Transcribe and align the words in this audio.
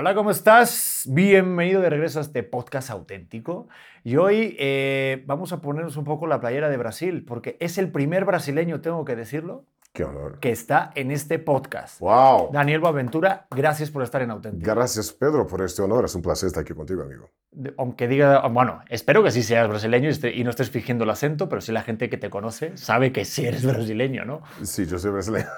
Hola, 0.00 0.14
¿cómo 0.14 0.30
estás? 0.30 1.02
Bienvenido 1.08 1.80
de 1.80 1.90
regreso 1.90 2.20
a 2.20 2.22
este 2.22 2.44
podcast 2.44 2.88
auténtico. 2.88 3.66
Y 4.04 4.14
hoy 4.14 4.54
eh, 4.56 5.24
vamos 5.26 5.52
a 5.52 5.60
ponernos 5.60 5.96
un 5.96 6.04
poco 6.04 6.28
la 6.28 6.38
playera 6.38 6.68
de 6.68 6.76
Brasil, 6.76 7.24
porque 7.26 7.56
es 7.58 7.78
el 7.78 7.90
primer 7.90 8.24
brasileño, 8.24 8.80
tengo 8.80 9.04
que 9.04 9.16
decirlo, 9.16 9.64
Qué 9.92 10.04
honor. 10.04 10.38
que 10.38 10.52
está 10.52 10.92
en 10.94 11.10
este 11.10 11.40
podcast. 11.40 11.98
¡Wow! 11.98 12.50
Daniel 12.52 12.78
Boaventura, 12.78 13.48
gracias 13.50 13.90
por 13.90 14.04
estar 14.04 14.22
en 14.22 14.30
Auténtico. 14.30 14.72
Gracias, 14.72 15.12
Pedro, 15.12 15.48
por 15.48 15.62
este 15.62 15.82
honor. 15.82 16.04
Es 16.04 16.14
un 16.14 16.22
placer 16.22 16.46
estar 16.46 16.60
aquí 16.60 16.74
contigo, 16.74 17.02
amigo. 17.02 17.30
Aunque 17.76 18.06
diga, 18.06 18.46
bueno, 18.46 18.82
espero 18.88 19.24
que 19.24 19.32
sí 19.32 19.42
seas 19.42 19.66
brasileño 19.66 20.10
y 20.32 20.44
no 20.44 20.50
estés 20.50 20.70
fingiendo 20.70 21.02
el 21.02 21.10
acento, 21.10 21.48
pero 21.48 21.60
sí 21.60 21.72
la 21.72 21.82
gente 21.82 22.08
que 22.08 22.18
te 22.18 22.30
conoce 22.30 22.76
sabe 22.76 23.10
que 23.10 23.24
sí 23.24 23.46
eres 23.46 23.66
brasileño, 23.66 24.24
¿no? 24.24 24.42
Sí, 24.62 24.86
yo 24.86 24.96
soy 24.96 25.10
brasileño. 25.10 25.48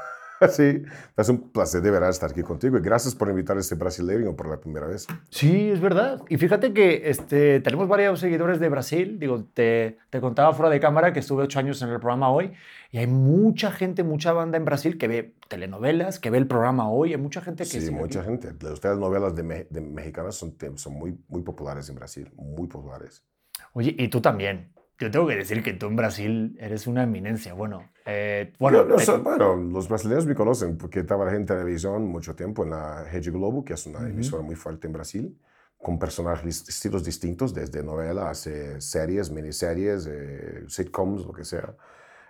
Sí, 0.51 0.83
es 1.17 1.29
un 1.29 1.51
placer 1.51 1.83
de 1.83 1.91
verdad 1.91 2.09
estar 2.11 2.31
aquí 2.31 2.43
contigo 2.43 2.79
y 2.79 2.81
gracias 2.81 3.15
por 3.15 3.29
invitar 3.29 3.57
a 3.57 3.61
este 3.61 3.75
brasileño 3.75 4.35
por 4.35 4.49
la 4.49 4.59
primera 4.59 4.87
vez. 4.87 5.07
Sí, 5.29 5.71
es 5.71 5.81
verdad. 5.81 6.23
Y 6.29 6.39
fíjate 6.39 6.73
que 6.73 7.11
este, 7.11 7.61
tenemos 7.61 7.89
varios 7.89 8.21
seguidores 8.21 8.59
de 8.59 8.69
Brasil. 8.69 9.19
Digo, 9.19 9.45
te, 9.53 9.99
te 10.09 10.21
contaba 10.21 10.53
fuera 10.55 10.71
de 10.71 10.81
cámara 10.81 11.13
que 11.13 11.21
estuve 11.21 11.43
ocho 11.45 11.59
años 11.59 11.83
en 11.83 11.91
el 11.91 11.99
programa 12.01 12.31
hoy 12.31 12.53
y 12.91 12.99
hay 12.99 13.07
mucha 13.07 13.71
gente, 13.71 14.03
mucha 14.03 14.33
banda 14.33 14.57
en 14.57 14.65
Brasil 14.65 14.97
que 14.99 15.09
ve 15.09 15.35
telenovelas, 15.49 16.19
que 16.19 16.31
ve 16.31 16.39
el 16.39 16.47
programa 16.47 16.91
hoy. 16.91 17.13
Hay 17.13 17.19
mucha 17.21 17.41
gente 17.43 17.65
que 17.65 17.81
Sí, 17.81 17.91
mucha 17.91 18.21
aquí. 18.21 18.29
gente. 18.31 18.55
Las 18.65 18.81
telenovelas 18.81 19.35
de, 19.35 19.43
me- 19.43 19.67
de 19.69 19.81
mexicanas 19.81 20.35
son, 20.37 20.57
son 20.77 20.95
muy, 20.95 21.19
muy 21.29 21.43
populares 21.43 21.89
en 21.91 21.97
Brasil, 21.97 22.31
muy 22.37 22.67
populares. 22.67 23.23
Oye, 23.75 23.95
y 23.99 24.09
tú 24.09 24.21
también. 24.21 24.73
Yo 25.01 25.11
tengo 25.11 25.27
que 25.27 25.37
decir 25.37 25.63
que 25.63 25.73
tú 25.73 25.87
en 25.87 25.97
Brasil 25.97 26.57
eres 26.61 26.87
una 26.87 27.05
eminencia. 27.05 27.55
Bueno, 27.55 27.89
eh, 28.05 28.53
bueno, 28.59 28.85
no 28.85 28.97
te- 28.97 29.07
soy- 29.07 29.21
bueno, 29.23 29.57
los 29.57 29.89
brasileños 29.89 30.27
me 30.27 30.35
conocen 30.35 30.77
porque 30.77 31.03
trabajé 31.05 31.37
en 31.37 31.47
televisión 31.47 32.07
mucho 32.07 32.35
tiempo 32.37 32.65
en 32.65 32.71
la 32.71 33.05
Rede 33.05 33.31
Globo, 33.31 33.65
que 33.65 33.73
es 33.73 33.87
una 33.87 34.01
Ujú. 34.01 34.09
emisora 34.09 34.43
muy 34.43 34.57
fuerte 34.57 34.87
en 34.89 34.93
Brasil, 34.93 35.39
con 35.79 35.99
personajes, 35.99 36.69
estilos 36.69 37.03
distintos, 37.03 37.55
desde 37.55 37.83
novela 37.83 38.29
hasta 38.29 38.79
series, 38.81 39.31
miniseries, 39.31 40.07
eh, 40.07 40.65
sitcoms, 40.69 41.25
lo 41.25 41.33
que 41.33 41.45
sea. 41.45 41.75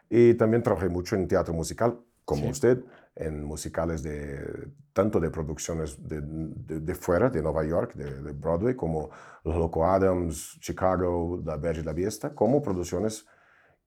Y 0.09 0.35
también 0.35 0.63
trabajé 0.63 0.89
mucho 0.89 1.17
en 1.17 1.27
teatro 1.27 1.53
musical, 1.55 1.99
como 2.25 2.45
Sí. 2.45 2.51
usted, 2.51 2.85
en 3.15 3.45
musicales 3.45 4.03
de 4.03 4.71
tanto 4.93 5.21
de 5.21 5.31
producciones 5.31 5.97
de, 6.07 6.21
de, 6.23 6.81
de 6.81 6.95
fuera, 6.95 7.31
de 7.31 7.43
Nueva 7.43 7.65
York, 7.65 7.95
de, 7.95 8.23
de 8.23 8.33
Broadway, 8.33 8.75
como 8.75 9.11
Los 9.45 9.57
Loco 9.57 9.85
Adams, 9.87 10.59
Chicago, 10.61 11.41
La 11.45 11.57
Bella 11.57 11.81
y 11.81 11.85
la 11.85 11.93
Biesta, 11.93 12.35
como 12.35 12.63
producciones 12.63 13.27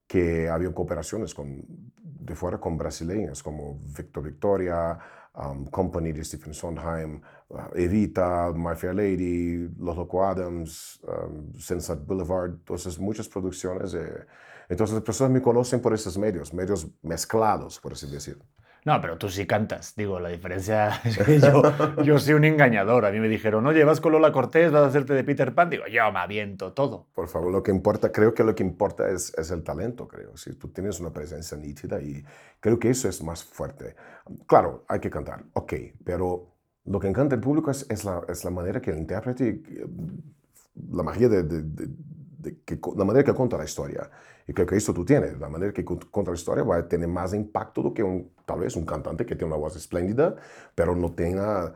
que 0.08 0.50
habían 0.50 0.74
cooperaciones 0.74 1.34
con, 1.34 1.64
de 1.98 2.36
fuera 2.36 2.60
con 2.60 2.78
brasileñas, 2.78 3.42
como 3.42 3.80
Victor 3.98 4.24
Victoria, 4.24 4.98
um, 5.36 5.66
Company 5.66 6.12
de 6.12 6.24
Stephen 6.24 6.54
Sondheim, 6.54 7.22
uh, 7.50 7.76
Evita, 7.76 8.52
My 8.54 8.76
Fair 8.76 8.94
Lady, 8.94 9.70
Los 9.78 9.98
Loco 9.98 10.24
Adams, 10.24 11.02
um, 11.04 11.54
Sunset 11.58 12.06
Boulevard, 12.06 12.52
entonces 12.52 13.00
muchas 13.00 13.28
producciones. 13.28 13.94
eh, 13.94 14.26
entonces 14.70 14.94
las 14.94 15.04
personas 15.04 15.32
me 15.32 15.42
conocen 15.42 15.82
por 15.82 15.94
esos 15.94 16.18
medios, 16.18 16.54
medios 16.54 16.88
mezclados, 17.02 17.80
por 17.80 17.94
así 17.94 18.10
decir. 18.10 18.38
No, 18.86 19.00
pero 19.02 19.18
tú 19.18 19.30
sí 19.30 19.46
cantas. 19.48 19.96
Digo, 19.96 20.20
la 20.20 20.30
diferencia 20.30 20.90
es 21.06 21.18
que 21.18 21.40
yo, 21.40 21.62
yo 22.04 22.20
soy 22.20 22.34
un 22.34 22.44
engañador. 22.44 23.06
A 23.06 23.12
mí 23.12 23.20
me 23.20 23.30
dijeron, 23.30 23.66
oye, 23.66 23.84
vas 23.84 24.02
con 24.02 24.12
Lola 24.12 24.32
Cortés, 24.32 24.72
vas 24.72 24.84
a 24.84 24.88
hacerte 24.88 25.14
de 25.14 25.24
Peter 25.24 25.54
Pan. 25.56 25.70
Digo, 25.70 25.86
yo 25.88 26.12
me 26.12 26.20
aviento 26.20 26.74
todo. 26.74 27.08
Por 27.14 27.28
favor, 27.30 27.52
lo 27.52 27.64
que 27.64 27.72
importa, 27.72 28.12
creo 28.12 28.34
que 28.34 28.44
lo 28.44 28.54
que 28.56 28.64
importa 28.64 29.10
es, 29.10 29.34
es 29.38 29.52
el 29.52 29.64
talento, 29.64 30.08
creo. 30.08 30.36
Si 30.36 30.54
tú 30.56 30.70
tienes 30.70 31.00
una 31.00 31.12
presencia 31.14 31.58
nítida 31.58 32.02
y 32.02 32.24
creo 32.60 32.78
que 32.80 32.90
eso 32.90 33.08
es 33.08 33.24
más 33.24 33.44
fuerte. 33.44 33.96
Claro, 34.48 34.84
hay 34.88 35.00
que 35.00 35.10
cantar, 35.10 35.44
ok, 35.54 35.74
pero 36.04 36.50
lo 36.86 37.00
que 37.00 37.08
encanta 37.08 37.36
el 37.36 37.42
público 37.42 37.72
es, 37.72 37.86
es, 37.90 38.04
la, 38.04 38.22
es 38.28 38.44
la 38.44 38.52
manera 38.52 38.82
que 38.82 38.92
el 38.92 38.98
intérprete, 38.98 39.62
la 40.92 41.04
magia 41.04 41.30
de, 41.30 41.44
de- 41.44 41.62
de- 41.64 41.90
la 42.98 43.06
manera 43.06 43.24
que 43.24 43.34
cuenta 43.34 43.58
la 43.58 43.64
historia. 43.66 44.10
Y 44.48 44.54
creo 44.54 44.68
que 44.68 44.76
eso 44.76 44.94
tú 44.94 45.06
tienes, 45.06 45.40
la 45.40 45.48
manera 45.50 45.72
que 45.72 45.86
cu- 45.86 46.00
cuenta 46.12 46.32
la 46.32 46.36
historia 46.36 46.64
va 46.64 46.78
a 46.78 46.88
tener 46.88 47.08
más 47.08 47.34
impacto 47.34 47.94
que 47.94 48.04
un, 48.04 48.30
tal 48.46 48.60
vez 48.60 48.76
un 48.76 48.86
cantante 48.86 49.26
que 49.26 49.36
tiene 49.36 49.54
una 49.54 49.60
voz 49.62 49.76
espléndida, 49.76 50.36
pero 50.76 50.96
no 50.96 51.12
tenga, 51.14 51.74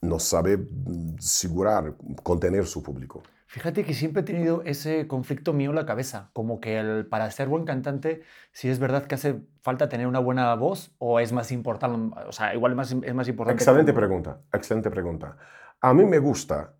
no 0.00 0.18
sabe 0.18 0.56
mm, 0.58 1.16
segurar, 1.18 1.94
contener 2.22 2.66
su 2.66 2.82
público. 2.82 3.22
Fíjate 3.46 3.82
que 3.82 3.94
siempre 3.94 4.20
he 4.20 4.24
tenido 4.24 4.62
ese 4.64 5.06
conflicto 5.08 5.54
mío 5.54 5.70
en 5.70 5.76
la 5.76 5.86
cabeza, 5.86 6.30
como 6.34 6.60
que 6.60 6.78
el- 6.78 7.06
para 7.06 7.30
ser 7.30 7.48
buen 7.48 7.64
cantante, 7.64 8.22
si 8.52 8.68
es 8.68 8.78
verdad 8.78 9.06
que 9.06 9.14
hace 9.14 9.40
falta 9.62 9.88
tener 9.88 10.06
una 10.06 10.18
buena 10.18 10.54
voz 10.54 10.94
o 10.98 11.18
es 11.18 11.32
más 11.32 11.50
importante, 11.50 12.14
o 12.26 12.32
sea, 12.32 12.54
igual 12.54 12.72
es 12.72 12.76
más, 12.76 12.92
es 12.92 13.14
más 13.14 13.26
importante. 13.28 13.62
Excelente 13.62 13.92
pregunta, 13.94 14.40
excelente 14.52 14.90
pregunta. 14.90 15.36
A 15.80 15.94
mí 15.94 16.04
me 16.04 16.18
gusta 16.18 16.74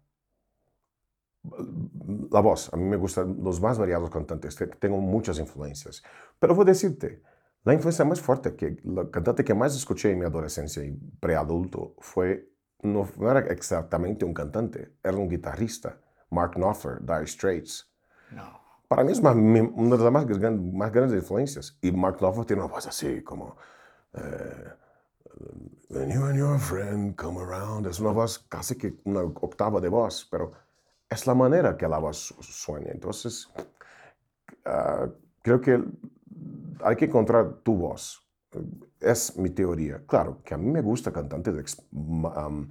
la 2.30 2.40
voz, 2.40 2.72
a 2.72 2.76
mí 2.76 2.84
me 2.84 2.96
gustan 2.96 3.36
los 3.42 3.60
más 3.60 3.78
variados 3.78 4.10
cantantes, 4.10 4.54
te- 4.56 4.66
tengo 4.66 4.98
muchas 4.98 5.38
influencias, 5.38 6.02
pero 6.38 6.54
voy 6.54 6.64
a 6.64 6.66
decirte, 6.66 7.22
la 7.68 7.74
influencia 7.74 8.04
más 8.04 8.20
fuerte, 8.20 8.56
que 8.56 8.78
la 8.84 9.10
cantante 9.10 9.44
que 9.44 9.54
más 9.54 9.76
escuché 9.76 10.10
en 10.12 10.18
mi 10.20 10.24
adolescencia 10.24 10.82
y 10.82 10.92
preadulto 11.20 11.94
fue, 11.98 12.50
no, 12.82 13.06
no 13.18 13.30
era 13.30 13.40
exactamente 13.40 14.24
un 14.24 14.32
cantante, 14.32 14.94
era 15.04 15.16
un 15.16 15.28
guitarrista, 15.28 16.00
Mark 16.30 16.52
Knopfler, 16.54 17.00
Dire 17.00 17.26
Straits. 17.26 17.92
No. 18.32 18.58
Para 18.88 19.04
mí 19.04 19.12
es 19.12 19.22
más- 19.22 19.36
una 19.36 19.96
de 19.96 20.02
las 20.04 20.12
más, 20.12 20.26
más 20.72 20.92
grandes 20.92 21.20
influencias. 21.22 21.76
Y 21.82 21.92
Mark 21.92 22.16
Knopfler 22.18 22.46
tiene 22.46 22.62
una 22.62 22.72
voz 22.72 22.86
así 22.86 23.22
como... 23.22 23.56
eh, 24.14 24.68
When 25.90 26.10
you 26.10 26.24
and 26.24 26.36
your 26.38 26.58
friend 26.58 27.14
come 27.16 27.38
around. 27.40 27.86
Es 27.86 28.00
una 28.00 28.10
voz 28.12 28.38
casi 28.48 28.76
que 28.76 28.96
una 29.04 29.20
octava 29.20 29.80
de 29.80 29.88
voz, 29.88 30.26
pero 30.30 30.52
es 31.08 31.26
la 31.26 31.34
manera 31.34 31.76
que 31.76 31.86
la 31.86 31.98
voz 31.98 32.16
su- 32.16 32.42
suena. 32.42 32.90
Entonces, 32.90 33.48
ah, 34.64 35.06
creo 35.42 35.60
que 35.60 35.82
hay 36.82 36.96
que 36.96 37.06
encontrar 37.06 37.60
tu 37.62 37.76
voz. 37.76 38.24
Es 39.00 39.36
mi 39.36 39.50
teoría. 39.50 40.04
Claro, 40.06 40.42
que 40.42 40.54
a 40.54 40.56
mí 40.56 40.70
me 40.70 40.80
gusta 40.80 41.12
cantantes 41.12 41.54
de... 41.54 41.64
um, 41.92 42.68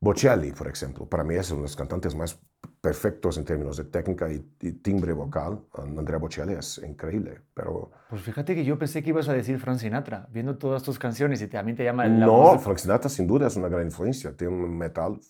Bocelli, 0.00 0.52
por 0.52 0.66
ejemplo, 0.68 1.06
para 1.06 1.24
mí 1.24 1.34
es 1.34 1.50
uno 1.50 1.58
de 1.58 1.64
los 1.64 1.76
cantantes 1.76 2.14
más 2.14 2.40
perfectos 2.80 3.36
en 3.36 3.44
términos 3.44 3.76
de 3.76 3.84
técnica 3.84 4.30
y, 4.32 4.42
y 4.60 4.72
timbre 4.72 5.12
vocal. 5.12 5.60
Andrea 5.74 6.18
Bocelli 6.18 6.54
es 6.54 6.78
increíble, 6.78 7.42
pero 7.52 7.90
Pues 8.08 8.22
fíjate 8.22 8.54
que 8.54 8.64
yo 8.64 8.78
pensé 8.78 9.02
que 9.02 9.10
ibas 9.10 9.28
a 9.28 9.34
decir 9.34 9.58
Frank 9.58 9.78
Sinatra, 9.78 10.26
viendo 10.32 10.56
todas 10.56 10.82
tus 10.82 10.98
canciones 10.98 11.42
y 11.42 11.46
también 11.48 11.76
te 11.76 11.84
llama 11.84 12.06
la 12.06 12.26
voz 12.26 12.46
no, 12.46 12.52
de- 12.54 12.58
Frank 12.60 12.78
Sinatra 12.78 13.10
sin 13.10 13.26
duda 13.26 13.48
es 13.48 13.56
una 13.56 13.68
gran 13.68 13.84
influencia. 13.84 14.34
Tiene 14.34 14.54
un 14.54 14.78
metal, 14.78 15.20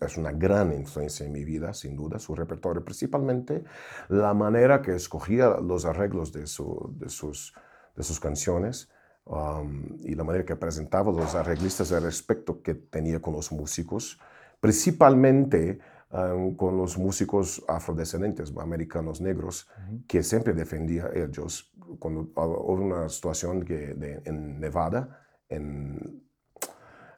es 0.00 0.16
una 0.16 0.30
gran 0.32 0.72
influencia 0.72 1.26
en 1.26 1.32
mi 1.32 1.44
vida, 1.44 1.74
sin 1.74 1.96
duda, 1.96 2.18
su 2.20 2.34
repertorio, 2.36 2.84
principalmente 2.84 3.64
la 4.08 4.32
manera 4.32 4.80
que 4.80 4.94
escogía 4.94 5.56
los 5.60 5.84
arreglos 5.84 6.32
de, 6.32 6.46
su- 6.46 6.94
de, 6.98 7.08
sus, 7.08 7.52
de 7.96 8.02
sus 8.04 8.20
canciones 8.20 8.88
um, 9.24 9.86
y 10.04 10.14
la 10.14 10.22
manera 10.22 10.44
que 10.44 10.54
presentaba 10.54 11.10
los 11.10 11.34
arreglistas 11.34 11.90
el 11.90 12.02
respeto 12.04 12.62
que 12.62 12.74
tenía 12.74 13.20
con 13.20 13.34
los 13.34 13.50
músicos, 13.50 14.20
principalmente 14.60 15.80
um, 16.12 16.54
con 16.56 16.76
los 16.76 16.96
músicos 16.98 17.62
afrodescendientes, 17.68 18.52
americanos 18.56 19.20
negros, 19.20 19.68
que 20.06 20.22
siempre 20.22 20.52
defendía 20.52 21.10
ellos. 21.14 21.72
Cuando 21.98 22.20
hubo 22.34 22.72
una 22.74 23.08
situación 23.08 23.64
que 23.64 23.94
de- 23.94 24.22
en 24.24 24.60
Nevada, 24.60 25.18
en, 25.48 26.22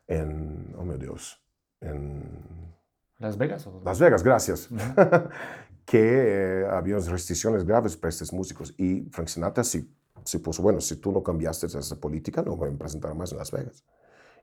en, 0.07 0.75
oh 0.77 0.85
meu 0.85 0.99
Dios, 0.99 1.41
en 1.81 2.75
Las 3.19 3.37
Vegas. 3.37 3.67
¿o? 3.67 3.81
Las 3.85 3.99
Vegas, 4.01 4.23
gracias, 4.23 4.69
que 5.85 6.63
eh, 6.63 6.67
había 6.71 6.99
restricciones 6.99 7.65
graves 7.65 7.97
para 7.97 8.09
estos 8.11 8.33
músicos 8.33 8.75
y 8.79 9.09
Frank 9.11 9.29
Sinatra 9.29 9.63
sí, 9.65 9.89
sí 10.25 10.39
puso, 10.39 10.63
bueno, 10.63 10.81
si 10.81 10.97
tú 10.97 11.13
no 11.13 11.23
cambiaste 11.23 11.67
esa 11.67 11.97
política, 12.01 12.43
no 12.43 12.57
voy 12.57 12.71
a 12.73 12.79
presentar 12.79 13.15
más 13.15 13.33
en 13.33 13.39
Las 13.39 13.51
Vegas. 13.51 13.85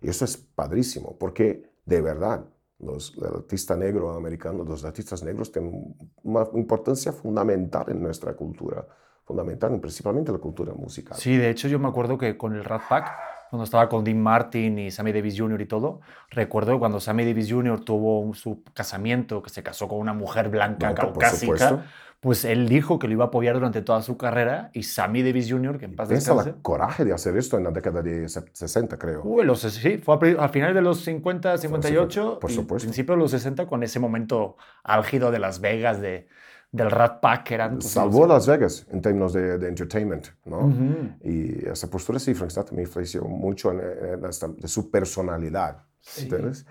Y 0.01 0.09
eso 0.09 0.25
es 0.25 0.37
padrísimo, 0.37 1.17
porque 1.17 1.69
de 1.85 2.01
verdad, 2.01 2.45
los, 2.81 3.15
el 3.17 3.25
artista 3.25 3.75
negro 3.75 4.13
americano, 4.13 4.63
los 4.63 4.83
artistas 4.83 5.23
negros 5.23 5.51
tienen 5.51 5.95
una 6.23 6.47
importancia 6.53 7.11
fundamental 7.11 7.85
en 7.87 8.01
nuestra 8.01 8.33
cultura, 8.33 8.85
fundamental, 9.23 9.79
principalmente 9.79 10.31
en 10.31 10.37
la 10.37 10.41
cultura 10.41 10.73
musical. 10.73 11.17
Sí, 11.17 11.37
de 11.37 11.49
hecho 11.49 11.67
yo 11.67 11.79
me 11.79 11.87
acuerdo 11.87 12.17
que 12.17 12.37
con 12.37 12.53
el 12.55 12.63
Rat 12.63 12.83
Pack 12.89 13.30
cuando 13.51 13.65
estaba 13.65 13.87
con 13.89 14.03
Dean 14.03 14.19
Martin 14.19 14.79
y 14.79 14.89
Sammy 14.91 15.11
Davis 15.11 15.35
Jr. 15.37 15.61
y 15.61 15.65
todo, 15.67 16.01
recuerdo 16.31 16.79
cuando 16.79 16.99
Sammy 16.99 17.25
Davis 17.25 17.51
Jr. 17.51 17.81
tuvo 17.85 18.33
su 18.33 18.63
casamiento, 18.73 19.43
que 19.43 19.51
se 19.51 19.61
casó 19.61 19.87
con 19.87 19.99
una 19.99 20.13
mujer 20.13 20.49
blanca 20.49 20.87
por 20.95 20.95
caucásica, 20.95 21.85
pues 22.21 22.45
él 22.45 22.69
dijo 22.69 22.97
que 22.99 23.07
lo 23.07 23.13
iba 23.13 23.25
a 23.25 23.27
apoyar 23.27 23.55
durante 23.55 23.81
toda 23.81 24.01
su 24.03 24.15
carrera 24.17 24.69
y 24.73 24.83
Sammy 24.83 25.21
Davis 25.23 25.51
Jr., 25.51 25.77
que 25.79 25.85
en 25.85 25.95
paz 25.95 26.07
Piensa 26.07 26.33
descanse, 26.33 26.57
el 26.57 26.61
coraje 26.61 27.03
de 27.03 27.13
hacer 27.13 27.35
esto 27.37 27.57
en 27.57 27.63
la 27.65 27.71
década 27.71 28.01
de 28.01 28.29
se- 28.29 28.43
60, 28.53 28.97
creo. 28.97 29.21
Uy, 29.23 29.43
los, 29.43 29.59
sí, 29.61 29.97
fue 29.97 30.15
a, 30.37 30.43
a 30.45 30.49
finales 30.49 30.75
de 30.75 30.81
los 30.81 31.01
50, 31.01 31.57
58 31.57 32.39
por 32.39 32.51
y 32.51 32.53
supuesto. 32.53 32.85
principios 32.85 33.17
de 33.17 33.21
los 33.21 33.31
60 33.31 33.65
con 33.67 33.83
ese 33.83 33.99
momento 33.99 34.55
álgido 34.83 35.31
de 35.31 35.39
Las 35.39 35.61
Vegas, 35.61 35.99
de, 35.99 36.27
del 36.71 36.89
Rat 36.89 37.19
Pack, 37.19 37.51
eran... 37.51 37.73
pues, 37.79 37.87
Salvó 37.91 38.25
Las 38.25 38.47
Vegas 38.47 38.85
en 38.89 39.01
términos 39.01 39.33
de, 39.33 39.57
de 39.57 39.67
entertainment, 39.67 40.27
¿no? 40.45 40.59
Ujú. 40.67 41.09
Y 41.23 41.67
esa 41.67 41.89
postura 41.89 42.17
sí, 42.19 42.33
Frank 42.33 42.49
Sinatra 42.51 42.75
me 42.75 42.83
influenció 42.83 43.23
mucho 43.25 43.71
en, 43.71 43.79
en 43.81 44.25
esta- 44.25 44.47
de 44.47 44.67
su 44.67 44.89
personalidad, 44.89 45.83
Sí. 45.99 46.23
¿entiendes? 46.23 46.65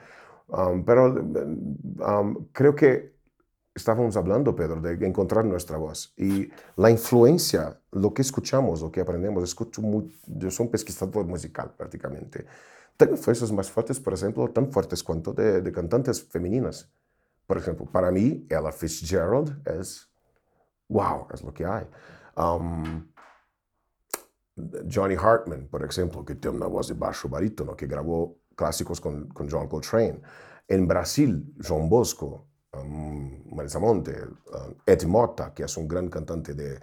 Um, 0.49 0.85
pero 0.85 1.07
um, 1.15 2.47
creo 2.53 2.75
que 2.75 3.15
estábamos 3.75 4.17
hablando, 4.17 4.57
Pedro, 4.57 4.81
de 4.81 5.07
encontrar 5.07 5.45
nuestra 5.45 5.77
voz. 5.77 6.13
Y 6.17 6.49
la 6.77 6.91
influencia, 6.91 7.79
lo 7.93 8.13
que 8.13 8.23
escuchamos, 8.23 8.81
lo 8.83 8.91
que 8.91 9.01
aprendemos, 9.01 9.45
escucho 9.45 9.81
mu- 9.83 10.09
yo 10.27 10.51
soy 10.51 10.67
un 10.67 10.73
pesquisador 10.73 11.25
musical 11.27 11.73
prácticamente. 11.77 12.47
Tengo 12.97 13.13
influencias 13.13 13.53
más 13.53 13.71
fuertes, 13.71 14.01
por 14.01 14.13
ejemplo, 14.15 14.49
tan 14.49 14.73
fuertes 14.73 15.03
cuanto 15.05 15.33
de, 15.33 15.61
de 15.63 15.73
cantantes 15.73 16.23
femeninas. 16.23 16.91
Por 17.51 17.59
ejemplo, 17.59 17.85
para 17.85 18.13
mí, 18.13 18.47
Ella 18.49 18.71
Fitzgerald 18.71 19.67
es, 19.67 20.09
wow, 20.89 21.27
es 21.35 21.43
lo 21.43 21.53
que 21.53 21.67
hay. 21.67 21.85
Um, 22.37 23.09
Johnny 24.89 25.17
Hartman, 25.17 25.67
por 25.67 25.83
ejemplo, 25.83 26.25
que 26.25 26.37
tiene 26.37 26.59
una 26.59 26.69
voz 26.69 26.87
de 26.87 26.95
bajo 26.95 27.29
barítono, 27.29 27.75
que 27.75 27.89
grabó 27.89 28.39
clásicos 28.55 29.01
con, 29.01 29.27
con 29.31 29.51
John 29.51 29.67
Coltrane. 29.67 30.21
En 30.69 30.87
Brasil, 30.87 31.53
João 31.59 31.89
Bosco, 31.89 32.47
um, 32.73 33.43
Marisa 33.53 33.81
Monte, 33.81 34.13
um, 34.23 34.77
Ed 34.87 35.05
Mota, 35.07 35.53
que 35.53 35.65
es 35.65 35.77
un 35.77 35.89
gran 35.89 36.09
cantante 36.09 36.55
de, 36.55 36.79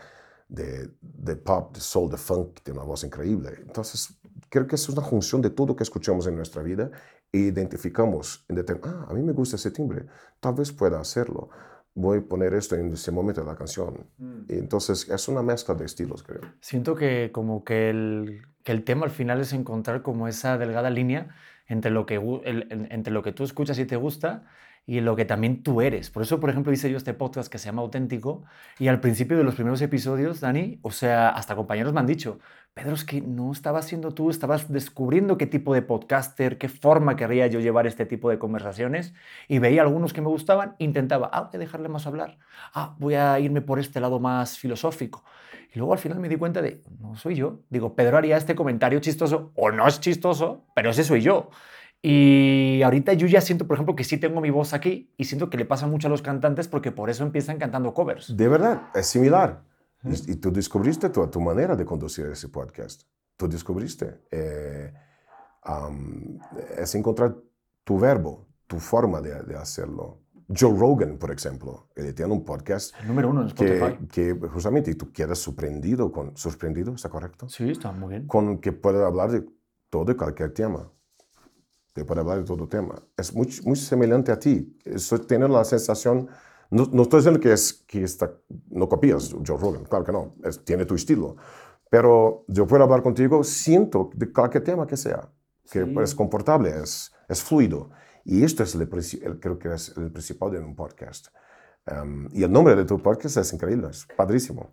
de, 0.50 0.98
de 1.00 1.36
pop, 1.38 1.74
de 1.74 1.80
soul, 1.80 2.10
de 2.10 2.18
funk, 2.18 2.56
que 2.56 2.62
tiene 2.62 2.82
una 2.82 2.90
voz 2.90 3.06
increíble. 3.06 3.58
Entonces, 3.62 4.10
creo 4.50 4.68
que 4.68 4.76
es 4.76 4.88
una 4.90 5.02
función 5.02 5.42
de 5.42 5.50
todo 5.50 5.76
que 5.76 5.84
escuchamos 5.84 6.28
en 6.28 6.36
nuestra 6.36 6.62
vida 6.64 6.90
e 7.32 7.40
identificamos, 7.40 8.46
en 8.50 8.58
determin- 8.58 8.82
ah, 8.86 9.08
a 9.10 9.14
mí 9.14 9.22
me 9.22 9.34
gusta 9.34 9.56
ese 9.56 9.72
timbre, 9.72 10.06
tal 10.40 10.54
vez 10.56 10.72
pueda 10.72 11.00
hacerlo. 11.00 11.50
Voy 11.94 12.20
a 12.20 12.22
poner 12.22 12.54
esto 12.54 12.76
en 12.76 12.94
ese 12.94 13.12
momento 13.12 13.42
de 13.42 13.48
la 13.48 13.56
canción. 13.56 14.06
Y 14.48 14.54
entonces, 14.54 15.10
es 15.10 15.28
una 15.28 15.42
mezcla 15.42 15.74
de 15.74 15.86
estilos, 15.86 16.22
creo. 16.22 16.42
Siento 16.62 16.94
que 16.96 17.32
como 17.34 17.64
que 17.64 17.90
el, 17.90 18.42
que 18.64 18.72
el 18.72 18.84
tema 18.84 19.06
al 19.06 19.12
final 19.12 19.42
es 19.42 19.52
encontrar 19.54 20.04
como 20.04 20.28
esa 20.28 20.58
delgada 20.60 20.92
línea 20.92 21.36
entre 21.68 21.90
lo, 21.90 22.06
que, 22.06 22.16
el- 22.46 22.68
en- 22.70 22.88
entre 22.92 23.12
lo 23.12 23.24
que 23.24 23.32
tú 23.32 23.44
escuchas 23.44 23.80
y 23.80 23.86
te 23.86 23.96
gusta 23.96 24.46
y 24.88 25.02
lo 25.02 25.18
que 25.18 25.26
también 25.26 25.62
tú 25.62 25.82
eres. 25.82 26.10
Por 26.10 26.24
eso, 26.24 26.40
por 26.40 26.50
ejemplo, 26.50 26.72
hice 26.72 26.90
yo 26.90 26.98
este 26.98 27.14
podcast 27.14 27.52
que 27.52 27.58
se 27.58 27.66
llama 27.66 27.82
Auténtico 27.82 28.46
y 28.80 28.88
al 28.88 29.02
principio 29.02 29.38
de 29.38 29.44
los 29.44 29.56
primeros 29.56 29.82
episodios, 29.82 30.40
Dani, 30.40 30.80
o 30.82 30.92
sea, 30.92 31.30
hasta 31.30 31.58
compañeros 31.58 31.92
me 31.92 32.00
han 32.00 32.06
dicho, 32.06 32.40
Pedro, 32.74 32.94
es 32.94 33.04
que 33.04 33.22
no 33.22 33.52
estabas 33.52 33.86
siendo 33.86 34.14
tú, 34.14 34.30
estabas 34.30 34.72
descubriendo 34.72 35.38
qué 35.38 35.46
tipo 35.46 35.74
de 35.74 35.82
podcaster, 35.82 36.58
qué 36.58 36.70
forma 36.70 37.18
querría 37.18 37.48
yo 37.48 37.60
llevar 37.60 37.86
este 37.86 38.06
tipo 38.06 38.30
de 38.30 38.40
conversaciones 38.40 39.14
y 39.50 39.60
veía 39.60 39.82
algunos 39.82 40.14
que 40.14 40.22
me 40.22 40.30
gustaban, 40.30 40.76
intentaba, 40.80 41.30
ah, 41.34 41.42
voy 41.42 41.56
a 41.56 41.60
dejarle 41.60 41.90
más 41.90 42.08
hablar, 42.08 42.38
ah, 42.74 42.96
voy 42.98 43.16
a 43.16 43.40
irme 43.42 43.62
por 43.62 43.80
este 43.80 44.00
lado 44.00 44.22
más 44.22 44.58
filosófico. 44.58 45.26
Y 45.74 45.80
luego 45.80 45.92
al 45.92 46.00
final 46.00 46.20
me 46.20 46.30
di 46.30 46.38
cuenta 46.38 46.62
de, 46.62 46.82
no 47.02 47.16
soy 47.16 47.36
yo. 47.36 47.60
Digo, 47.70 47.94
Pedro 47.94 48.18
haría 48.18 48.38
este 48.38 48.56
comentario 48.56 49.00
chistoso, 49.00 49.52
o 49.56 49.70
no 49.70 49.86
es 49.86 50.00
chistoso, 50.00 50.66
pero 50.74 50.92
ese 50.92 51.04
soy 51.04 51.22
yo. 51.22 51.50
Y 52.10 52.82
ahorita 52.84 53.12
yo 53.14 53.28
ya 53.28 53.42
siento, 53.42 53.68
por 53.68 53.76
ejemplo, 53.76 53.94
que 53.94 54.06
sí 54.06 54.18
tengo 54.18 54.40
mi 54.40 54.50
voz 54.50 54.74
aquí 54.74 55.14
y 55.18 55.26
siento 55.26 55.50
que 55.50 55.58
le 55.58 55.66
pasa 55.66 55.88
mucho 55.88 56.08
a 56.08 56.10
los 56.10 56.22
cantantes 56.22 56.70
porque 56.70 56.94
por 56.94 57.10
eso 57.10 57.24
empiezan 57.24 57.58
cantando 57.58 57.94
covers. 57.94 58.36
De 58.38 58.48
verdad, 58.48 58.84
es 58.96 59.08
similar. 59.08 59.62
Y, 60.06 60.32
y 60.32 60.36
tú 60.38 60.50
descubriste 60.50 61.10
tu, 61.10 61.28
tu 61.28 61.42
manera 61.42 61.76
de 61.76 61.84
conducir 61.84 62.26
ese 62.28 62.48
podcast. 62.48 63.02
Tú 63.36 63.50
descubriste. 63.50 64.22
eh, 64.32 64.94
am, 65.64 66.40
es 66.78 66.96
encontrar 66.96 67.36
tu 67.84 68.00
verbo, 68.00 68.48
tu 68.68 68.80
forma 68.80 69.20
de, 69.20 69.44
de 69.44 69.58
hacerlo. 69.58 70.22
Joe 70.48 70.80
Rogan, 70.80 71.18
por 71.18 71.32
ejemplo, 71.32 71.90
él 71.94 72.16
tiene 72.16 72.32
un 72.32 72.46
podcast 72.46 72.96
El 73.02 73.10
número 73.10 73.30
uno 73.32 73.42
en 73.42 73.48
Spotify. 73.48 73.98
que, 74.10 74.40
que 74.40 74.48
justamente 74.48 74.96
tú 74.96 75.12
quedas 75.12 75.40
sorprendido, 75.40 76.10
con, 76.10 76.38
sorprendido, 76.38 76.94
¿está 76.96 77.10
correcto? 77.10 77.50
Sí, 77.50 77.70
está 77.70 77.92
muy 77.92 78.10
bien. 78.12 78.28
Con 78.28 78.60
que 78.60 78.72
puede 78.72 79.04
hablar 79.04 79.30
de 79.30 79.44
todo 79.90 80.10
y 80.10 80.16
cualquier 80.16 80.54
tema. 80.54 80.90
Puede 82.06 82.22
hablar 82.22 82.40
de 82.40 82.44
todo 82.44 82.68
tema. 82.68 83.02
Es 83.18 83.34
muy, 83.34 83.48
muy 83.66 83.76
semejante 83.76 84.32
a 84.32 84.40
ti. 84.40 84.78
Eso 84.86 85.20
tiene 85.22 85.48
la 85.48 85.64
sensación, 85.64 86.28
no, 86.70 86.88
no 86.92 87.02
estoy 87.04 87.20
diciendo 87.20 87.40
que, 87.40 87.52
es, 87.54 87.74
que 87.88 88.04
está, 88.04 88.32
no 88.70 88.88
copias 88.90 89.34
Joe 89.46 89.58
Rogan, 89.58 89.84
claro 89.86 90.04
que 90.06 90.12
no, 90.12 90.36
es- 90.44 90.64
tiene 90.64 90.86
tu 90.86 90.96
estilo. 90.96 91.36
Pero 91.90 92.44
yo 92.48 92.68
puedo 92.68 92.84
hablar 92.84 93.02
contigo, 93.02 93.44
siento 93.44 94.10
de 94.14 94.32
cualquier 94.32 94.64
tema 94.64 94.86
que 94.86 94.98
sea, 94.98 95.30
que 95.72 95.84
Sí. 95.86 95.96
es 96.04 96.14
confortable, 96.16 96.70
es, 96.84 97.12
es 97.30 97.42
fluido. 97.42 97.90
Y 98.26 98.44
esto 98.44 98.64
es 98.64 98.76
el, 98.76 98.82
el- 98.82 99.40
creo 99.40 99.58
que 99.58 99.74
es 99.74 99.96
el 99.98 100.12
principal 100.12 100.52
de 100.52 100.60
un 100.60 100.76
podcast. 100.76 101.28
Um, 101.90 102.28
y 102.34 102.44
el 102.44 102.52
nombre 102.52 102.76
de 102.76 102.84
tu 102.84 103.02
podcast 103.02 103.38
es 103.38 103.54
increíble, 103.54 103.88
es 103.90 104.06
padrísimo. 104.18 104.72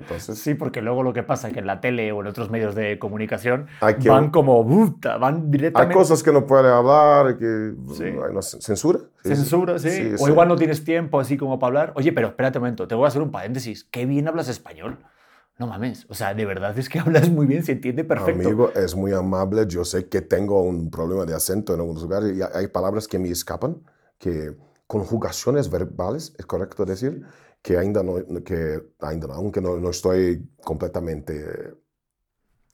Entonces, 0.00 0.38
Sí, 0.38 0.54
porque 0.54 0.80
luego 0.82 1.02
lo 1.02 1.12
que 1.12 1.22
pasa 1.22 1.48
es 1.48 1.54
que 1.54 1.60
en 1.60 1.66
la 1.66 1.80
tele 1.80 2.12
o 2.12 2.20
en 2.20 2.26
otros 2.26 2.50
medios 2.50 2.74
de 2.74 2.98
comunicación 2.98 3.66
Hay 3.80 3.94
que- 3.96 4.08
van 4.08 4.30
como 4.30 4.64
van 4.64 5.34
Hay 5.36 5.42
directamente. 5.50 5.94
cosas 5.94 6.22
que 6.22 6.32
no 6.32 6.46
puede 6.46 6.68
hablar, 6.70 7.38
que 7.38 7.74
Sí. 7.94 8.04
hay 8.04 8.12
una 8.30 8.42
censura. 8.42 9.00
Sí, 9.22 9.28
Censura, 9.36 9.78
sí. 9.78 10.14
o 10.14 10.18
sí. 10.18 10.30
igual 10.30 10.48
no 10.48 10.56
tienes 10.56 10.84
tiempo 10.84 11.20
así 11.20 11.36
como 11.36 11.58
para 11.58 11.68
hablar. 11.68 11.92
Oye, 11.96 12.12
pero 12.12 12.28
espérate 12.28 12.58
un 12.58 12.62
momento, 12.64 12.86
te 12.88 12.94
voy 12.94 13.04
a 13.04 13.08
hacer 13.08 13.22
un 13.22 13.30
paréntesis. 13.30 13.84
Qué 13.84 14.06
bien 14.06 14.28
hablas 14.28 14.48
español. 14.48 14.98
No 15.58 15.66
mames. 15.66 16.06
O 16.08 16.14
sea, 16.14 16.32
de 16.34 16.44
verdad 16.46 16.76
es 16.78 16.88
que 16.88 16.98
hablas 17.26 17.28
muy 17.30 17.46
bien, 17.46 17.62
se 17.62 17.72
entiende 17.72 18.04
perfecto. 18.04 18.48
Amigo, 18.48 18.72
es 18.74 18.96
muy 18.96 19.12
amable. 19.12 19.64
Yo 19.68 19.84
sé 19.84 20.08
que 20.08 20.20
tengo 20.22 20.62
un 20.62 20.90
problema 20.90 21.24
de 21.26 21.34
acento 21.34 21.74
en 21.74 21.80
algunos 21.80 22.02
lugares 22.02 22.36
y 22.36 22.40
hay 22.42 22.66
palabras 22.68 23.06
que 23.06 23.18
me 23.18 23.28
escapan, 23.30 23.76
que 24.18 24.56
conjugaciones 24.86 25.70
verbales, 25.70 26.34
es 26.38 26.46
correcto 26.46 26.84
decir, 26.84 27.22
que 27.62 27.78
ainda 27.78 28.02
no, 28.02 28.16
que 28.44 28.82
ainda 29.00 29.28
no, 29.28 29.34
aunque 29.34 29.60
no, 29.60 29.78
no 29.78 29.90
estoy 29.90 30.48
completamente 30.62 31.74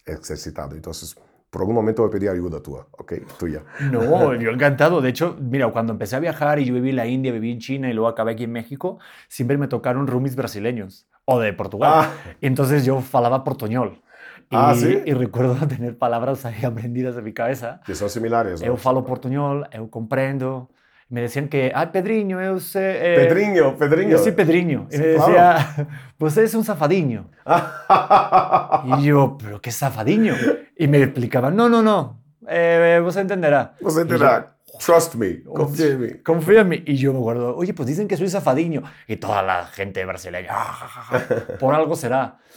ejercitado. 0.04 0.74
Entonces, 0.74 1.14
por 1.50 1.62
algún 1.62 1.74
momento 1.74 2.04
a 2.04 2.10
pedir 2.10 2.30
ayuda 2.30 2.60
tuya, 2.62 2.86
¿ok? 2.92 3.12
Tuya. 3.38 3.62
No, 3.90 4.34
yo 4.34 4.50
encantado. 4.50 5.00
De 5.00 5.10
hecho, 5.10 5.36
mira, 5.40 5.70
cuando 5.70 5.92
empecé 5.92 6.16
a 6.16 6.20
viajar 6.20 6.58
y 6.58 6.64
yo 6.64 6.74
viví 6.74 6.90
en 6.90 6.96
la 6.96 7.06
India, 7.06 7.32
viví 7.32 7.52
en 7.52 7.58
China 7.58 7.88
y 7.90 7.92
luego 7.92 8.08
acabé 8.08 8.32
aquí 8.32 8.44
en 8.44 8.52
México, 8.52 8.98
siempre 9.28 9.56
me 9.56 9.68
tocaron 9.68 10.06
roomies 10.06 10.36
brasileños 10.36 11.06
o 11.24 11.38
de 11.40 11.52
Portugal. 11.52 11.90
Ah. 11.94 12.12
Entonces 12.40 12.84
yo 12.84 13.00
falaba 13.00 13.44
portuñol. 13.44 14.02
Y, 14.50 14.56
Ah, 14.56 14.74
¿sí? 14.74 15.02
y 15.04 15.12
recuerdo 15.12 15.54
tener 15.68 15.98
palabras 15.98 16.46
ahí 16.46 16.62
aprendidas 16.64 17.16
en 17.16 17.24
mi 17.24 17.32
cabeza. 17.34 17.80
Que 17.84 17.94
son 17.94 18.08
similares. 18.08 18.62
Eu 18.62 18.72
¿no? 18.72 18.76
falo 18.78 19.04
portuñol, 19.04 19.68
eu 19.72 19.88
comprendo. 19.88 20.70
Me 21.10 21.22
decían 21.22 21.48
que, 21.48 21.72
ah, 21.74 21.90
Pedrinho, 21.90 22.38
eu 22.40 22.60
sei... 22.60 22.82
eh, 23.00 23.16
Pedrinho, 23.26 23.76
Pedrinho. 23.78 24.12
Eu 24.12 24.18
soy 24.18 24.32
Pedrinho. 24.32 24.86
Y 24.90 24.96
Sí, 24.96 25.02
me 25.02 25.14
claro. 25.14 25.26
decía, 25.32 25.88
pues 26.18 26.36
eres 26.36 26.54
un 26.54 26.64
zafadiño. 26.64 27.30
Y 28.98 29.04
yo, 29.04 29.36
pero 29.42 29.60
qué 29.60 29.70
zafadiño. 29.72 30.34
Y 30.76 30.86
me 30.86 31.02
explicaban, 31.02 31.56
no, 31.56 31.68
no, 31.68 31.82
no, 31.82 32.22
eh, 32.46 33.00
vos 33.02 33.16
entenderá. 33.16 33.74
Y 33.80 33.84
yo, 33.84 33.90
entenderá. 34.00 34.54
Trust 34.78 35.14
me. 35.16 35.42
Confía 35.42 35.86
en 35.86 36.00
mí. 36.00 36.08
Confía 36.22 36.60
en 36.60 36.68
mí. 36.68 36.82
Y 36.86 36.96
yo 36.96 37.12
me 37.12 37.18
acuerdo, 37.18 37.56
oye, 37.56 37.72
pues 37.74 37.88
dicen 37.88 38.06
que 38.06 38.16
soy 38.16 38.28
zafadiño. 38.28 38.82
Y 39.08 39.16
toda 39.16 39.42
la 39.42 39.66
gente 39.66 40.04
brasileña, 40.04 40.48
"Ah, 40.52 41.22
por 41.58 41.74
algo 41.74 41.96
será. 41.96 42.38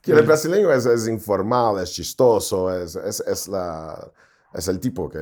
Que 0.00 0.12
el 0.12 0.22
brasileño 0.22 0.72
es, 0.72 0.86
es 0.86 1.08
informal, 1.08 1.82
es 1.82 1.92
chistoso, 1.92 2.72
es, 2.72 2.94
es, 2.94 3.18
es, 3.26 3.48
la, 3.48 3.98
es 4.56 4.68
el 4.68 4.80
tipo 4.80 5.08
que 5.08 5.18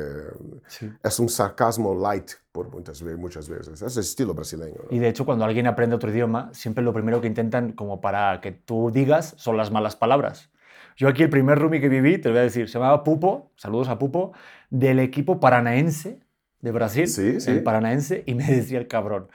Sí. 0.69 0.91
es 1.03 1.19
un 1.19 1.29
sarcasmo 1.29 1.95
light 1.95 2.31
por 2.53 2.71
muchas, 2.71 3.03
muchas 3.03 3.49
veces. 3.49 3.83
Es 3.83 3.97
el 3.97 4.03
estilo 4.03 4.33
brasileño. 4.35 4.76
¿no? 4.88 4.97
Y 4.97 4.99
de 5.00 5.09
hecho, 5.09 5.25
cuando 5.26 5.45
alguien 5.45 5.67
aprende 5.67 5.97
otro 5.97 6.11
idioma, 6.11 6.50
siempre 6.53 6.85
lo 6.85 6.93
primero 6.93 7.21
que 7.21 7.26
intentan, 7.26 7.73
como 7.73 8.00
para 8.00 8.41
que 8.41 8.53
tú 8.53 8.91
digas, 8.93 9.35
son 9.37 9.57
las 9.57 9.71
malas 9.71 9.97
palabras. 9.97 10.50
Yo 10.97 11.09
aquí 11.09 11.25
el 11.25 11.31
primer 11.31 11.59
roomie 11.59 11.81
que 11.81 11.88
viví, 11.88 12.19
te 12.19 12.29
lo 12.29 12.35
voy 12.35 12.41
a 12.41 12.45
decir, 12.45 12.69
se 12.69 12.75
llamaba 12.79 13.03
Pupo, 13.03 13.50
saludos 13.57 13.88
a 13.88 13.99
Pupo, 13.99 14.33
del 14.71 15.00
equipo 15.00 15.41
paranaense 15.41 16.21
de 16.61 16.71
Brasil, 16.71 17.09
Sí, 17.09 17.41
sí. 17.41 17.50
el 17.50 17.62
paranaense, 17.64 18.23
y 18.26 18.35
me 18.35 18.45
decía 18.50 18.79
el 18.79 18.87
cabrón, 18.87 19.26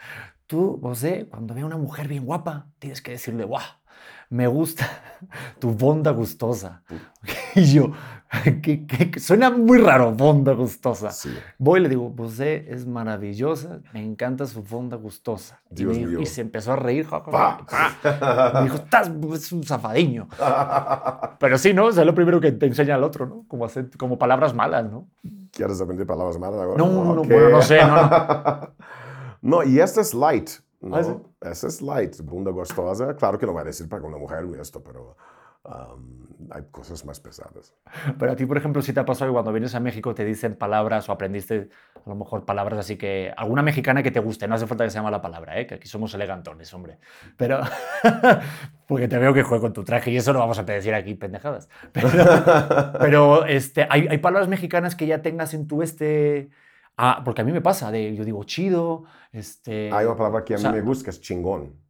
tú, 0.47 0.79
José, 0.81 1.27
cuando 1.29 1.53
ve 1.53 1.61
a 1.61 1.65
una 1.65 1.77
mujer 1.77 2.07
bien 2.07 2.25
guapa, 2.25 2.67
tienes 2.79 3.01
que 3.01 3.11
decirle, 3.11 3.43
guau, 3.43 3.61
me 4.29 4.47
gusta 4.47 4.87
tu 5.59 5.71
bonda 5.71 6.11
gustosa. 6.11 6.83
Y 7.55 7.65
yo, 7.73 7.91
que, 8.61 8.85
que- 8.85 9.09
que 9.11 9.19
suena 9.19 9.49
muy 9.49 9.79
raro, 9.79 10.13
fonda 10.15 10.53
gustosa. 10.53 11.09
Sí. 11.11 11.29
Voy 11.57 11.79
y 11.79 11.83
le 11.83 11.89
digo, 11.89 12.09
você 12.11 12.65
es 12.69 12.85
maravillosa, 12.85 13.79
me 13.93 14.03
encanta 14.03 14.45
su 14.45 14.63
fonda 14.63 14.97
gustosa. 14.97 15.59
Y, 15.71 15.75
Dios 15.75 15.93
me 15.93 15.97
dijo- 15.99 16.09
mío. 16.11 16.19
y 16.21 16.25
se 16.27 16.41
empezó 16.41 16.73
a 16.73 16.75
reír. 16.75 17.07
ja, 17.07 17.21
ja, 17.21 17.31
Pa. 17.31 17.65
ja. 17.67 18.51
Me 18.55 18.63
dijo, 18.65 18.75
estás 18.75 19.09
es 19.33 19.51
un 19.51 19.63
zafadiño. 19.63 20.27
Pero 21.39 21.57
sí, 21.57 21.73
¿no? 21.73 21.85
O 21.85 21.91
sea, 21.91 22.03
es 22.03 22.07
lo 22.07 22.13
primero 22.13 22.39
que 22.39 22.51
te 22.51 22.65
enseña 22.67 22.95
el 22.95 23.03
otro, 23.03 23.25
¿no? 23.25 23.45
Como, 23.47 23.65
hacer- 23.65 23.89
como 23.97 24.17
palabras 24.19 24.53
malas, 24.53 24.89
¿no? 24.91 25.07
¿Quieres 25.51 25.81
aprender 25.81 26.05
palabras 26.05 26.37
malas 26.37 26.59
ahora? 26.61 26.77
No, 26.77 26.85
no, 27.03 27.15
no, 27.15 27.23
bueno, 27.23 27.49
no 27.49 27.61
sé, 27.61 27.79
no, 27.85 27.95
no. 27.95 28.69
No, 29.41 29.63
y 29.63 29.79
esta 29.79 30.01
es 30.01 30.13
light. 30.13 30.49
¿no? 30.81 30.95
Ah, 30.97 31.03
sí. 31.03 31.11
Esta 31.41 31.67
es 31.67 31.81
light, 31.81 32.19
bunda 32.21 32.51
gostosa. 32.51 33.15
Claro 33.15 33.39
que 33.39 33.45
no 33.45 33.53
va 33.53 33.61
a 33.61 33.63
decir 33.63 33.87
para 33.89 34.03
una 34.03 34.17
mujer 34.17 34.45
esto, 34.61 34.81
pero 34.83 35.15
um, 35.63 36.29
hay 36.51 36.63
cosas 36.71 37.05
más 37.05 37.19
pesadas. 37.19 37.75
Pero 38.17 38.31
a 38.31 38.35
ti, 38.35 38.45
por 38.45 38.57
ejemplo, 38.57 38.81
si 38.81 38.93
te 38.93 38.99
ha 38.99 39.05
pasado 39.05 39.29
que 39.29 39.33
cuando 39.33 39.51
vienes 39.51 39.75
a 39.75 39.79
México 39.79 40.13
te 40.15 40.25
dicen 40.25 40.55
palabras 40.55 41.09
o 41.09 41.11
aprendiste 41.11 41.69
a 41.95 42.09
lo 42.09 42.15
mejor 42.15 42.45
palabras 42.45 42.79
así 42.79 42.97
que 42.97 43.33
alguna 43.35 43.61
mexicana 43.61 44.01
que 44.01 44.11
te 44.11 44.19
guste, 44.19 44.47
no 44.47 44.55
hace 44.55 44.67
falta 44.67 44.83
que 44.83 44.89
se 44.89 44.97
llame 44.97 45.11
la 45.11 45.21
palabra, 45.21 45.59
¿eh? 45.59 45.67
que 45.67 45.75
aquí 45.75 45.87
somos 45.87 46.13
elegantones, 46.13 46.73
hombre. 46.73 46.99
Pero 47.37 47.59
porque 48.87 49.07
te 49.07 49.17
veo 49.17 49.33
que 49.33 49.43
juego 49.43 49.63
con 49.63 49.73
tu 49.73 49.83
traje 49.83 50.11
y 50.11 50.17
eso 50.17 50.33
no 50.33 50.39
vamos 50.39 50.59
a 50.59 50.63
decir 50.63 50.93
aquí 50.93 51.15
pendejadas. 51.15 51.69
Pero, 51.91 52.09
pero, 52.99 53.45
este, 53.45 53.87
hay, 53.89 54.07
hay 54.07 54.17
palabras 54.19 54.47
mexicanas 54.47 54.95
que 54.95 55.07
ya 55.07 55.21
tengas 55.21 55.53
en 55.53 55.67
tu 55.67 55.81
este... 55.81 56.49
Ah, 57.01 57.21
porque 57.23 57.41
a 57.41 57.45
mí 57.45 57.53
me 57.53 57.61
pasa, 57.61 57.91
de, 57.91 58.13
yo 58.13 58.25
digo 58.25 58.43
chido, 58.43 59.05
este... 59.31 59.89
Hay 59.93 60.05
una 60.05 60.17
palabra 60.17 60.43
que 60.43 60.53
a 60.53 60.57
o 60.57 60.59
mí 60.59 60.63
sea, 60.63 60.71
me 60.71 60.81
gusta, 60.81 61.05
que 61.05 61.09
es 61.11 61.21
chingón. 61.21 61.88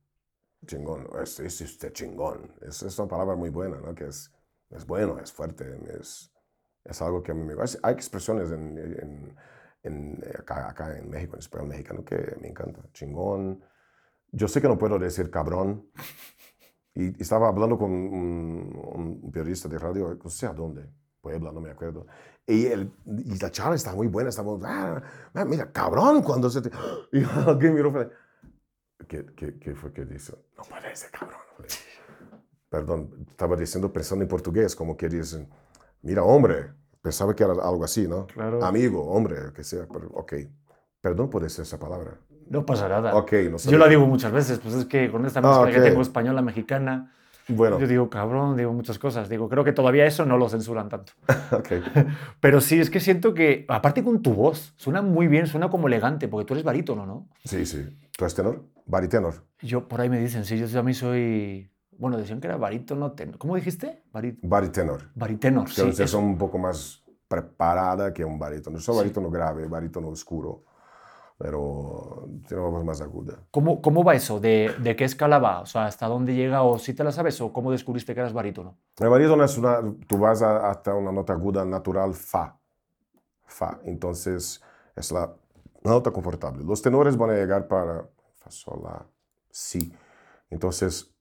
Chingón, 0.65 1.07
es, 1.21 1.39
es 1.39 1.61
usted 1.61 1.93
chingón. 1.93 2.53
Es, 2.61 2.83
es 2.83 2.97
una 2.99 3.07
palabra 3.07 3.35
muy 3.35 3.49
buena, 3.49 3.77
¿no? 3.79 3.95
Que 3.95 4.07
es, 4.07 4.31
es 4.69 4.85
bueno, 4.85 5.19
es 5.19 5.31
fuerte, 5.31 5.65
es, 5.99 6.31
es 6.83 7.01
algo 7.01 7.23
que 7.23 7.31
a 7.31 7.35
mí 7.35 7.43
me 7.43 7.55
gusta. 7.55 7.79
Hay 7.83 7.93
expresiones 7.93 8.51
en, 8.51 8.77
en- 8.77 9.35
en- 9.83 10.23
acá, 10.37 10.69
acá 10.69 10.97
en 10.97 11.09
México, 11.09 11.35
en 11.35 11.39
español 11.39 11.67
mexicano, 11.69 12.03
que 12.03 12.35
me 12.41 12.49
encanta. 12.49 12.81
Chingón. 12.93 13.63
Yo 14.31 14.47
sé 14.47 14.61
que 14.61 14.67
no 14.67 14.77
puedo 14.77 14.99
decir 14.99 15.31
cabrón. 15.31 15.89
Y 16.93 17.21
estaba 17.21 17.47
hablando 17.47 17.77
con 17.77 17.91
un, 17.91 19.21
un 19.23 19.31
periodista 19.31 19.69
de 19.69 19.79
radio, 19.79 20.17
no 20.21 20.29
sé 20.29 20.47
a 20.47 20.53
dónde, 20.53 20.89
Puebla, 21.21 21.51
no 21.51 21.61
me 21.61 21.69
acuerdo. 21.71 22.07
Y, 22.45 22.65
el, 22.65 22.91
y 23.05 23.37
la 23.39 23.51
charla 23.51 23.75
está 23.75 23.93
muy 23.93 24.07
buena, 24.07 24.29
estamos, 24.29 24.59
ah, 24.65 25.01
mira, 25.45 25.71
cabrón, 25.71 26.21
cuando 26.23 26.49
se 26.49 26.61
te... 26.61 26.71
Y 27.13 27.23
alguien 27.47 27.75
miró, 27.75 27.93
¿qué, 29.07 29.25
qué, 29.35 29.57
qué 29.59 29.75
fue 29.75 29.91
que 29.93 30.05
dice? 30.05 30.33
No 30.57 30.63
puede 30.63 30.95
ser 30.95 31.11
cabrón. 31.11 31.39
Perdón, 32.69 33.25
estaba 33.29 33.55
diciendo 33.55 33.91
pensando 33.91 34.23
en 34.23 34.29
portugués, 34.29 34.75
como 34.75 34.95
que 34.95 35.09
dicen, 35.09 35.49
mira, 36.03 36.23
hombre, 36.23 36.67
pensaba 37.01 37.35
que 37.35 37.43
era 37.43 37.53
algo 37.53 37.83
así, 37.83 38.07
¿no? 38.07 38.27
Claro. 38.27 38.63
Amigo, 38.63 39.03
hombre, 39.07 39.37
que 39.55 39.63
sea, 39.63 39.87
pero, 39.91 40.07
ok. 40.09 40.33
Perdón 41.01 41.29
por 41.29 41.41
decir 41.41 41.63
esa 41.63 41.79
palabra. 41.79 42.17
No 42.47 42.65
pasa 42.65 42.87
nada. 42.89 43.15
Ok, 43.15 43.31
no 43.49 43.57
Yo 43.57 43.77
la 43.77 43.87
digo 43.87 44.05
muchas 44.05 44.31
veces, 44.31 44.59
pues 44.59 44.75
es 44.75 44.85
que 44.85 45.09
con 45.11 45.25
esta 45.25 45.39
Ah, 45.39 45.43
mezcla 45.43 45.65
ok. 45.65 45.71
que 45.73 45.89
tengo 45.89 46.01
española, 46.01 46.41
mexicana, 46.41 47.13
Bueno, 47.47 47.79
yo 47.79 47.87
digo 47.87 48.09
cabrón, 48.09 48.55
digo 48.57 48.73
muchas 48.73 48.99
cosas. 48.99 49.29
Digo, 49.29 49.49
creo 49.49 49.63
que 49.63 49.71
todavía 49.71 50.05
eso 50.05 50.25
no 50.25 50.37
lo 50.37 50.49
censuran 50.49 50.89
tanto. 50.89 51.13
ok. 51.51 51.69
Pero 52.39 52.59
sí, 52.61 52.79
es 52.79 52.89
que 52.91 52.99
siento 52.99 53.33
que, 53.33 53.65
aparte 53.69 54.03
con 54.03 54.21
tu 54.21 54.33
voz, 54.33 54.73
suena 54.77 55.01
muy 55.01 55.27
bien, 55.27 55.47
suena 55.47 55.69
como 55.69 55.87
elegante, 55.87 56.27
porque 56.27 56.45
tú 56.45 56.53
eres 56.53 56.63
barítono, 56.63 57.05
¿no? 57.07 57.27
Sí, 57.45 57.65
sí. 57.65 57.97
¿Tú 58.17 58.25
eres 58.25 58.35
tenor? 58.35 58.63
Baritenor. 58.89 59.35
Yo, 59.61 59.87
por 59.87 60.01
ahí 60.01 60.09
me 60.09 60.19
dicen, 60.19 60.43
sí, 60.45 60.57
yo 60.57 60.67
también 60.67 60.95
soy, 60.95 61.71
bueno, 61.97 62.17
decían 62.17 62.41
que 62.41 62.47
era 62.47 62.57
barítono, 62.57 63.11
ten- 63.11 63.33
¿cómo 63.33 63.55
dijiste? 63.55 64.03
Barí- 64.11 64.37
Baritenor. 64.41 65.11
baritenor, 65.15 65.65
Que 65.67 65.91
sí. 65.93 66.07
son 66.07 66.23
un 66.23 66.37
poco 66.37 66.57
más 66.57 67.03
preparada 67.27 68.11
que 68.13 68.25
un 68.25 68.39
barítono. 68.39 68.77
Yo 68.77 68.81
soy 68.83 68.95
Sí. 68.95 68.99
barítono 69.01 69.29
grave, 69.29 69.67
barítono 69.67 70.07
oscuro, 70.09 70.63
pero 71.37 72.27
tiene 72.47 72.63
una 72.63 72.71
voz 72.71 72.83
más 72.85 73.01
aguda. 73.01 73.35
¿Cómo, 73.51 73.79
¿Cómo 73.81 74.03
va 74.03 74.15
eso? 74.15 74.39
¿De, 74.39 74.73
¿De 74.79 74.95
qué 74.95 75.03
escala 75.05 75.37
va? 75.37 75.61
O 75.61 75.65
sea, 75.67 75.85
¿hasta 75.85 76.07
dónde 76.07 76.33
llega? 76.33 76.63
¿O 76.63 76.79
si 76.79 76.93
te 76.95 77.03
la 77.03 77.11
sabes? 77.11 77.39
¿O 77.41 77.53
cómo 77.53 77.71
descubriste 77.71 78.13
que 78.15 78.21
eras 78.21 78.33
barítono? 78.33 78.75
El 78.99 79.09
barítono 79.09 79.43
es 79.43 79.55
una, 79.57 79.81
tú 80.07 80.17
vas 80.17 80.41
a- 80.41 80.69
hasta 80.69 80.95
una 80.95 81.11
nota 81.11 81.33
aguda 81.33 81.63
natural 81.63 82.13
fa, 82.15 82.57
fa. 83.45 83.79
Entonces 83.83 84.61
es 84.95 85.11
la 85.11 85.31
nota 85.83 86.09
confortable. 86.11 86.63
Los 86.63 86.81
tenores 86.81 87.15
van 87.15 87.29
a 87.29 87.33
llegar 87.33 87.67
para 87.67 88.03
fa, 88.49 88.51
sol, 88.51 88.81
la, 88.83 89.05
si. 89.49 89.93
Entonces, 90.49 91.13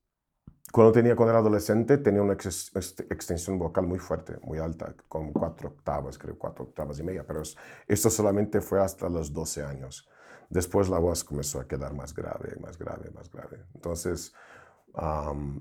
cuando 0.73 0.92
tenía 0.92 1.16
cuando 1.16 1.30
era 1.32 1.40
adolescente 1.40 1.99
tenía 1.99 2.23
una 2.23 2.35
ex- 2.35 2.73
ex- 2.76 3.00
extensión 3.11 3.58
vocal 3.58 3.87
muy 3.87 3.99
fuerte, 3.99 4.38
muy 4.42 4.58
alta, 4.58 4.94
con 5.08 5.32
cuatro 5.32 5.68
octavas, 5.70 6.18
creo 6.18 6.38
cuatro 6.38 6.64
octavas 6.66 6.99
y 6.99 7.02
media. 7.02 7.25
Pero 7.26 7.42
es- 7.42 7.56
esto 7.87 8.11
solamente 8.11 8.61
fue 8.61 8.82
hasta 8.82 9.08
los 9.08 9.32
12 9.32 9.62
años. 9.62 10.08
Después 10.50 10.88
la 10.88 10.99
voz 10.99 11.25
comenzó 11.25 11.61
a 11.61 11.68
quedar 11.68 11.94
más 11.94 12.14
grave, 12.14 12.56
más 12.61 12.78
grave, 12.78 13.11
más 13.12 13.30
grave. 13.30 13.64
Entonces, 13.75 14.32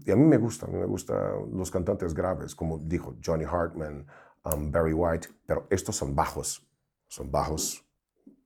y 0.06 0.12
a 0.12 0.16
mí 0.16 0.24
me 0.26 0.38
gusta, 0.38 0.66
a 0.66 0.70
mí 0.70 0.78
me 0.78 0.86
gustan 0.86 1.52
los 1.54 1.70
cantantes 1.72 2.14
graves, 2.14 2.56
como 2.56 2.80
dijo 2.80 3.16
Johnny 3.24 3.46
Hartman, 3.46 4.06
Barry 4.72 4.94
White, 4.94 5.28
pero 5.46 5.68
estos 5.70 5.96
son 5.96 6.16
bajos, 6.16 6.66
son 7.08 7.30
bajos 7.32 7.86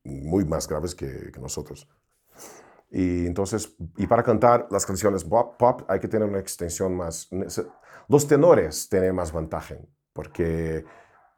muy 0.04 0.46
más 0.46 0.68
graves 0.68 0.96
que 0.96 1.32
nosotros. 1.40 1.88
Y 2.92 3.26
entonces, 3.26 3.74
y 3.98 4.06
para 4.06 4.22
cantar 4.22 4.68
las 4.70 4.86
canciones 4.86 5.24
pop, 5.24 5.56
pop 5.58 5.84
hay 5.88 6.00
que 6.00 6.10
tener 6.10 6.28
una 6.28 6.40
extensión 6.40 6.96
más. 6.96 7.30
Los 8.10 8.28
tenores 8.28 8.90
tienen 8.90 9.16
más 9.16 9.32
ventaja, 9.32 9.78
porque 10.12 10.84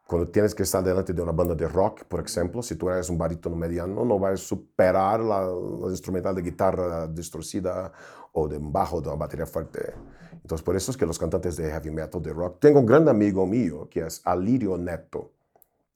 cuando 0.08 0.30
tienes 0.30 0.56
que 0.56 0.64
estar 0.64 0.84
delante 0.84 1.14
de 1.14 1.22
una 1.22 1.32
banda 1.32 1.54
de 1.54 1.68
rock, 1.68 2.06
por 2.06 2.20
ejemplo, 2.20 2.64
si 2.64 2.76
tú 2.76 2.90
eres 2.90 3.10
un 3.10 3.20
barítono 3.20 3.56
mediano, 3.56 4.04
no 4.04 4.18
vas 4.18 4.34
a 4.34 4.38
superar 4.38 5.20
la, 5.20 5.48
instrumental 5.90 6.36
de 6.36 6.42
guitarra 6.42 7.08
distorcida 7.08 7.92
o 8.32 8.48
de 8.48 8.58
un 8.58 8.72
bajo 8.72 9.00
de 9.00 9.10
una 9.10 9.18
batería 9.18 9.46
fuerte. 9.46 9.94
Entonces, 10.34 10.64
por 10.66 10.76
eso 10.76 10.90
es 10.90 10.98
que 10.98 11.06
los 11.06 11.20
cantantes 11.20 11.56
de 11.56 11.70
heavy 11.70 11.92
metal, 11.92 12.22
de 12.22 12.34
rock, 12.34 12.60
tengo 12.60 12.80
un 12.80 12.86
gran 12.86 13.08
amigo 13.08 13.46
mío 13.46 13.88
que 13.90 14.02
es 14.02 14.22
Alirio 14.26 14.76
Neto. 14.78 15.32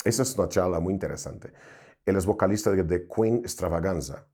Esa 0.03 0.21
es 0.21 0.37
una 0.37 0.47
charla 0.47 0.79
muy 0.79 0.93
interesante. 0.93 1.51
Él 2.05 2.15
es 2.15 2.25
vocalista 2.25 2.71
de, 2.71 2.83
de 2.83 3.07
Queen 3.07 3.37
Extravaganza. 3.37 4.25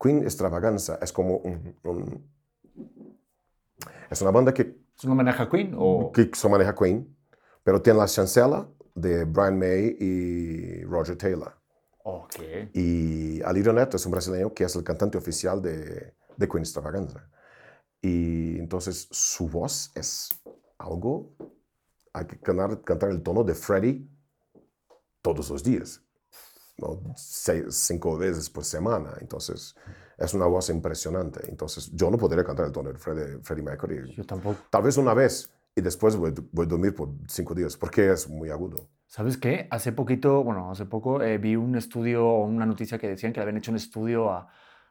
Queen 0.00 0.22
Extravaganza 0.24 0.98
es 1.00 1.12
como 1.12 1.36
un, 1.38 1.76
un- 1.84 2.30
es 4.10 4.20
una 4.22 4.30
banda 4.30 4.52
que, 4.52 4.76
¿Es 4.96 5.04
un 5.04 5.12
homenaje 5.12 5.42
a 5.42 5.48
Queen? 5.48 5.74
O... 5.76 6.12
que 6.12 6.30
se 6.34 6.48
maneja 6.48 6.74
Queen, 6.74 7.16
pero 7.62 7.80
tiene 7.82 7.98
la 7.98 8.06
chancela 8.06 8.68
de 8.94 9.24
Brian 9.24 9.58
May 9.58 9.96
y 9.98 10.84
Roger 10.84 11.16
Taylor. 11.16 11.52
Ok. 12.04 12.36
Y 12.74 13.42
Alirio 13.42 13.72
Neto 13.72 13.96
es 13.96 14.06
un 14.06 14.12
brasileño 14.12 14.52
que 14.54 14.64
es 14.64 14.76
el 14.76 14.84
cantante 14.84 15.18
oficial 15.18 15.60
de, 15.62 16.14
de 16.36 16.48
Queen 16.48 16.62
Extravaganza. 16.62 17.28
Y 18.02 18.58
entonces 18.58 19.08
su 19.10 19.48
voz 19.48 19.90
es 19.96 20.28
algo, 20.78 21.32
hay 22.12 22.26
que 22.26 22.38
cantar, 22.38 22.82
cantar 22.82 23.10
el 23.10 23.22
tono 23.22 23.42
de 23.42 23.54
Freddie 23.54 24.06
todos 25.22 25.48
los 25.48 25.62
días, 25.64 26.02
¿no? 26.78 27.00
Seis- 27.16 27.74
cinco 27.74 28.16
veces 28.18 28.50
por 28.50 28.64
semana. 28.64 29.12
Entonces 29.20 29.74
es 30.18 30.34
una 30.34 30.46
voz 30.46 30.70
impresionante. 30.70 31.40
Entonces 31.48 31.90
yo 31.92 32.10
no 32.10 32.16
podría 32.18 32.44
cantar 32.44 32.66
el 32.66 32.72
tono 32.72 32.92
de 32.92 32.98
Freddie, 32.98 33.38
Freddie 33.42 33.64
Mercury. 33.64 34.12
Yo 34.14 34.24
tampoco. 34.24 34.56
Tal 34.70 34.82
vez 34.82 34.96
una 34.96 35.14
vez 35.14 35.50
y 35.76 35.80
después 35.80 36.16
voy, 36.16 36.32
voy 36.52 36.66
a 36.66 36.68
dormir 36.68 36.94
por 36.94 37.08
cinco 37.28 37.54
días 37.54 37.76
porque 37.76 38.10
es 38.12 38.28
muy 38.28 38.50
agudo. 38.50 38.88
¿Sabes 39.06 39.36
qué? 39.36 39.68
Hace 39.70 39.92
poquito, 39.92 40.42
bueno, 40.42 40.70
hace 40.70 40.86
poco 40.86 41.22
eh, 41.22 41.38
vi 41.38 41.54
un 41.56 41.76
estudio 41.76 42.34
una 42.38 42.66
noticia 42.66 42.98
que 42.98 43.08
decían 43.08 43.32
que 43.32 43.38
le 43.40 43.42
habían 43.42 43.58
hecho 43.58 43.70
un 43.70 43.76
estudio 43.76 44.30
a, 44.30 44.48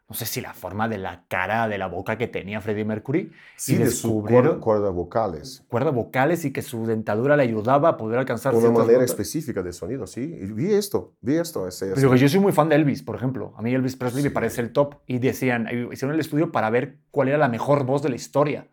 no 0.10 0.16
sé 0.16 0.26
si 0.26 0.42
la 0.42 0.54
forma 0.54 0.88
de 0.90 0.98
la 0.98 1.24
cara, 1.28 1.68
de 1.68 1.78
la 1.78 1.88
boca 1.88 2.18
que 2.18 2.28
tenía 2.28 2.62
Freddie 2.62 2.86
Mercury. 2.86 3.32
Sí, 3.56 3.74
y 3.74 3.78
de 3.78 3.86
descubrieron 3.86 4.60
cuerdas 4.60 4.94
vocales. 4.94 5.64
cuerdas 5.70 5.94
vocales 5.94 6.46
y 6.46 6.52
que 6.52 6.62
su 6.62 6.86
dentadura 6.86 7.36
le 7.38 7.44
ayudaba 7.44 7.90
a 7.90 7.98
poder 7.98 8.20
alcanzar 8.20 8.54
una 8.54 8.70
manera 8.70 8.94
notas. 9.00 9.12
específica 9.12 9.64
de 9.64 9.72
sonido, 9.74 10.06
sí. 10.06 10.22
Y 10.22 10.46
vi 10.52 10.74
esto, 10.74 11.14
vi 11.22 11.38
esto. 11.38 11.68
Ese, 11.68 11.94
ese- 11.94 12.18
yo 12.18 12.30
soy 12.30 12.40
muy 12.40 12.52
fan 12.52 12.70
de 12.70 12.76
Elvis, 12.76 13.02
por 13.02 13.16
ejemplo. 13.16 13.54
A 13.58 13.62
mí 13.62 13.74
Elvis 13.74 13.96
Presley 13.96 14.24
me 14.24 14.30
parece 14.32 14.62
el 14.62 14.72
top. 14.74 14.96
Y 15.08 15.20
decían, 15.20 15.68
eh, 15.68 15.88
hicieron 15.92 16.14
el 16.14 16.20
estudio 16.20 16.52
para 16.52 16.70
ver 16.70 16.98
cuál 17.10 17.30
era 17.30 17.38
la 17.38 17.48
mejor 17.48 17.86
voz 17.86 18.04
de 18.04 18.10
la 18.10 18.16
historia. 18.16 18.68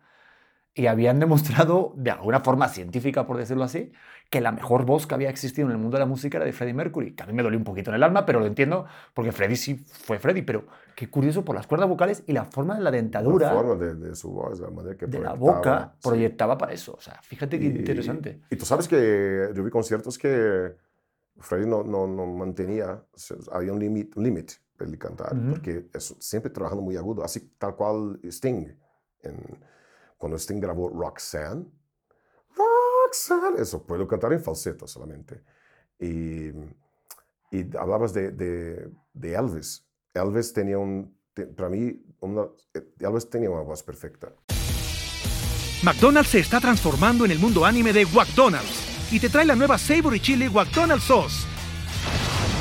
Y 0.73 0.87
habían 0.87 1.19
demostrado, 1.19 1.93
de 1.97 2.11
alguna 2.11 2.39
forma 2.39 2.69
científica, 2.69 3.25
por 3.27 3.37
decirlo 3.37 3.63
así, 3.63 3.91
que 4.29 4.39
la 4.39 4.53
mejor 4.53 4.85
voz 4.85 5.05
que 5.05 5.13
había 5.13 5.29
existido 5.29 5.67
en 5.67 5.73
el 5.73 5.77
mundo 5.77 5.97
de 5.97 5.99
la 5.99 6.05
música 6.05 6.37
era 6.37 6.45
de 6.45 6.53
Freddie 6.53 6.73
Mercury. 6.73 7.13
Que 7.13 7.23
a 7.23 7.25
mí 7.25 7.33
me 7.33 7.43
dolió 7.43 7.57
un 7.59 7.65
poquito 7.65 7.89
en 7.91 7.95
el 7.95 8.03
alma, 8.03 8.25
pero 8.25 8.39
lo 8.39 8.45
entiendo, 8.45 8.85
porque 9.13 9.33
Freddie 9.33 9.57
sí 9.57 9.75
fue 9.75 10.17
Freddie. 10.19 10.43
Pero 10.43 10.65
qué 10.95 11.09
curioso 11.09 11.43
por 11.43 11.55
las 11.55 11.67
cuerdas 11.67 11.89
vocales 11.89 12.23
y 12.25 12.31
la 12.31 12.45
forma 12.45 12.75
de 12.75 12.79
la 12.79 12.85
la 12.85 12.91
dentadura 12.91 13.49
forma 13.51 13.75
de, 13.75 13.95
de 13.95 14.15
su 14.15 14.31
voz, 14.31 14.61
la 14.61 14.69
manera 14.69 14.95
que 14.95 15.07
de 15.07 15.19
la 15.19 15.33
boca 15.33 15.91
sí. 15.99 16.07
proyectaba 16.07 16.57
para 16.57 16.71
eso. 16.71 16.93
O 16.97 17.01
sea, 17.01 17.19
fíjate 17.21 17.59
qué 17.59 17.65
Y- 17.65 17.69
interesante. 17.69 18.39
Y 18.49 18.55
tú 18.55 18.65
sabes 18.65 18.87
que 18.87 19.49
yo 19.53 19.63
vi 19.65 19.69
conciertos 19.69 20.17
que 20.17 20.73
Freddie 21.39 21.67
no, 21.67 21.83
no, 21.83 22.07
no 22.07 22.25
mantenía, 22.27 23.03
había 23.51 23.73
un 23.73 23.79
límite 23.79 24.11
un 24.17 24.23
límite 24.23 24.53
para 24.77 24.89
él 24.89 24.97
cantar, 24.97 25.33
Ujú. 25.35 25.49
porque 25.49 25.87
es 25.93 26.15
siempre 26.19 26.49
trabajando 26.51 26.81
muy 26.81 26.95
agudo, 26.95 27.25
así 27.25 27.51
tal 27.57 27.75
cual 27.75 28.19
Sting. 28.23 28.67
En, 29.23 29.35
cuando 30.21 30.37
Sting 30.37 30.59
grabó 30.59 30.87
Roxanne, 30.87 31.65
Roxanne. 32.55 33.59
Eso 33.59 33.83
puedo 33.83 34.07
cantar 34.07 34.31
en 34.33 34.39
falseto 34.39 34.85
solamente. 34.87 35.41
Y, 35.99 36.51
hablabas 37.75 38.13
de, 38.13 38.31
de, 38.31 39.33
Elvis. 39.33 39.83
Elvis 40.13 40.53
tenía 40.53 40.77
un, 40.77 41.17
para 41.57 41.69
mí, 41.69 41.99
una, 42.19 42.45
Elvis 42.99 43.29
tenía 43.31 43.49
una 43.49 43.63
voz 43.63 43.81
perfecta. 43.81 44.31
McDonald's 45.83 46.29
se 46.29 46.39
está 46.39 46.59
transformando 46.59 47.25
en 47.25 47.31
el 47.31 47.39
mundo 47.39 47.65
anime 47.65 47.91
de 47.91 48.05
McDonald's 48.05 49.11
y 49.11 49.19
te 49.19 49.27
trae 49.27 49.45
la 49.45 49.55
nueva 49.55 49.79
Savory 49.79 50.19
Chili 50.19 50.47
McDonald's 50.49 51.05
Sauce. 51.05 51.50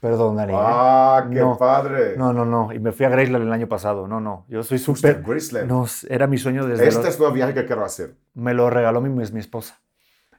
Perdón, 0.00 0.36
Dani. 0.36 0.52
¿eh? 0.52 0.56
¡Ah, 0.58 1.26
qué 1.30 1.40
No. 1.40 1.56
padre! 1.56 2.16
No, 2.16 2.32
no, 2.32 2.44
no. 2.44 2.72
Y 2.72 2.78
me 2.78 2.92
fui 2.92 3.06
a 3.06 3.08
Graceland 3.08 3.44
el 3.46 3.52
año 3.52 3.66
pasado. 3.66 4.06
No, 4.06 4.20
no. 4.20 4.44
Yo 4.48 4.62
soy 4.62 4.78
súper. 4.78 5.22
Graceland. 5.22 5.68
No, 5.68 5.86
era 6.08 6.26
mi 6.26 6.36
sueño 6.38 6.66
desde. 6.66 6.86
Este 6.86 7.02
los- 7.02 7.08
es 7.14 7.20
un 7.20 7.32
viaje 7.32 7.54
que 7.54 7.64
quiero 7.64 7.84
hacer. 7.84 8.14
Me 8.34 8.52
lo 8.54 8.68
regaló 8.70 9.00
mi, 9.00 9.08
mi 9.08 9.40
esposa. 9.40 9.80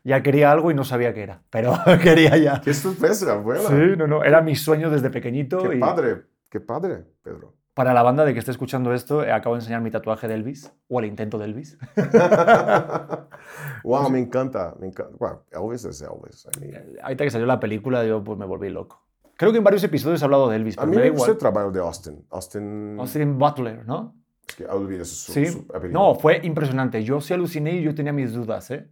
Ya 0.04 0.24
quería 0.24 0.52
algo 0.52 0.72
y 0.72 0.74
no 0.74 0.86
sabía 0.86 1.14
qué 1.14 1.24
era, 1.24 1.42
pero 1.50 1.74
quería 2.04 2.38
ya. 2.38 2.62
¡Qué 2.62 2.74
sorpresa, 2.74 3.36
buena! 3.38 3.62
Sí, 3.68 3.76
no, 3.98 4.08
no. 4.08 4.24
Era 4.24 4.42
mi 4.42 4.56
sueño 4.56 4.90
desde 4.90 5.10
pequeñito. 5.10 5.58
¡Qué 5.58 5.76
y 5.76 5.80
padre! 5.80 6.22
¡Qué 6.50 6.60
padre, 6.62 7.04
Pedro! 7.24 7.54
Para 7.74 7.94
la 7.94 8.04
banda 8.04 8.24
de 8.26 8.34
que 8.34 8.40
esté 8.40 8.52
escuchando 8.52 8.94
esto, 8.94 9.24
eh, 9.24 9.32
acabo 9.32 9.56
de 9.56 9.60
enseñar 9.62 9.82
mi 9.82 9.92
tatuaje 9.92 10.28
de 10.28 10.34
Elvis, 10.36 10.72
o 10.88 11.00
el 11.00 11.06
intento 11.08 11.38
de 11.38 11.46
Elvis. 11.46 11.78
wow, 13.84 14.10
me 14.10 14.20
encanta, 14.20 14.76
me 14.80 14.88
encanta. 14.88 15.14
Wow, 15.20 15.42
Elvis 15.52 15.86
es 15.86 16.02
Elvis. 16.02 16.48
I 16.56 16.60
mean, 16.60 16.84
Ahorita 17.04 17.24
que 17.24 17.30
salió 17.32 17.46
la 17.48 17.60
película, 17.60 18.04
yo 18.06 18.24
pues 18.24 18.38
me 18.38 18.46
volví 18.46 18.70
loco. 18.70 19.04
Creo 19.38 19.52
que 19.52 19.60
en 19.60 19.64
varios 19.64 19.84
episodios 19.84 20.22
he 20.22 20.26
hablado 20.26 20.50
de 20.50 20.58
Elvis, 20.58 20.78
a 20.78 20.82
pero 20.82 20.92
mí 20.92 20.98
me 20.98 21.04
da 21.04 21.10
me 21.10 21.16
gusta 21.16 21.32
el 21.32 21.38
trabajo 21.38 21.72
de 21.72 21.80
Austin. 21.80 22.26
Austin, 22.32 22.98
Austin 23.00 23.38
Butler, 23.38 23.86
¿no? 23.86 24.16
es 24.48 24.56
que 24.56 24.66
olvides 24.66 25.10
su, 25.10 25.32
Sí. 25.32 25.46
su 25.46 25.66
apellido. 25.74 26.00
No, 26.00 26.16
fue 26.16 26.40
impresionante. 26.44 27.04
Yo 27.04 27.22
sí 27.22 27.34
aluciné 27.34 27.78
y 27.78 27.84
yo 27.84 27.94
tenía 27.94 28.14
mis 28.14 28.34
dudas, 28.34 28.72
¿eh? 28.72 28.90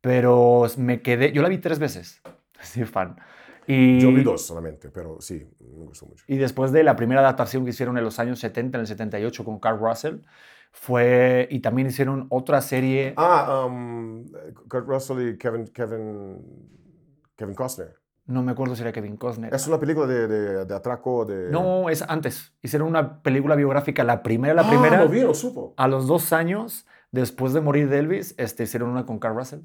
Pero 0.00 0.66
me 0.78 1.02
quedé. 1.02 1.32
Yo 1.32 1.42
la 1.42 1.48
vi 1.48 1.58
tres 1.58 1.78
veces. 1.78 2.22
Soy 2.62 2.84
fan. 2.84 3.16
Y, 3.66 3.98
Yo 3.98 4.12
vi 4.12 4.22
dos 4.22 4.46
solamente, 4.46 4.90
pero 4.90 5.20
sí, 5.20 5.48
me 5.58 5.86
gustó 5.86 6.06
mucho. 6.06 6.24
Y 6.28 6.36
después 6.36 6.70
de 6.70 6.82
la 6.84 6.96
primera 6.96 7.22
adaptación 7.22 7.64
que 7.64 7.70
hicieron 7.70 7.96
en 7.96 8.04
los 8.04 8.18
años 8.18 8.38
70, 8.38 8.76
en 8.76 8.80
el 8.82 8.86
78 8.86 9.44
con 9.44 9.58
Carl 9.58 9.78
Russell, 9.78 10.18
fue. 10.70 11.48
Y 11.50 11.60
también 11.60 11.88
hicieron 11.88 12.26
otra 12.28 12.60
serie. 12.60 13.14
Ah, 13.16 13.64
um, 13.66 14.26
Kurt 14.68 14.86
Russell 14.86 15.28
y 15.28 15.38
Kevin, 15.38 15.66
Kevin, 15.68 16.38
Kevin 17.36 17.54
Costner. 17.54 18.03
No 18.26 18.42
me 18.42 18.52
acuerdo 18.52 18.74
si 18.74 18.82
era 18.82 18.92
Kevin 18.92 19.16
Costner. 19.18 19.54
Es 19.54 19.66
una 19.66 19.78
película 19.78 20.06
de, 20.06 20.26
de, 20.26 20.64
de 20.64 20.74
atraco 20.74 21.26
de... 21.26 21.50
No, 21.50 21.90
es 21.90 22.02
antes. 22.02 22.54
Hicieron 22.62 22.88
una 22.88 23.22
película 23.22 23.54
biográfica, 23.54 24.02
la 24.02 24.22
primera, 24.22 24.54
la 24.54 24.62
ah, 24.62 24.68
primera. 24.70 25.02
lo 25.02 25.10
vi, 25.10 25.20
lo 25.20 25.34
supo. 25.34 25.74
A 25.76 25.88
los 25.88 26.06
dos 26.06 26.32
años, 26.32 26.86
después 27.12 27.52
de 27.52 27.60
morir 27.60 27.90
de 27.90 27.98
Elvis, 27.98 28.34
este, 28.38 28.62
hicieron 28.62 28.88
una 28.88 29.04
con 29.04 29.18
Carl 29.18 29.36
Russell. 29.36 29.60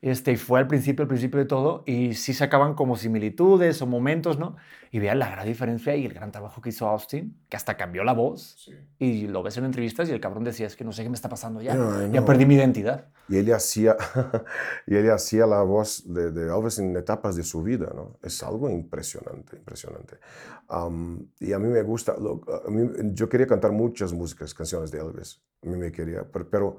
Este, 0.00 0.30
y 0.32 0.36
fue 0.36 0.60
al 0.60 0.68
principio, 0.68 1.02
al 1.02 1.08
principio 1.08 1.40
de 1.40 1.46
todo, 1.46 1.82
y 1.84 2.14
sí 2.14 2.32
sacaban 2.32 2.74
como 2.74 2.96
similitudes 2.96 3.82
o 3.82 3.86
momentos, 3.86 4.38
¿no? 4.38 4.56
Y 4.92 5.00
vean 5.00 5.18
la 5.18 5.28
gran 5.28 5.44
diferencia 5.46 5.96
y 5.96 6.06
el 6.06 6.14
gran 6.14 6.30
trabajo 6.30 6.60
que 6.62 6.68
hizo 6.68 6.86
Austin, 6.88 7.36
que 7.48 7.56
hasta 7.56 7.76
cambió 7.76 8.04
la 8.04 8.12
voz, 8.12 8.54
Sí. 8.64 8.72
y 9.00 9.26
lo 9.26 9.42
ves 9.42 9.56
en 9.56 9.64
entrevistas 9.64 10.08
y 10.08 10.12
el 10.12 10.20
cabrón 10.20 10.44
decía, 10.44 10.66
es 10.68 10.76
que 10.76 10.84
no 10.84 10.92
sé 10.92 11.02
qué 11.02 11.08
me 11.08 11.16
está 11.16 11.28
pasando 11.28 11.60
ya, 11.60 11.74
No, 11.74 12.12
ya 12.12 12.24
perdí 12.24 12.46
mi 12.46 12.54
identidad. 12.54 13.08
Y 13.28 13.38
él 13.38 13.52
hacía, 13.52 13.96
y 14.86 14.94
él 14.94 15.10
hacía 15.10 15.46
la 15.46 15.62
voz 15.62 16.04
de, 16.06 16.30
de 16.30 16.46
Elvis 16.56 16.78
en 16.78 16.96
etapas 16.96 17.34
de 17.34 17.42
su 17.42 17.62
vida, 17.64 17.90
¿no? 17.94 18.18
Es 18.22 18.40
algo 18.44 18.70
impresionante, 18.70 19.56
impresionante. 19.56 20.18
Y 21.40 21.52
a 21.52 21.58
mí 21.58 21.68
me 21.68 21.82
gusta, 21.82 22.14
lo- 22.18 22.40
a 22.66 22.70
mí- 22.70 22.88
yo 23.14 23.28
quería 23.28 23.46
cantar 23.46 23.72
muchas 23.72 24.12
músicas, 24.12 24.54
canciones 24.54 24.90
de 24.90 25.00
Elvis, 25.00 25.42
a 25.64 25.66
mí 25.68 25.76
me 25.76 25.90
quería, 25.90 26.24
pero, 26.32 26.48
pero 26.48 26.78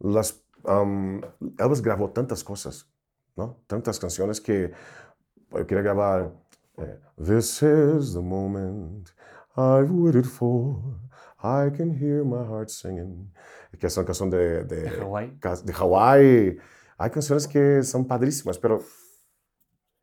las, 0.00 0.42
am, 0.64 1.20
Elvis 1.58 1.80
grabó 1.82 2.10
tantas 2.10 2.42
cosas, 2.44 2.88
¿no? 3.36 3.62
Tantas 3.66 3.98
canciones 3.98 4.40
que 4.40 4.72
yo 5.50 5.66
quería 5.66 5.82
grabar, 5.82 6.32
eh, 6.78 6.98
This 7.16 7.62
is 7.62 8.12
the 8.14 8.20
moment 8.20 9.08
I've 9.56 9.90
waited 9.90 10.24
for, 10.24 10.76
I 11.42 11.70
can 11.76 11.90
hear 12.00 12.24
my 12.24 12.44
heart 12.46 12.68
singing, 12.68 13.32
que 13.78 13.86
es 13.86 13.96
una 13.96 14.06
canción 14.06 14.30
de, 14.30 14.64
de, 14.64 14.82
De 14.82 14.90
Hawái. 14.90 15.38
de 15.64 15.72
Hawái. 15.72 16.58
Hay 16.98 17.10
canciones 17.10 17.46
que 17.48 17.82
son 17.82 18.06
padrísimas, 18.06 18.58
pero 18.58 18.80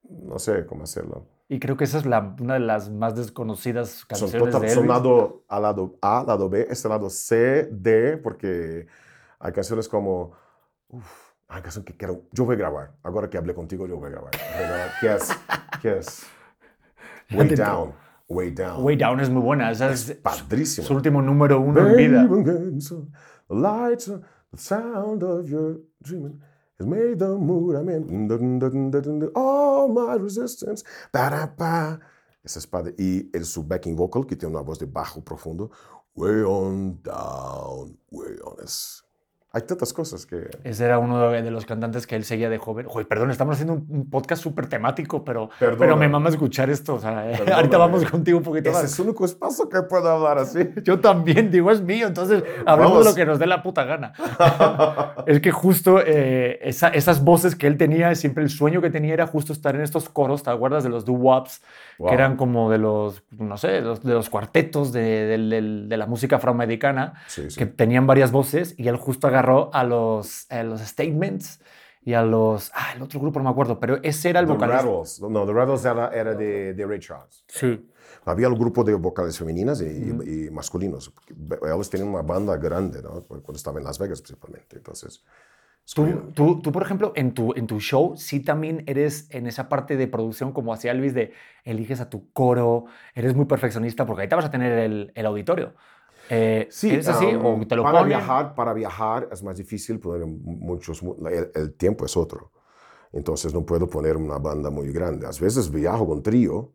no 0.09 0.37
sé 0.39 0.65
cómo 0.65 0.83
hacerlo. 0.83 1.27
Y 1.47 1.59
creo 1.59 1.75
que 1.77 1.85
esa 1.85 1.97
es 1.97 2.05
la, 2.05 2.35
una 2.39 2.55
de 2.55 2.59
las 2.59 2.89
más 2.91 3.15
desconocidas 3.15 3.89
Son, 3.89 4.07
canciones 4.07 4.51
total- 4.51 4.61
de 4.61 4.69
son 4.69 4.83
Elvis. 4.83 4.89
lado 4.97 5.43
A, 5.47 5.59
lado 5.59 5.97
A, 6.01 6.23
lado 6.27 6.47
B, 6.49 6.67
este 6.69 6.87
lado 6.89 7.09
C, 7.09 7.67
D, 7.71 8.17
porque 8.17 8.85
hay 9.39 9.51
canciones 9.51 9.87
como... 9.89 10.33
Uf, 10.89 11.05
hay 11.47 11.61
canciones 11.61 11.85
que 11.85 11.95
quiero... 11.97 12.23
Yo 12.31 12.45
voy 12.45 12.55
a 12.55 12.59
grabar. 12.59 12.95
Ahora 13.03 13.29
que 13.29 13.37
hablé 13.37 13.53
contigo, 13.53 13.87
yo 13.87 13.97
voy 13.97 14.07
a 14.07 14.11
grabar. 14.11 14.31
Voy 14.33 14.63
a 14.63 14.67
grabar. 14.67 14.91
¿Qué 14.99 15.13
es? 15.15 15.29
¿Qué 15.81 15.97
es? 15.97 16.23
Way 17.31 17.49
Down. 17.55 17.93
Way 18.27 18.51
Down. 18.51 18.83
Way 18.83 18.95
Down 18.97 19.19
es 19.19 19.29
muy 19.29 19.41
buena, 19.41 19.71
esa 19.71 19.91
es, 19.91 20.15
su 20.75 20.93
último 20.93 21.21
número 21.21 21.59
uno 21.59 21.87
en 21.87 21.95
vida. 21.95 22.25
Baby, 22.27 22.41
against 22.41 22.89
the 22.91 23.55
lights, 23.55 24.05
the 24.05 24.57
sound 24.57 25.23
of 25.23 25.47
your 25.47 25.79
dreaming 26.01 26.39
has 26.79 26.85
made 26.85 27.17
the 27.17 27.27
mood 27.29 27.75
I'm 27.75 27.89
in. 27.89 29.31
All 29.35 29.89
my 29.89 30.15
resistance. 30.17 30.83
Pa-da-pa. 31.11 31.99
Esa 32.43 32.59
es 32.59 32.67
padre. 32.67 32.93
Y 32.97 33.29
el 33.33 33.45
su 33.45 33.63
backing 33.63 33.95
vocal, 33.95 34.25
que 34.25 34.35
tiene 34.35 34.55
una 34.55 34.63
voz 34.63 34.79
de 34.79 34.85
bajo 34.85 35.23
profundo. 35.23 35.71
Way 36.15 36.43
on 36.45 37.01
down, 37.03 37.97
way 38.11 38.35
on. 38.43 38.63
Es- 38.63 39.03
Hay 39.51 39.63
tantas 39.63 39.93
cosas 39.93 40.27
que... 40.27 40.47
Ese 40.63 40.85
era 40.85 40.99
uno 40.99 41.31
de 41.31 41.49
los 41.49 41.65
cantantes 41.65 42.05
que 42.05 42.15
él 42.15 42.23
seguía 42.23 42.49
de 42.51 42.59
joven. 42.59 42.85
Joder, 42.87 43.07
perdón, 43.07 43.31
estamos 43.31 43.53
haciendo 43.55 43.73
un, 43.73 43.85
un 43.89 44.09
podcast 44.09 44.43
súper 44.43 44.67
temático, 44.67 45.23
pero, 45.25 45.49
Perdona. 45.59 45.77
pero 45.79 45.97
me 45.97 46.07
mama 46.07 46.29
escuchar 46.29 46.69
esto. 46.69 46.93
O 46.95 46.99
sea, 46.99 47.31
eh, 47.31 47.51
ahorita 47.51 47.79
vamos 47.79 48.05
contigo 48.05 48.37
un 48.37 48.43
poquito 48.43 48.69
Ese 48.69 48.81
más. 48.83 48.91
es 48.91 48.99
el 48.99 49.05
único 49.07 49.25
espacio 49.25 49.67
que 49.67 49.81
puedo 49.81 50.07
hablar 50.07 50.37
así. 50.37 50.59
Yo 50.83 50.99
también, 50.99 51.49
digo, 51.49 51.71
es 51.71 51.81
mío, 51.81 52.05
entonces 52.05 52.43
hablamos 52.65 52.99
de 53.03 53.09
lo 53.09 53.15
que 53.15 53.25
nos 53.25 53.39
dé 53.39 53.47
la 53.47 53.63
puta 53.63 53.85
gana. 53.85 54.13
es 55.25 55.39
que 55.41 55.51
justo 55.51 55.99
eh, 56.05 56.59
esa- 56.61 56.89
esas 56.89 57.23
voces 57.23 57.55
que 57.55 57.65
él 57.65 57.77
tenía, 57.77 58.13
siempre 58.15 58.43
el 58.43 58.49
sueño 58.51 58.81
que 58.81 58.89
tenía 58.91 59.13
era 59.13 59.25
justo 59.27 59.51
estar 59.53 59.75
en 59.75 59.81
estos 59.81 60.09
coros, 60.09 60.43
¿te 60.43 60.51
acuerdas 60.51 60.83
de 60.83 60.89
los 60.89 61.05
doo-wops? 61.05 61.61
Wow. 61.97 62.09
Que 62.09 62.13
eran 62.13 62.37
como 62.37 62.69
de 62.69 62.77
los, 62.77 63.23
no 63.31 63.57
sé, 63.57 63.67
de 63.69 63.81
los, 63.81 64.03
de 64.03 64.13
los 64.13 64.29
cuartetos 64.29 64.93
de, 64.93 65.87
la 65.89 66.05
música 66.05 66.37
afroamericana, 66.37 67.13
Sí, 67.27 67.49
sí. 67.49 67.57
que 67.57 67.65
tenían 67.65 68.07
varias 68.07 68.31
voces, 68.31 68.75
y 68.77 68.87
él 68.87 68.95
justo 68.95 69.27
agarró 69.39 69.69
a 69.73 69.83
los, 69.83 70.49
a 70.51 70.63
los 70.63 70.81
Statements 70.81 71.59
y 72.01 72.13
a 72.13 72.23
los... 72.23 72.71
Ah, 72.73 72.93
el 72.95 73.01
otro 73.01 73.19
grupo 73.19 73.39
no 73.39 73.45
me 73.45 73.49
acuerdo, 73.51 73.79
pero 73.79 73.99
ese 74.03 74.29
era 74.29 74.39
el 74.39 74.45
The 74.47 74.53
vocalista. 74.53 74.81
Rattles. 74.83 75.21
No, 75.21 75.45
The 75.45 75.53
Rattles 75.53 75.85
era, 75.85 76.07
era 76.09 76.33
de, 76.35 76.73
de 76.73 76.85
Ray 76.85 76.99
Charles. 76.99 77.43
Sí. 77.47 77.89
Había 78.25 78.47
el 78.47 78.55
grupo 78.55 78.83
de 78.83 78.93
vocales 78.95 79.37
femeninas 79.37 79.81
y, 79.81 79.85
y- 79.85 80.45
y 80.47 80.51
masculinos. 80.51 81.13
Ellos 81.63 81.89
tenían 81.89 82.09
una 82.09 82.21
banda 82.21 82.57
grande, 82.57 83.01
¿no? 83.01 83.23
Cuando 83.23 83.53
estaba 83.55 83.79
en 83.79 83.85
Las 83.85 83.97
Vegas 83.99 84.21
principalmente. 84.21 84.77
Entonces, 84.77 85.23
Tú, 85.95 86.05
tú, 86.35 86.61
tú, 86.61 86.71
por 86.71 86.83
ejemplo, 86.83 87.13
en 87.15 87.33
tu, 87.33 87.51
en 87.55 87.65
tu 87.65 87.79
show, 87.79 88.15
sí 88.15 88.41
también 88.41 88.83
eres 88.85 89.27
en 89.31 89.47
esa 89.47 89.67
parte 89.69 89.97
de 89.97 90.07
producción, 90.07 90.51
como 90.53 90.71
hacía 90.71 90.91
Elvis, 90.91 91.15
de 91.15 91.33
eliges 91.63 91.99
a 91.99 92.11
tu 92.11 92.31
coro, 92.31 92.85
eres 93.15 93.33
muy 93.33 93.45
perfeccionista, 93.45 94.05
porque 94.05 94.21
ahí 94.21 94.29
te 94.29 94.35
vas 94.35 94.45
a 94.45 94.51
tener 94.51 94.71
el, 94.77 95.11
el 95.15 95.25
auditorio. 95.25 95.73
Eh, 96.29 96.67
Sí, 96.71 96.89
¿Es 96.89 97.09
así? 97.09 97.35
um, 97.35 97.41
¿O 97.41 97.67
te 97.67 97.75
lo 97.75 97.85
para 97.85 97.99
ponen? 97.99 98.09
viajar, 98.09 98.53
para 98.55 98.73
viajar 98.73 99.29
es 99.31 99.43
más 99.43 99.57
difícil 99.57 99.99
poner 99.99 100.25
muchos, 100.27 101.01
mu- 101.03 101.15
el, 101.27 101.51
el 101.55 101.73
tiempo 101.75 102.05
es 102.05 102.15
otro. 102.17 102.51
Entonces 103.13 103.53
no 103.53 103.65
puedo 103.65 103.89
poner 103.89 104.17
una 104.17 104.39
banda 104.39 104.69
muy 104.69 104.91
grande. 104.91 105.27
A 105.27 105.31
veces 105.31 105.71
viajo 105.71 106.07
con 106.07 106.23
trío 106.23 106.73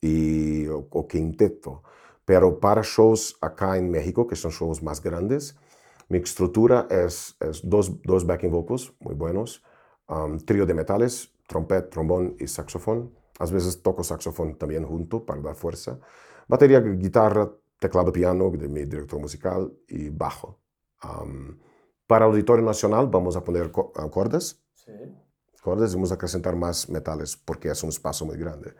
y, 0.00 0.66
o, 0.68 0.88
o 0.90 1.08
quinteto, 1.08 1.82
pero 2.24 2.60
para 2.60 2.82
shows 2.82 3.36
acá 3.40 3.78
en 3.78 3.90
México, 3.90 4.26
que 4.26 4.36
son 4.36 4.52
shows 4.52 4.82
más 4.82 5.02
grandes, 5.02 5.56
mi 6.08 6.18
estructura 6.18 6.86
es, 6.90 7.36
es 7.40 7.62
dos, 7.68 8.02
dos 8.02 8.26
backing 8.26 8.50
vocals 8.50 8.92
muy 9.00 9.14
buenos, 9.14 9.62
um, 10.08 10.38
trío 10.38 10.66
de 10.66 10.74
metales, 10.74 11.32
trompeta, 11.48 11.88
trombón 11.90 12.36
y 12.38 12.46
saxofón. 12.48 13.12
A 13.38 13.46
veces 13.46 13.82
toco 13.82 14.04
saxofón 14.04 14.56
también 14.58 14.84
junto 14.84 15.24
para 15.24 15.40
dar 15.40 15.54
fuerza. 15.56 15.98
Batería, 16.48 16.80
guitarra, 16.80 17.50
teclado, 17.82 18.12
piano 18.12 18.50
de 18.50 18.68
mi 18.68 18.84
director 18.84 19.20
musical 19.20 19.72
y 19.88 20.08
bajo. 20.08 20.60
Um, 21.04 21.58
para 22.06 22.24
el 22.26 22.30
Auditorio 22.32 22.64
Nacional 22.64 23.08
vamos 23.08 23.36
a 23.36 23.42
poner 23.44 23.70
co- 23.70 23.92
acordes, 23.96 24.62
Sí. 24.74 24.92
acordes 25.58 25.92
y 25.92 25.94
vamos 25.96 26.12
a 26.12 26.14
acrescentar 26.14 26.54
más 26.56 26.88
metales 26.88 27.36
porque 27.36 27.68
es 27.70 27.82
un 27.82 27.90
espacio 27.90 28.24
muy 28.26 28.36
grande. 28.36 28.74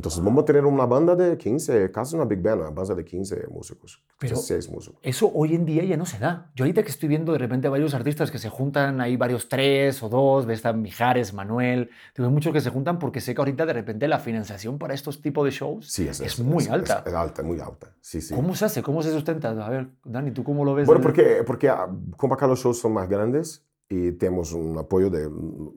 Entonces 0.00 0.24
vamos 0.24 0.44
a 0.44 0.44
tener 0.46 0.64
una 0.64 0.86
banda 0.86 1.14
de 1.14 1.36
15, 1.36 1.90
casi 1.92 2.16
una 2.16 2.24
big 2.24 2.40
band, 2.40 2.62
una 2.62 2.70
banda 2.70 2.94
de 2.94 3.04
15 3.04 3.48
músicos, 3.50 4.02
Pero- 4.18 4.34
16 4.34 4.70
músicos. 4.70 4.98
Eso 5.02 5.30
hoy 5.34 5.54
en 5.54 5.66
día 5.66 5.84
ya 5.84 5.98
no 5.98 6.06
se 6.06 6.18
da. 6.18 6.50
Yo 6.54 6.64
ahorita 6.64 6.82
que 6.82 6.88
estoy 6.88 7.06
viendo 7.10 7.32
de 7.32 7.38
repente 7.38 7.68
varios 7.68 7.92
artistas 7.92 8.30
que 8.30 8.38
se 8.38 8.48
juntan, 8.48 9.02
hay 9.02 9.18
varios 9.18 9.50
tres 9.50 10.02
o 10.02 10.08
dos, 10.08 10.46
ves 10.46 10.60
están 10.60 10.80
Mijares, 10.80 11.34
Manuel, 11.34 11.90
digo, 12.16 12.30
muchos 12.30 12.50
que 12.54 12.62
se 12.62 12.70
juntan 12.70 12.98
porque 12.98 13.20
sé 13.20 13.34
que 13.34 13.42
ahorita 13.42 13.66
de 13.66 13.74
repente 13.74 14.08
la 14.08 14.18
financiación 14.18 14.78
para 14.78 14.94
estos 14.94 15.20
tipos 15.20 15.44
de 15.44 15.50
shows 15.50 15.86
Sí, 15.92 16.08
es, 16.08 16.18
es 16.22 16.40
muy 16.40 16.66
alta. 16.68 17.02
Es, 17.04 17.12
alta, 17.12 17.42
muy 17.42 17.60
alta. 17.60 17.92
Sí, 18.00 18.22
sí. 18.22 18.34
¿Cómo 18.34 18.54
se 18.54 18.64
hace? 18.64 18.82
¿Cómo 18.82 19.02
se 19.02 19.10
sustenta? 19.10 19.50
A 19.50 19.68
ver, 19.68 19.90
Dani, 20.02 20.30
¿tú 20.30 20.42
cómo 20.44 20.64
lo 20.64 20.74
ves? 20.74 20.86
Bueno, 20.86 21.02
porque, 21.02 21.42
porque 21.46 21.68
ah, 21.68 21.90
como 22.16 22.32
acá 22.32 22.46
los 22.46 22.60
shows 22.60 22.80
son 22.80 22.94
más 22.94 23.06
grandes 23.06 23.66
y 23.90 24.12
tenemos 24.12 24.52
un 24.54 24.78
apoyo 24.78 25.10
de 25.10 25.28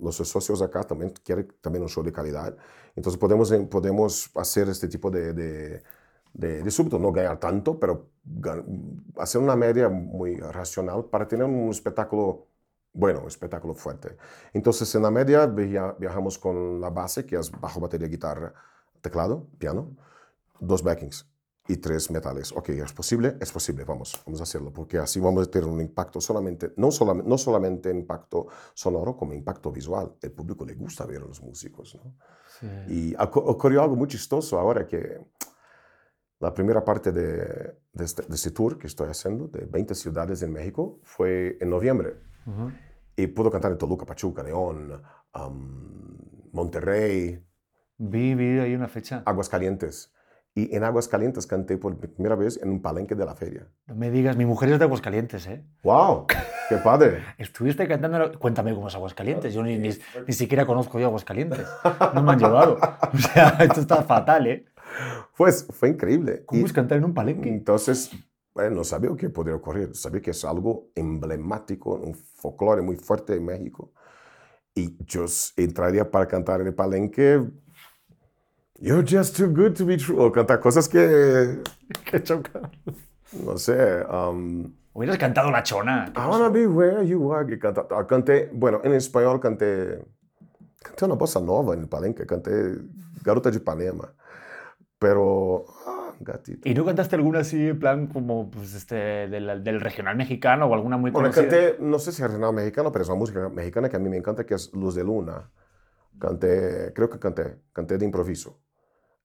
los 0.01 0.15
socios 0.17 0.61
acá, 0.61 0.83
también 0.85 1.11
quieren 1.25 1.47
también 1.61 1.83
un 1.83 1.89
show 1.89 2.03
de 2.03 2.13
calidad. 2.13 2.55
Entonces 2.95 3.19
podemos, 3.19 3.51
eh, 3.51 3.59
podemos 3.69 4.31
hacer 4.35 4.69
este 4.69 4.87
tipo 4.87 5.11
de, 5.11 5.33
de, 5.33 5.83
de, 6.33 6.63
de 6.63 6.71
súbito, 6.71 6.99
no 6.99 7.11
ganar 7.11 7.39
tanto, 7.39 7.79
pero 7.79 8.11
hacer 9.17 9.41
una 9.41 9.55
media 9.55 9.89
muy 9.89 10.37
racional 10.37 11.05
para 11.05 11.27
tener 11.27 11.45
un 11.45 11.69
espectáculo 11.69 12.47
bueno, 12.93 13.21
un 13.21 13.27
espectáculo 13.27 13.73
fuerte. 13.73 14.17
Entonces 14.53 14.93
en 14.95 15.01
la 15.03 15.11
media 15.11 15.47
via- 15.47 15.95
viajamos 15.99 16.37
con 16.37 16.79
la 16.79 16.89
base, 16.91 17.25
que 17.25 17.35
es 17.37 17.49
bajo, 17.51 17.79
batería, 17.79 18.07
guitarra, 18.07 18.53
teclado, 19.01 19.47
piano, 19.57 19.95
dos 20.59 20.83
backings 20.83 21.27
y 21.67 21.77
tres 21.77 22.11
metales. 22.11 22.51
Ok, 22.51 22.69
¿es 22.69 22.91
posible? 22.93 23.37
Es 23.39 23.51
posible, 23.51 23.85
vamos, 23.85 24.21
vamos 24.25 24.39
a 24.41 24.43
hacerlo, 24.43 24.71
porque 24.73 24.97
así 24.97 25.19
vamos 25.19 25.47
a 25.47 25.51
tener 25.51 25.67
un 25.67 25.79
impacto 25.79 26.19
solamente, 26.19 26.73
no, 26.75 26.91
solamente, 26.91 27.29
no 27.29 27.37
solamente 27.37 27.89
impacto 27.89 28.47
sonoro, 28.73 29.15
como 29.15 29.33
impacto 29.33 29.71
visual. 29.71 30.13
El 30.21 30.31
público 30.33 30.65
le 30.65 30.73
gusta 30.75 31.05
ver 31.05 31.21
a 31.21 31.25
los 31.25 31.41
músicos, 31.41 31.95
¿no? 31.95 32.15
Sí. 32.59 32.67
Y 32.89 33.13
ocu- 33.13 33.43
ocurrió 33.45 33.81
algo 33.81 33.95
muy 33.95 34.07
chistoso 34.07 34.59
ahora 34.59 34.85
que 34.87 35.19
la 36.39 36.53
primera 36.53 36.83
parte 36.83 37.11
de, 37.13 37.77
de, 37.93 38.03
este, 38.03 38.23
de 38.23 38.35
este 38.35 38.51
tour 38.51 38.77
que 38.77 38.87
estoy 38.87 39.09
haciendo, 39.09 39.47
de 39.47 39.65
20 39.65 39.95
ciudades 39.95 40.41
en 40.41 40.51
México, 40.51 40.99
fue 41.03 41.57
en 41.61 41.69
noviembre. 41.69 42.17
Ujú. 42.45 42.71
Y 43.15 43.27
puedo 43.27 43.49
cantar 43.49 43.71
en 43.71 43.77
Toluca, 43.77 44.05
Pachuca, 44.05 44.43
León, 44.43 45.01
am, 45.31 46.17
Monterrey, 46.51 47.41
Vi, 47.97 48.35
vi 48.35 48.59
ahí 48.59 48.75
una 48.75 48.87
fecha. 48.89 49.23
Aguascalientes. 49.25 50.11
Y 50.55 50.75
en 50.75 50.83
Aguascalientes 50.83 51.47
canté 51.47 51.77
por 51.77 51.97
primera 51.97 52.35
vez 52.35 52.59
en 52.61 52.69
un 52.69 52.81
palenque 52.81 53.15
de 53.15 53.25
la 53.25 53.33
feria. 53.33 53.67
No 53.87 53.95
me 53.95 54.11
digas, 54.11 54.37
mi 54.37 54.45
mujer 54.45 54.71
es 54.71 54.77
de 54.77 54.85
Aguascalientes, 54.85 55.47
¿eh? 55.47 55.63
¡Wow! 55.81 56.27
¡Qué 56.69 56.75
padre! 56.77 57.23
Estuviste 57.39 57.87
cantando. 57.87 58.37
Cuéntame 58.37 58.73
cómo 58.75 58.87
es 58.87 58.93
Aguascalientes. 58.95 59.51
Yo 59.53 59.63
ni, 59.63 59.79
ni, 59.79 59.89
ni 60.27 60.33
siquiera 60.33 60.67
conozco 60.67 60.99
yo 60.99 61.07
Aguascalientes. 61.07 61.65
No 62.13 62.21
me 62.21 62.33
han 62.33 62.39
llevado. 62.39 62.77
O 63.13 63.17
sea, 63.17 63.49
esto 63.61 63.81
está 63.81 64.03
fatal, 64.03 64.45
¿eh? 64.47 64.65
Pues 65.35 65.65
fue 65.71 65.89
increíble. 65.89 66.43
¿Cómo 66.45 66.61
Y 66.61 66.65
es 66.65 66.73
cantar 66.73 66.99
en 66.99 67.05
un 67.05 67.13
palenque? 67.15 67.49
entonces, 67.49 68.11
bueno, 68.53 68.75
no 68.75 68.83
sabía 68.83 69.09
qué 69.17 69.29
podría 69.29 69.55
ocurrir. 69.55 69.95
Sabía 69.95 70.21
que 70.21 70.31
es 70.31 70.45
algo 70.45 70.89
emblemático, 70.93 71.95
un 71.95 72.13
folclore 72.13 72.81
muy 72.83 72.95
fuerte 72.97 73.35
en 73.35 73.45
México. 73.45 73.91
Y 74.75 74.95
yo 75.05 75.25
entraría 75.57 76.09
para 76.09 76.27
cantar 76.27 76.61
en 76.61 76.67
el 76.67 76.75
palenque. 76.75 77.43
You're 78.85 79.05
just 79.05 79.37
too 79.37 79.47
good 79.47 79.75
to 79.77 79.85
be 79.85 79.95
true. 79.95 80.19
O 80.21 80.29
cantar 80.31 80.59
cosas 80.59 80.89
que, 80.89 81.61
Qué 82.03 82.21
choca. 82.21 82.69
no 83.45 83.57
sé. 83.57 84.03
um, 84.11 84.73
Hubieras 84.93 85.17
cantado 85.17 85.49
La 85.51 85.63
Chona. 85.63 86.11
I 86.15 86.27
wanna 86.27 86.49
be 86.49 86.67
where 86.67 87.01
you 87.07 87.31
are. 87.31 87.45
que 87.47 87.57
canta- 87.57 87.87
ah, 87.91 88.05
canté, 88.05 88.49
bueno, 88.53 88.81
en 88.83 88.91
español 88.93 89.39
canté, 89.39 90.03
canté 90.83 91.05
una 91.05 91.15
bossa 91.15 91.39
nova 91.39 91.73
en 91.75 91.79
el 91.81 91.87
palenque, 91.87 92.25
canté 92.25 92.51
Garota 93.23 93.49
de 93.49 93.57
Ipanema. 93.57 94.13
Pero, 94.99 95.65
ah, 95.87 96.11
gatito. 96.19 96.67
¿Y 96.67 96.73
no 96.73 96.83
cantaste 96.85 97.15
alguna 97.15 97.39
así, 97.39 97.69
en 97.69 97.79
plan, 97.79 98.07
como 98.07 98.51
pues, 98.51 98.73
este, 98.73 98.95
del, 99.29 99.63
del 99.63 99.79
regional 99.79 100.17
mexicano 100.17 100.65
o 100.65 100.73
alguna 100.73 100.97
muy 100.97 101.11
Bueno, 101.11 101.29
conocida? 101.31 101.49
canté, 101.49 101.77
no 101.81 101.99
sé 101.99 102.11
si 102.11 102.21
es 102.21 102.27
regional 102.27 102.53
mexicano, 102.53 102.91
pero 102.91 103.03
es 103.03 103.09
una 103.09 103.17
música 103.17 103.47
mexicana 103.49 103.87
que 103.87 103.95
a 103.95 103.99
mí 103.99 104.09
me 104.09 104.17
encanta, 104.17 104.45
que 104.45 104.55
es 104.55 104.71
Luz 104.73 104.95
de 104.95 105.05
Luna. 105.05 105.49
Canté, 106.19 106.91
creo 106.93 107.09
que 107.09 107.17
canté, 107.17 107.57
canté 107.73 107.97
de 107.97 108.05
improviso, 108.05 108.59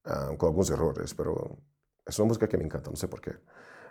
ah, 0.09 0.31
con 0.37 0.47
algunos 0.49 0.69
errores, 0.69 1.13
pero 1.13 1.57
es 2.05 2.17
una 2.19 2.27
música 2.27 2.47
que 2.47 2.57
me 2.57 2.65
encanta, 2.65 2.89
no 2.89 2.95
sé 2.95 3.07
por 3.07 3.21
qué. 3.21 3.35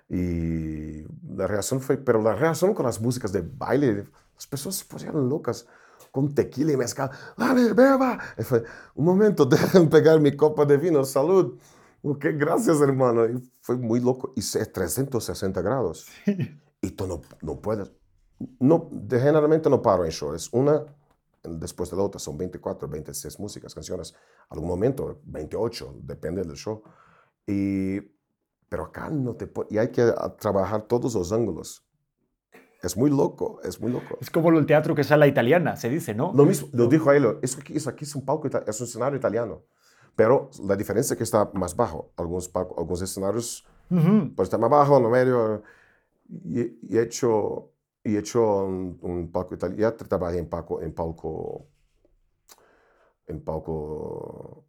Y 0.08 1.04
la 1.34 1.46
reacción 1.46 1.80
fue, 1.80 1.98
pero 1.98 2.22
la 2.22 2.34
reacción 2.34 2.74
con 2.74 2.86
las 2.86 3.00
músicas 3.00 3.32
de 3.32 3.42
baile, 3.42 4.08
las 4.34 4.46
personas 4.46 4.76
se 4.76 4.84
pusieron 4.84 5.28
locas 5.28 5.66
con 6.10 6.34
tequila 6.34 6.72
y 6.72 6.76
mezcal. 6.76 7.10
¡Dale, 7.36 7.72
beba! 7.72 8.18
Y 8.38 8.42
fue, 8.42 8.64
un 8.94 9.04
momento, 9.04 9.44
dejen 9.46 9.88
pegar 9.88 10.20
mi 10.20 10.34
copa 10.36 10.64
de 10.64 10.76
vino, 10.76 11.04
salud. 11.04 11.58
Ok, 12.02 12.26
gracias, 12.34 12.80
hermano. 12.80 13.26
Y 13.26 13.52
fue 13.60 13.76
muy 13.76 14.00
loco. 14.00 14.32
Y 14.36 14.40
es 14.40 14.72
360 14.72 15.60
grados. 15.62 16.06
Y 16.80 16.92
tú 16.92 17.06
no, 17.06 17.20
no 17.42 17.60
puedes. 17.60 17.90
No, 18.60 18.88
generalmente 19.10 19.68
no 19.68 19.82
paro 19.82 20.04
en 20.04 20.12
show. 20.12 20.32
Es 20.32 20.48
una 20.52 20.84
después 21.42 21.90
de 21.90 21.96
la 21.96 22.02
otra. 22.04 22.18
Son 22.18 22.36
24, 22.36 22.88
26 22.88 23.38
músicas, 23.40 23.74
canciones. 23.74 24.14
Algún 24.50 24.68
momento, 24.68 25.20
28, 25.24 25.96
depende 26.02 26.42
del 26.42 26.56
show. 26.56 26.82
Y, 27.46 28.00
pero 28.68 28.84
acá 28.84 29.08
no 29.10 29.34
te. 29.34 29.50
Y 29.70 29.78
hay 29.78 29.88
que 29.88 30.02
ah, 30.02 30.34
trabajar 30.38 30.82
todos 30.82 31.14
los 31.14 31.32
ángulos. 31.32 31.84
Es 32.82 32.96
muy 32.96 33.10
loco, 33.10 33.60
es 33.64 33.80
muy 33.80 33.90
loco. 33.90 34.18
Es 34.20 34.30
como 34.30 34.50
el 34.50 34.64
teatro 34.64 34.94
que 34.94 35.00
es 35.00 35.10
a 35.10 35.16
la 35.16 35.26
italiana, 35.26 35.76
se 35.76 35.88
dice, 35.88 36.14
¿no? 36.14 36.32
Lo 36.32 36.44
mismo, 36.44 36.68
lo 36.72 36.86
dijo 36.86 37.10
él, 37.10 37.38
eso 37.42 37.58
aquí, 37.60 37.76
eso 37.76 37.90
aquí 37.90 38.04
es 38.04 38.14
un 38.14 38.24
palco, 38.24 38.46
es 38.46 38.80
un 38.80 38.86
escenario 38.86 39.18
italiano. 39.18 39.62
Pero 40.14 40.50
la 40.64 40.76
diferencia 40.76 41.14
es 41.14 41.18
que 41.18 41.24
está 41.24 41.50
más 41.54 41.74
bajo. 41.74 42.12
Algunos, 42.16 42.52
palco- 42.52 42.76
algunos 42.78 43.02
escenarios 43.02 43.66
Ujú. 43.90 44.32
pues 44.36 44.46
está 44.46 44.58
más 44.58 44.70
bajo, 44.70 44.96
en 44.96 45.02
lo 45.02 45.10
medio. 45.10 45.62
Y, 46.28 46.60
y 46.82 46.98
he 46.98 47.02
hecho, 47.02 47.72
y 48.08 48.16
he 48.16 48.18
hecho 48.20 48.64
un, 48.64 48.98
un 49.02 49.30
palco 49.32 49.54
italiano. 49.54 49.80
Ya 49.82 49.96
trabajé 49.96 50.38
en 50.38 50.48
palco, 50.48 50.80
en 50.82 50.94
palco, 50.94 51.68
en 53.26 53.38
palco 53.44 54.64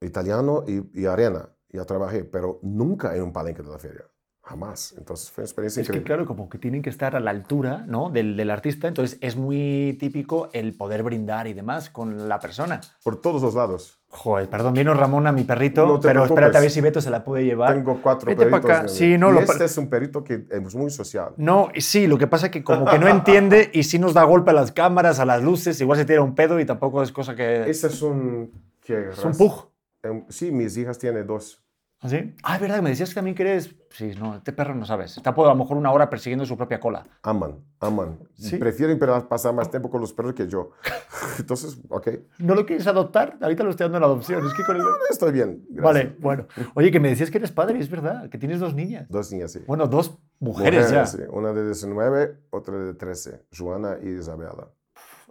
italiano 0.00 0.64
y, 0.66 1.00
y 1.02 1.06
arena. 1.06 1.48
Ya 1.68 1.84
trabajé, 1.84 2.24
pero 2.24 2.60
nunca 2.62 3.16
en 3.16 3.22
un 3.24 3.32
palenque 3.32 3.62
de 3.62 3.70
la 3.70 3.78
feria. 3.78 4.04
Jamás. 4.46 4.94
Entonces 4.98 5.30
fue 5.30 5.40
una 5.42 5.46
experiencia 5.46 5.80
Es 5.80 5.86
que 5.88 5.92
increíble. 5.96 6.06
claro, 6.06 6.26
como 6.26 6.50
que 6.50 6.58
tienen 6.58 6.82
que 6.82 6.90
estar 6.90 7.16
a 7.16 7.20
la 7.20 7.30
altura 7.30 7.84
¿no? 7.88 8.10
del, 8.10 8.36
del 8.36 8.50
artista, 8.50 8.88
entonces 8.88 9.16
es 9.22 9.36
muy 9.36 9.96
típico 9.98 10.50
el 10.52 10.76
poder 10.76 11.02
brindar 11.02 11.46
y 11.46 11.54
demás 11.54 11.88
con 11.88 12.28
la 12.28 12.38
persona. 12.40 12.80
Por 13.02 13.20
todos 13.22 13.40
los 13.40 13.54
lados. 13.54 14.00
Joder, 14.08 14.48
perdón, 14.50 14.74
vino 14.74 14.92
Ramón 14.92 15.26
a 15.26 15.32
mi 15.32 15.44
perrito, 15.44 15.86
No 15.86 15.98
pero 15.98 16.24
espérate 16.24 16.32
a 16.32 16.34
preocupes. 16.36 16.60
ver 16.62 16.70
si 16.70 16.80
Beto 16.82 17.00
se 17.00 17.08
la 17.10 17.24
puede 17.24 17.44
llevar. 17.46 17.72
Tengo 17.74 18.00
cuatro 18.02 18.28
Vete 18.28 18.44
perritos. 18.46 18.70
acá. 18.70 18.88
Sí, 18.88 19.16
no, 19.16 19.30
y 19.30 19.34
lo 19.34 19.40
este 19.40 19.64
es 19.64 19.78
un 19.78 19.88
perrito 19.88 20.22
que 20.22 20.44
es 20.50 20.74
muy 20.74 20.90
social. 20.90 21.32
No, 21.38 21.70
y 21.74 21.80
sí, 21.80 22.06
lo 22.06 22.18
que 22.18 22.26
pasa 22.26 22.46
es 22.46 22.52
que 22.52 22.62
como 22.62 22.84
que 22.84 22.98
no 22.98 23.08
entiende 23.08 23.70
y 23.72 23.82
sí 23.84 23.98
nos 23.98 24.12
da 24.12 24.24
golpe 24.24 24.50
a 24.50 24.54
las 24.54 24.72
cámaras, 24.72 25.20
a 25.20 25.24
las 25.24 25.42
luces, 25.42 25.80
igual 25.80 25.98
se 25.98 26.04
tira 26.04 26.20
un 26.20 26.34
pedo 26.34 26.60
y 26.60 26.66
tampoco 26.66 27.02
es 27.02 27.10
cosa 27.12 27.34
que... 27.34 27.68
Este 27.68 27.86
es 27.86 28.02
un... 28.02 28.52
¿qué 28.82 29.08
Es 29.08 29.24
un 29.24 29.32
pug. 29.34 29.70
Em, 30.02 30.26
Sí, 30.28 30.52
mis 30.52 30.76
hijas 30.76 30.98
tienen 30.98 31.26
dos. 31.26 31.63
¿Así? 32.04 32.34
Ah, 32.42 32.56
es 32.56 32.60
verdad, 32.60 32.82
me 32.82 32.90
decías 32.90 33.08
que 33.08 33.14
también 33.14 33.34
quieres... 33.34 33.74
Sí, 33.88 34.12
no, 34.20 34.36
este 34.36 34.52
perro 34.52 34.74
no 34.74 34.84
sabes. 34.84 35.16
Está 35.16 35.34
por 35.34 35.46
a 35.46 35.50
lo 35.50 35.56
mejor 35.56 35.78
una 35.78 35.90
hora 35.90 36.10
persiguiendo 36.10 36.44
su 36.44 36.54
propia 36.54 36.78
cola. 36.78 37.06
Aman, 37.22 37.64
aman. 37.80 38.18
Sí. 38.34 38.58
Prefieren 38.58 38.98
pasar 39.26 39.54
más 39.54 39.70
tiempo 39.70 39.88
con 39.88 40.02
los 40.02 40.12
perros 40.12 40.34
que 40.34 40.46
yo. 40.46 40.72
Entonces, 41.38 41.78
ok, 41.88 42.08
¿No 42.40 42.54
lo 42.54 42.66
quieres 42.66 42.86
adoptar? 42.86 43.38
Ahorita 43.40 43.64
lo 43.64 43.70
estoy 43.70 43.84
dando 43.86 43.96
en 43.96 44.04
adopción. 44.04 44.46
Es 44.46 44.52
que 44.52 44.64
con 44.64 44.76
el... 44.76 44.82
estoy 45.10 45.32
bien. 45.32 45.64
gracias. 45.70 45.82
Vale, 45.82 46.16
bueno. 46.20 46.46
Oye, 46.74 46.90
que 46.90 47.00
me 47.00 47.08
decías 47.08 47.30
que 47.30 47.38
eres 47.38 47.52
padre, 47.52 47.78
es 47.78 47.88
verdad, 47.88 48.28
que 48.28 48.36
tienes 48.36 48.60
dos 48.60 48.74
niñas. 48.74 49.08
Dos 49.08 49.32
niñas, 49.32 49.52
sí. 49.52 49.60
Bueno, 49.66 49.86
dos 49.86 50.18
mujeres, 50.40 50.90
ya. 50.90 51.06
sí. 51.06 51.22
Una 51.30 51.54
de 51.54 51.64
19, 51.64 52.36
otra 52.50 52.76
de 52.76 52.92
13. 52.92 53.46
Joana 53.56 53.96
y 54.02 54.10
Isabela. 54.10 54.68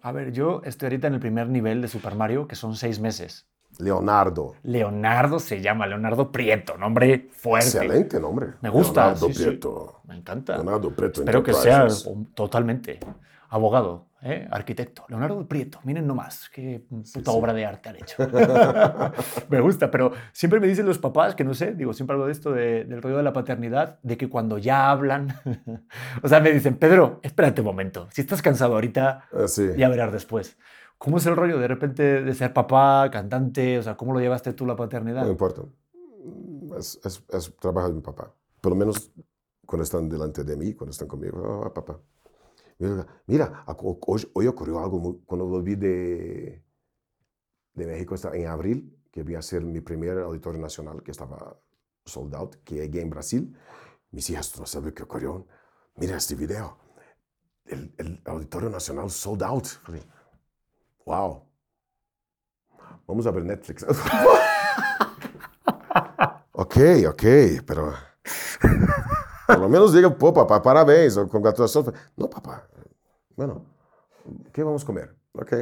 A 0.01 0.11
ver, 0.11 0.31
yo 0.31 0.63
estoy 0.65 0.87
ahorita 0.87 1.05
en 1.05 1.13
el 1.13 1.19
primer 1.19 1.49
nivel 1.49 1.83
de 1.83 1.87
Super 1.87 2.15
Mario, 2.15 2.47
que 2.47 2.55
son 2.55 2.75
seis 2.75 2.99
meses. 2.99 3.47
Leonardo. 3.79 4.55
Leonardo 4.63 5.39
se 5.39 5.61
llama, 5.61 5.87
Leonardo 5.87 6.31
Prieto, 6.31 6.77
nombre 6.77 7.29
fuerte. 7.31 7.67
Excelente 7.67 8.19
nombre. 8.19 8.47
Me 8.61 8.69
gusta, 8.69 9.05
Leonardo 9.07 9.27
sí, 9.27 9.33
sí. 9.33 9.43
Prieto. 9.45 10.01
Me 10.05 10.15
encanta. 10.17 10.55
Leonardo 10.55 10.91
Prieto. 10.95 11.21
Espero 11.21 11.43
que 11.43 11.53
sea 11.53 11.87
totalmente 12.33 12.99
abogado, 13.49 14.07
¿eh? 14.23 14.47
arquitecto. 14.49 15.05
Leonardo 15.09 15.47
Prieto, 15.47 15.79
miren 15.83 16.07
nomás, 16.07 16.49
qué 16.49 16.83
puta 16.89 17.31
sí. 17.31 17.37
obra 17.37 17.53
de 17.53 17.65
arte 17.67 17.89
han 17.89 17.95
hecho. 17.97 18.15
me 19.49 19.59
gusta, 19.61 19.91
pero 19.91 20.11
siempre 20.31 20.59
me 20.59 20.67
dicen 20.67 20.85
los 20.87 20.97
papás, 20.97 21.35
que 21.35 21.43
no 21.43 21.53
sé, 21.53 21.73
digo, 21.73 21.93
siempre 21.93 22.15
hablo 22.15 22.25
de 22.25 22.31
esto, 22.31 22.51
de- 22.51 22.83
del 22.85 23.01
rollo 23.01 23.17
de 23.17 23.23
la 23.23 23.33
paternidad, 23.33 23.99
de 24.01 24.17
que 24.17 24.27
cuando 24.27 24.57
ya 24.57 24.89
hablan, 24.89 25.35
o 26.23 26.27
sea, 26.27 26.39
me 26.39 26.51
dicen, 26.51 26.77
Pedro, 26.77 27.19
espérate 27.21 27.61
un 27.61 27.67
momento, 27.67 28.07
si 28.11 28.21
estás 28.21 28.41
cansado 28.41 28.73
ahorita, 28.73 29.25
Ah, 29.31 29.47
sí. 29.47 29.69
ya 29.77 29.87
verás 29.89 30.11
después. 30.11 30.57
¿Cómo 31.03 31.17
es 31.17 31.25
el 31.25 31.35
rollo 31.35 31.59
de 31.59 31.67
repente 31.67 32.23
de 32.23 32.33
ser 32.33 32.53
papá, 32.53 33.09
cantante? 33.11 33.77
O 33.77 33.83
sea, 33.83 33.97
¿cómo 33.97 34.13
lo 34.13 34.21
llevaste 34.21 34.53
tú 34.53 34.65
la 34.65 34.77
paternidad? 34.77 35.25
No 35.25 35.31
importa. 35.31 35.63
Es, 36.77 36.97
es, 37.03 37.21
es 37.27 37.53
trabajo 37.57 37.89
de 37.89 37.95
mi 37.95 37.99
papá. 38.01 38.33
Por 38.61 38.71
lo 38.71 38.77
menos 38.77 39.11
cuando 39.65 39.83
están 39.83 40.07
delante 40.07 40.45
de 40.45 40.55
mí, 40.55 40.73
cuando 40.73 40.91
están 40.91 41.09
conmigo. 41.09 41.63
"Ah, 41.65 41.73
papá. 41.73 41.99
Mira, 43.27 43.65
hoy, 43.67 44.29
hoy 44.33 44.47
ocurrió 44.47 44.79
algo 44.79 44.97
muy- 44.99 45.19
cuando 45.25 45.45
volví 45.45 45.75
de, 45.75 46.63
de 47.73 47.85
México 47.85 48.15
en 48.33 48.47
abril. 48.47 48.97
que 49.11 49.19
iba 49.27 49.37
a 49.39 49.41
ser 49.43 49.63
mi 49.63 49.79
primer 49.81 50.17
auditorio 50.19 50.59
nacional, 50.59 51.03
que 51.03 51.11
estaba 51.11 51.59
sold 52.05 52.33
out, 52.33 52.55
que 52.63 52.75
llegué 52.75 53.01
en 53.01 53.09
Brasil. 53.11 53.55
Mis 54.09 54.27
hijas 54.29 54.57
no 54.57 54.65
saben 54.65 54.93
qué 54.93 55.03
ocurrió. 55.03 55.45
Mira 55.97 56.15
este 56.17 56.33
video. 56.33 56.77
El, 57.65 57.93
el 57.97 58.21
auditorio 58.25 58.69
nacional 58.69 59.09
sold 59.11 59.43
out. 59.43 59.67
Wow. 61.05 61.43
Vamos 63.07 63.27
a 63.27 63.31
ver 63.31 63.43
Netflix. 63.43 63.83
ok, 66.53 66.77
ok, 67.09 67.23
pero... 67.65 67.93
Por 69.47 69.59
lo 69.59 69.69
menos 69.69 69.93
diga, 69.93 70.09
pô, 70.09 70.33
papá, 70.33 70.61
parabéns, 70.61 71.17
o 71.17 71.27
congratulações. 71.27 71.87
No, 72.15 72.29
papá. 72.29 72.67
Bueno, 73.35 73.65
¿qué 74.51 74.63
vamos 74.63 74.83
a 74.83 74.85
comer? 74.85 75.15
Ok. 75.33 75.53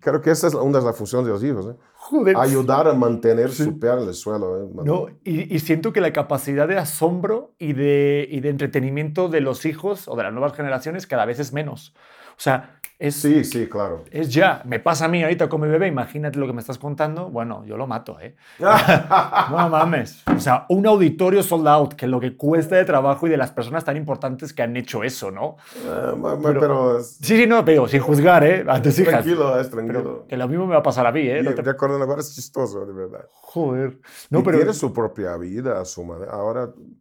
Creo 0.00 0.20
que 0.20 0.30
esa 0.30 0.48
es 0.48 0.54
una 0.54 0.80
de 0.80 0.84
las 0.84 0.96
funciones 0.96 1.26
de 1.26 1.32
los 1.32 1.44
hijos. 1.44 1.66
¿eh? 1.66 1.78
Joder. 1.94 2.36
Ayudar 2.36 2.88
a 2.88 2.94
mantener 2.94 3.52
su 3.52 3.78
pie 3.78 3.92
en 3.92 4.08
el 4.08 4.14
suelo. 4.14 4.62
¿eh? 4.62 4.68
No, 4.84 5.06
y, 5.22 5.54
y, 5.54 5.58
siento 5.60 5.92
que 5.92 6.00
la 6.00 6.12
capacidad 6.12 6.66
de 6.66 6.76
asombro 6.76 7.54
y 7.58 7.74
de, 7.74 8.26
y 8.28 8.40
de 8.40 8.48
entretenimiento 8.48 9.28
de 9.28 9.40
los 9.40 9.64
hijos 9.66 10.08
o 10.08 10.16
de 10.16 10.24
las 10.24 10.32
nuevas 10.32 10.52
generaciones 10.54 11.06
cada 11.06 11.24
vez 11.26 11.38
es 11.38 11.52
menos. 11.52 11.94
O 12.30 12.40
sea, 12.40 12.77
es, 12.98 13.14
sí, 13.14 13.44
sí, 13.44 13.68
claro. 13.68 14.04
Es 14.10 14.28
ya. 14.28 14.60
Me 14.64 14.80
pasa 14.80 15.04
a 15.04 15.08
mí 15.08 15.22
ahorita 15.22 15.48
con 15.48 15.60
mi 15.60 15.68
bebé, 15.68 15.86
imagínate 15.86 16.36
lo 16.36 16.48
que 16.48 16.52
me 16.52 16.60
estás 16.60 16.78
contando. 16.78 17.30
Bueno, 17.30 17.64
yo 17.64 17.76
lo 17.76 17.86
mato, 17.86 18.18
¿eh? 18.20 18.34
no 18.58 19.68
mames. 19.68 20.24
O 20.26 20.40
sea, 20.40 20.66
un 20.68 20.84
auditorio 20.84 21.44
sold 21.44 21.68
out, 21.68 21.94
que 21.94 22.08
lo 22.08 22.18
que 22.18 22.36
cuesta 22.36 22.74
de 22.74 22.84
trabajo 22.84 23.28
y 23.28 23.30
de 23.30 23.36
las 23.36 23.52
personas 23.52 23.84
tan 23.84 23.96
importantes 23.96 24.52
que 24.52 24.62
han 24.62 24.76
hecho 24.76 25.04
eso, 25.04 25.30
¿no? 25.30 25.58
Uh, 25.86 26.42
pero, 26.42 26.60
pero, 26.60 27.00
sí, 27.00 27.36
sí, 27.36 27.46
no, 27.46 27.64
pero 27.64 27.86
sin 27.86 28.00
juzgar, 28.00 28.42
¿eh? 28.42 28.64
A 28.66 28.82
tus 28.82 28.98
hijas. 28.98 29.22
Tranquilo, 29.22 29.60
es 29.60 29.70
tranquilo. 29.70 30.02
Pero 30.02 30.26
que 30.26 30.36
lo 30.36 30.48
mismo 30.48 30.66
me 30.66 30.72
va 30.72 30.80
a 30.80 30.82
pasar 30.82 31.06
a 31.06 31.12
mí, 31.12 31.20
¿eh? 31.20 31.40
No 31.40 31.54
te... 31.54 31.62
De 31.62 31.70
acuerdo, 31.70 32.02
ahora 32.02 32.20
es 32.20 32.34
chistoso, 32.34 32.84
de 32.84 32.92
verdad. 32.92 33.26
Joder. 33.32 34.00
No, 34.28 34.40
y 34.40 34.42
pero... 34.42 34.58
Tiene 34.58 34.74
su 34.74 34.92
propia 34.92 35.36
vida, 35.36 35.84
su 35.84 36.04
manera. 36.04 36.32
Ahora 36.32 36.64
eh, 36.64 36.98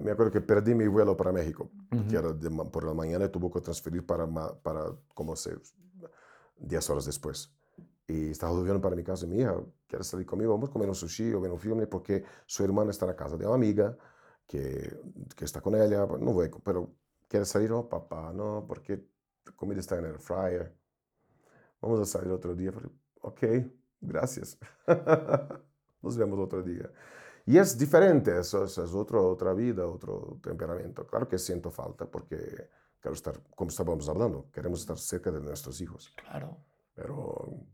me 0.00 0.10
acuerdo 0.10 0.32
que 0.32 0.40
perdí 0.40 0.74
mi 0.74 0.86
vuelo 0.86 1.16
para 1.16 1.32
México, 1.32 1.70
uh 1.92 1.96
-huh. 1.96 2.08
que 2.08 2.16
era 2.16 2.32
de, 2.32 2.50
por 2.70 2.84
la 2.84 2.94
mañana 2.94 3.26
y 3.26 3.28
tuvo 3.28 3.50
que 3.50 3.60
transferir 3.60 4.04
para, 4.04 4.26
para 4.62 4.92
como 5.14 5.36
se, 5.36 5.56
10 6.58 6.90
horas 6.90 7.04
después. 7.06 7.52
Y 8.08 8.30
estaba 8.30 8.52
volviendo 8.52 8.80
para 8.80 8.94
mi 8.94 9.02
casa 9.02 9.26
y 9.26 9.28
mi 9.28 9.38
hija, 9.38 9.56
¿quiere 9.86 10.04
salir 10.04 10.26
conmigo? 10.26 10.52
Vamos 10.52 10.70
a 10.70 10.72
comer 10.72 10.88
un 10.88 10.94
sushi 10.94 11.32
o 11.32 11.40
ver 11.40 11.50
un 11.50 11.58
filme 11.58 11.86
porque 11.86 12.24
su 12.46 12.64
hermana 12.64 12.90
está 12.90 13.04
en 13.04 13.10
la 13.10 13.16
casa 13.16 13.36
de 13.36 13.46
una 13.46 13.56
amiga 13.56 13.96
que, 14.46 14.96
que 15.34 15.44
está 15.44 15.60
con 15.60 15.74
ella. 15.74 16.06
No 16.06 16.32
voy, 16.32 16.50
pero 16.64 16.94
¿quiere 17.28 17.44
salir? 17.44 17.70
No, 17.70 17.88
papá, 17.88 18.32
no, 18.32 18.64
porque 18.66 19.04
la 19.44 19.52
comida 19.52 19.80
está 19.80 19.98
en 19.98 20.06
el 20.06 20.18
fryer. 20.18 20.72
Vamos 21.80 22.00
a 22.00 22.04
salir 22.04 22.30
otro 22.30 22.54
día. 22.54 22.72
Ok, 23.22 23.42
gracias. 24.00 24.58
Nos 26.02 26.16
vemos 26.16 26.38
otro 26.38 26.62
día. 26.62 26.88
Y 27.46 27.58
es 27.58 27.78
diferente, 27.78 28.38
eso, 28.38 28.64
eso 28.64 28.84
es 28.84 28.92
otro, 28.92 29.28
otra 29.28 29.54
vida, 29.54 29.86
otro 29.86 30.38
temperamento. 30.42 31.06
Claro 31.06 31.28
que 31.28 31.38
siento 31.38 31.70
falta 31.70 32.04
porque 32.04 32.36
quiero 33.00 33.14
estar, 33.14 33.40
como 33.54 33.70
estábamos 33.70 34.08
hablando, 34.08 34.50
queremos 34.52 34.80
estar 34.80 34.98
cerca 34.98 35.30
de 35.30 35.40
nuestros 35.40 35.80
hijos. 35.80 36.12
Claro. 36.16 36.56
Pero 36.92 37.66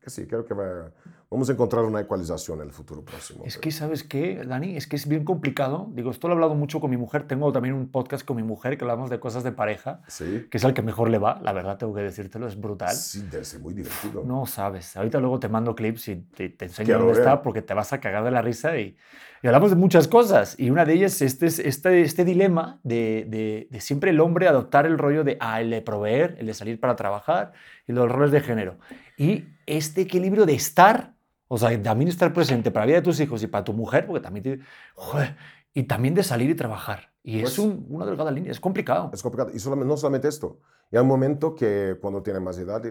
que 0.00 0.10
sí, 0.10 0.26
creo 0.26 0.44
que 0.44 0.54
va, 0.54 0.92
vamos 1.34 1.48
a 1.50 1.52
encontrar 1.52 1.84
una 1.84 2.00
ecualización 2.00 2.60
en 2.60 2.68
el 2.68 2.72
futuro 2.72 3.04
próximo. 3.04 3.44
Es 3.44 3.58
que, 3.58 3.72
¿sabes 3.72 4.04
qué, 4.04 4.42
Dani? 4.46 4.76
Es 4.76 4.86
que 4.86 4.94
es 4.94 5.08
bien 5.08 5.24
complicado. 5.24 5.90
Digo, 5.92 6.10
esto 6.12 6.28
lo 6.28 6.34
he 6.34 6.36
hablado 6.36 6.54
mucho 6.54 6.80
con 6.80 6.90
mi 6.90 6.96
mujer. 6.96 7.26
Tengo 7.26 7.50
también 7.52 7.74
un 7.74 7.88
podcast 7.88 8.24
con 8.24 8.36
mi 8.36 8.44
mujer 8.44 8.78
que 8.78 8.84
hablamos 8.84 9.10
de 9.10 9.18
cosas 9.18 9.42
de 9.42 9.50
pareja, 9.50 10.00
sí. 10.06 10.46
que 10.48 10.58
es 10.58 10.64
el 10.64 10.74
que 10.74 10.82
mejor 10.82 11.10
le 11.10 11.18
va. 11.18 11.40
La 11.42 11.52
verdad, 11.52 11.76
tengo 11.76 11.92
que 11.92 12.02
decírtelo, 12.02 12.46
es 12.46 12.58
brutal. 12.58 12.94
Sí, 12.94 13.26
debe 13.30 13.44
ser 13.44 13.60
muy 13.60 13.74
divertido. 13.74 14.22
No 14.24 14.46
sabes. 14.46 14.96
Ahorita 14.96 15.18
luego 15.18 15.40
te 15.40 15.48
mando 15.48 15.74
clips 15.74 16.08
y 16.08 16.16
te, 16.16 16.50
te 16.50 16.66
enseño 16.66 16.86
Quiero 16.86 17.00
dónde 17.00 17.14
ver. 17.14 17.22
está 17.22 17.42
porque 17.42 17.62
te 17.62 17.74
vas 17.74 17.92
a 17.92 18.00
cagar 18.00 18.22
de 18.22 18.30
la 18.30 18.40
risa 18.40 18.78
y, 18.78 18.96
y, 19.42 19.46
hablamos 19.46 19.70
de 19.70 19.76
muchas 19.76 20.06
cosas. 20.06 20.54
Y 20.58 20.70
una 20.70 20.84
de 20.84 20.94
ellas 20.94 21.20
es 21.20 21.42
este, 21.42 21.68
este, 21.68 22.02
este 22.02 22.24
dilema 22.24 22.78
de, 22.84 23.26
de, 23.28 23.66
de 23.70 23.80
siempre 23.80 24.10
el 24.10 24.20
hombre 24.20 24.46
adoptar 24.46 24.86
el 24.86 24.98
rollo 24.98 25.24
de, 25.24 25.36
ah, 25.40 25.60
el 25.60 25.70
de 25.70 25.82
proveer, 25.82 26.36
el 26.38 26.46
de 26.46 26.54
salir 26.54 26.78
para 26.78 26.94
trabajar 26.94 27.52
y 27.88 27.92
los 27.92 28.08
roles 28.08 28.30
de 28.30 28.40
género. 28.40 28.78
Y 29.16 29.46
este 29.66 30.02
equilibrio 30.02 30.46
de 30.46 30.54
estar, 30.54 31.14
o 31.48 31.58
sea, 31.58 31.80
también 31.82 32.08
estar 32.08 32.32
presente 32.32 32.70
para 32.70 32.84
la 32.84 32.88
vida 32.88 32.96
de 32.98 33.04
tus 33.04 33.20
hijos 33.20 33.42
y 33.42 33.46
para 33.46 33.64
tu 33.64 33.72
mujer, 33.72 34.06
porque 34.06 34.22
también 34.22 34.42
te, 34.42 34.60
joder, 34.94 35.36
y 35.72 35.84
también 35.84 36.14
de 36.14 36.22
salir 36.22 36.50
y 36.50 36.54
trabajar. 36.54 37.12
Y 37.22 37.40
pues, 37.40 37.52
es 37.52 37.58
un, 37.58 37.86
una 37.88 38.06
delgada 38.06 38.30
línea, 38.30 38.52
es 38.52 38.60
complicado. 38.60 39.10
Es 39.12 39.22
complicado. 39.22 39.50
Y 39.54 39.58
solamente, 39.58 39.88
no 39.88 39.96
solamente 39.96 40.28
esto. 40.28 40.60
Y 40.90 40.96
hay 40.96 41.02
un 41.02 41.08
momento 41.08 41.54
que 41.54 41.96
cuando 42.00 42.22
tiene 42.22 42.40
más 42.40 42.58
edad, 42.58 42.82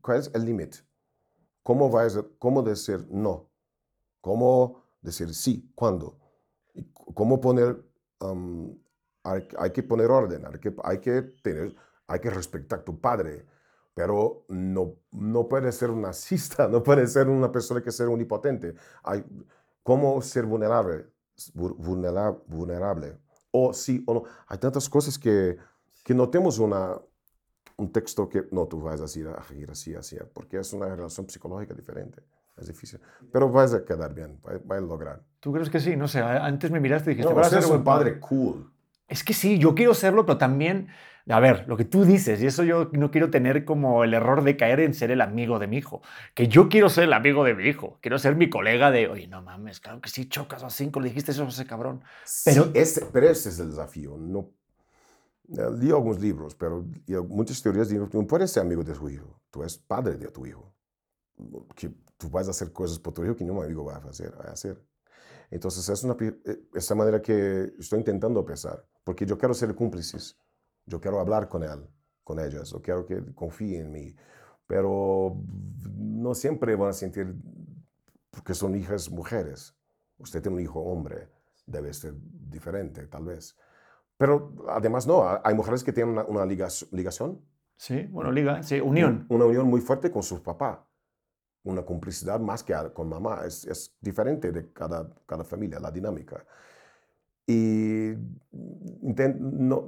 ¿cuál 0.00 0.18
es 0.18 0.30
el 0.34 0.44
límite? 0.44 0.78
¿Cómo, 1.62 1.90
¿Cómo 2.38 2.62
decir 2.62 3.06
no? 3.10 3.50
¿Cómo 4.20 4.84
decir 5.00 5.34
sí? 5.34 5.70
¿Cuándo? 5.74 6.18
¿Y 6.74 6.84
¿Cómo 6.92 7.40
poner... 7.40 7.84
Um, 8.20 8.78
hay, 9.24 9.46
hay, 9.58 9.70
que 9.72 9.82
poner 9.82 10.10
orden, 10.10 10.46
hay 10.46 10.60
que, 10.60 10.74
hay 10.84 10.98
que, 11.00 11.22
tener, 11.42 11.74
hay 12.06 12.20
que 12.20 12.30
respetar 12.30 12.78
a 12.78 12.84
tu 12.84 13.00
padre 13.00 13.44
pero 13.96 14.44
no, 14.48 14.92
no 15.10 15.48
puede 15.48 15.72
ser 15.72 15.90
un 15.90 16.02
nazista, 16.02 16.68
no 16.68 16.82
puede 16.82 17.06
ser 17.06 17.30
una 17.30 17.50
persona 17.50 17.82
que 17.82 17.90
sea 17.90 18.06
unipotente. 18.06 18.74
Hay, 19.02 19.24
¿Cómo 19.82 20.20
ser 20.20 20.44
vulnerable? 20.44 21.06
Vulnerable, 21.54 22.40
vulnerable. 22.46 23.18
O 23.52 23.72
sí 23.72 24.04
o 24.06 24.12
no. 24.12 24.24
Hay 24.48 24.58
tantas 24.58 24.86
cosas 24.90 25.18
que, 25.18 25.56
que 26.04 26.12
no 26.12 26.28
tenemos 26.28 26.58
una, 26.58 27.00
un 27.78 27.90
texto 27.90 28.28
que 28.28 28.46
no, 28.50 28.66
tú 28.66 28.82
vas 28.82 29.00
a 29.00 29.04
decir 29.04 29.28
así, 29.70 29.94
así, 29.94 30.18
porque 30.34 30.58
es 30.58 30.74
una 30.74 30.94
relación 30.94 31.26
psicológica 31.30 31.72
diferente. 31.72 32.22
Es 32.58 32.66
difícil. 32.66 33.00
Pero 33.32 33.50
vas 33.50 33.72
a 33.72 33.82
quedar 33.82 34.12
bien, 34.12 34.38
vas 34.42 34.78
a 34.78 34.80
lograr. 34.82 35.22
¿Tú 35.40 35.54
crees 35.54 35.70
que 35.70 35.80
sí? 35.80 35.96
No 35.96 36.06
sé, 36.06 36.20
antes 36.20 36.70
me 36.70 36.80
miraste 36.80 37.12
y 37.12 37.14
dijiste, 37.14 37.32
no, 37.32 37.36
vas 37.36 37.50
a 37.50 37.62
ser 37.62 37.72
un 37.72 37.82
padre 37.82 38.20
cool. 38.20 38.70
Es 39.08 39.24
que 39.24 39.32
sí, 39.32 39.58
yo 39.58 39.74
quiero 39.74 39.94
serlo, 39.94 40.26
pero 40.26 40.36
también 40.36 40.88
a 41.28 41.40
ver, 41.40 41.66
lo 41.66 41.76
que 41.76 41.84
tú 41.84 42.04
dices, 42.04 42.40
y 42.40 42.46
eso 42.46 42.62
yo 42.62 42.88
no 42.92 43.10
quiero 43.10 43.30
tener 43.30 43.64
como 43.64 44.04
el 44.04 44.14
error 44.14 44.44
de 44.44 44.56
caer 44.56 44.78
en 44.78 44.94
ser 44.94 45.10
el 45.10 45.20
amigo 45.20 45.58
de 45.58 45.66
mi 45.66 45.78
hijo, 45.78 46.00
que 46.34 46.46
yo 46.46 46.68
quiero 46.68 46.88
ser 46.88 47.04
el 47.04 47.12
amigo 47.12 47.42
de 47.42 47.54
mi 47.54 47.64
hijo, 47.64 47.98
quiero 48.00 48.18
ser 48.18 48.36
mi 48.36 48.48
colega 48.48 48.92
de, 48.92 49.08
oye, 49.08 49.26
no 49.26 49.42
mames, 49.42 49.80
claro 49.80 50.00
que 50.00 50.08
sí, 50.08 50.28
chocas 50.28 50.62
a 50.62 50.70
cinco, 50.70 51.00
le 51.00 51.08
dijiste 51.08 51.32
eso 51.32 51.42
a 51.42 51.48
ese 51.48 51.66
cabrón. 51.66 52.02
Pero, 52.44 52.64
sí, 52.64 52.70
ese, 52.74 53.06
pero 53.06 53.28
ese 53.28 53.48
es 53.48 53.58
el 53.58 53.70
desafío. 53.70 54.16
No, 54.16 54.52
leí 55.48 55.90
algunos 55.90 56.20
libros, 56.20 56.54
pero 56.54 56.86
muchas 57.28 57.60
teorías 57.60 57.88
dicen 57.88 58.06
que 58.06 58.18
no 58.18 58.26
puedes 58.26 58.52
ser 58.52 58.62
amigo 58.62 58.84
de 58.84 58.94
tu 58.94 59.08
hijo, 59.08 59.40
tú 59.50 59.62
eres 59.62 59.78
padre 59.78 60.16
de 60.16 60.28
tu 60.28 60.46
hijo. 60.46 60.72
Que 61.74 61.90
tú 62.16 62.30
vas 62.30 62.46
a 62.46 62.52
hacer 62.52 62.72
cosas 62.72 63.00
por 63.00 63.12
tu 63.12 63.24
hijo 63.24 63.34
que 63.34 63.44
ningún 63.44 63.64
amigo 63.64 63.84
va 63.84 63.96
a 63.96 64.08
hacer. 64.08 64.32
A 64.46 64.52
hacer. 64.52 64.80
Entonces, 65.50 65.88
es 65.88 66.02
una, 66.04 66.16
esa 66.72 66.94
manera 66.94 67.20
que 67.20 67.72
estoy 67.78 67.98
intentando 67.98 68.44
pensar, 68.44 68.84
porque 69.04 69.26
yo 69.26 69.36
quiero 69.36 69.54
ser 69.54 69.74
cómplices 69.74 70.38
yo 70.86 71.00
quiero 71.00 71.20
hablar 71.20 71.48
con 71.48 71.62
él, 71.62 71.86
con 72.24 72.38
ellas, 72.38 72.70
yo 72.70 72.80
quiero 72.80 73.04
que 73.04 73.34
confíen 73.34 73.86
en 73.86 73.92
mí. 73.92 74.16
Pero 74.66 75.36
no 75.96 76.34
siempre 76.34 76.74
van 76.74 76.90
a 76.90 76.92
sentir, 76.92 77.34
porque 78.30 78.54
son 78.54 78.74
hijas 78.74 79.10
mujeres. 79.10 79.76
Usted 80.18 80.42
tiene 80.42 80.56
un 80.56 80.62
hijo 80.62 80.80
hombre, 80.80 81.28
debe 81.66 81.92
ser 81.92 82.14
diferente, 82.16 83.06
tal 83.06 83.24
vez. 83.24 83.56
Pero 84.16 84.54
además 84.68 85.06
no, 85.06 85.22
hay 85.44 85.54
mujeres 85.54 85.84
que 85.84 85.92
tienen 85.92 86.14
una, 86.14 86.24
una 86.24 86.46
ligación. 86.46 87.44
Sí, 87.76 88.06
bueno, 88.10 88.32
liga, 88.32 88.62
sí, 88.62 88.80
unión. 88.80 89.26
Una 89.28 89.44
unión 89.44 89.66
muy 89.66 89.80
fuerte 89.80 90.10
con 90.10 90.22
su 90.22 90.42
papá. 90.42 90.88
Una 91.64 91.84
complicidad 91.84 92.40
más 92.40 92.62
que 92.62 92.74
con 92.94 93.08
mamá. 93.08 93.42
Es, 93.44 93.66
es 93.66 93.94
diferente 94.00 94.50
de 94.50 94.72
cada, 94.72 95.12
cada 95.26 95.44
familia, 95.44 95.78
la 95.78 95.90
dinámica. 95.90 96.44
Y 97.46 98.14
no, 99.38 99.86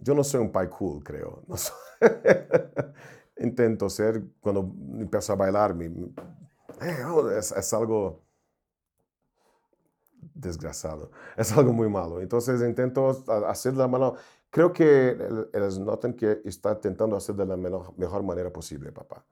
yo 0.00 0.14
no 0.14 0.22
soy 0.22 0.40
un 0.40 0.52
pai 0.52 0.68
cool, 0.68 1.02
creo. 1.02 1.42
Intento 3.38 3.88
ser, 3.88 4.22
cuando 4.40 4.72
empiezo 5.00 5.32
a 5.32 5.36
bailar, 5.36 5.76
eh, 5.80 7.04
oh, 7.06 7.30
es, 7.30 7.72
algo 7.72 8.22
desgraciado, 10.34 11.10
es 11.36 11.52
algo 11.52 11.72
muy 11.72 11.88
malo. 11.88 12.20
Entonces 12.20 12.60
intento 12.62 13.24
hacer 13.46 13.72
de 13.72 13.78
la 13.78 13.88
mano. 13.88 14.14
Creo 14.50 14.72
que 14.72 15.16
ellos 15.52 15.78
notan 15.78 16.14
que 16.14 16.40
está 16.44 16.72
intentando 16.72 17.16
hacer 17.16 17.34
de 17.34 17.44
la 17.44 17.56
mejor 17.56 18.22
manera 18.22 18.50
posible, 18.50 18.92
papá. 18.92 19.24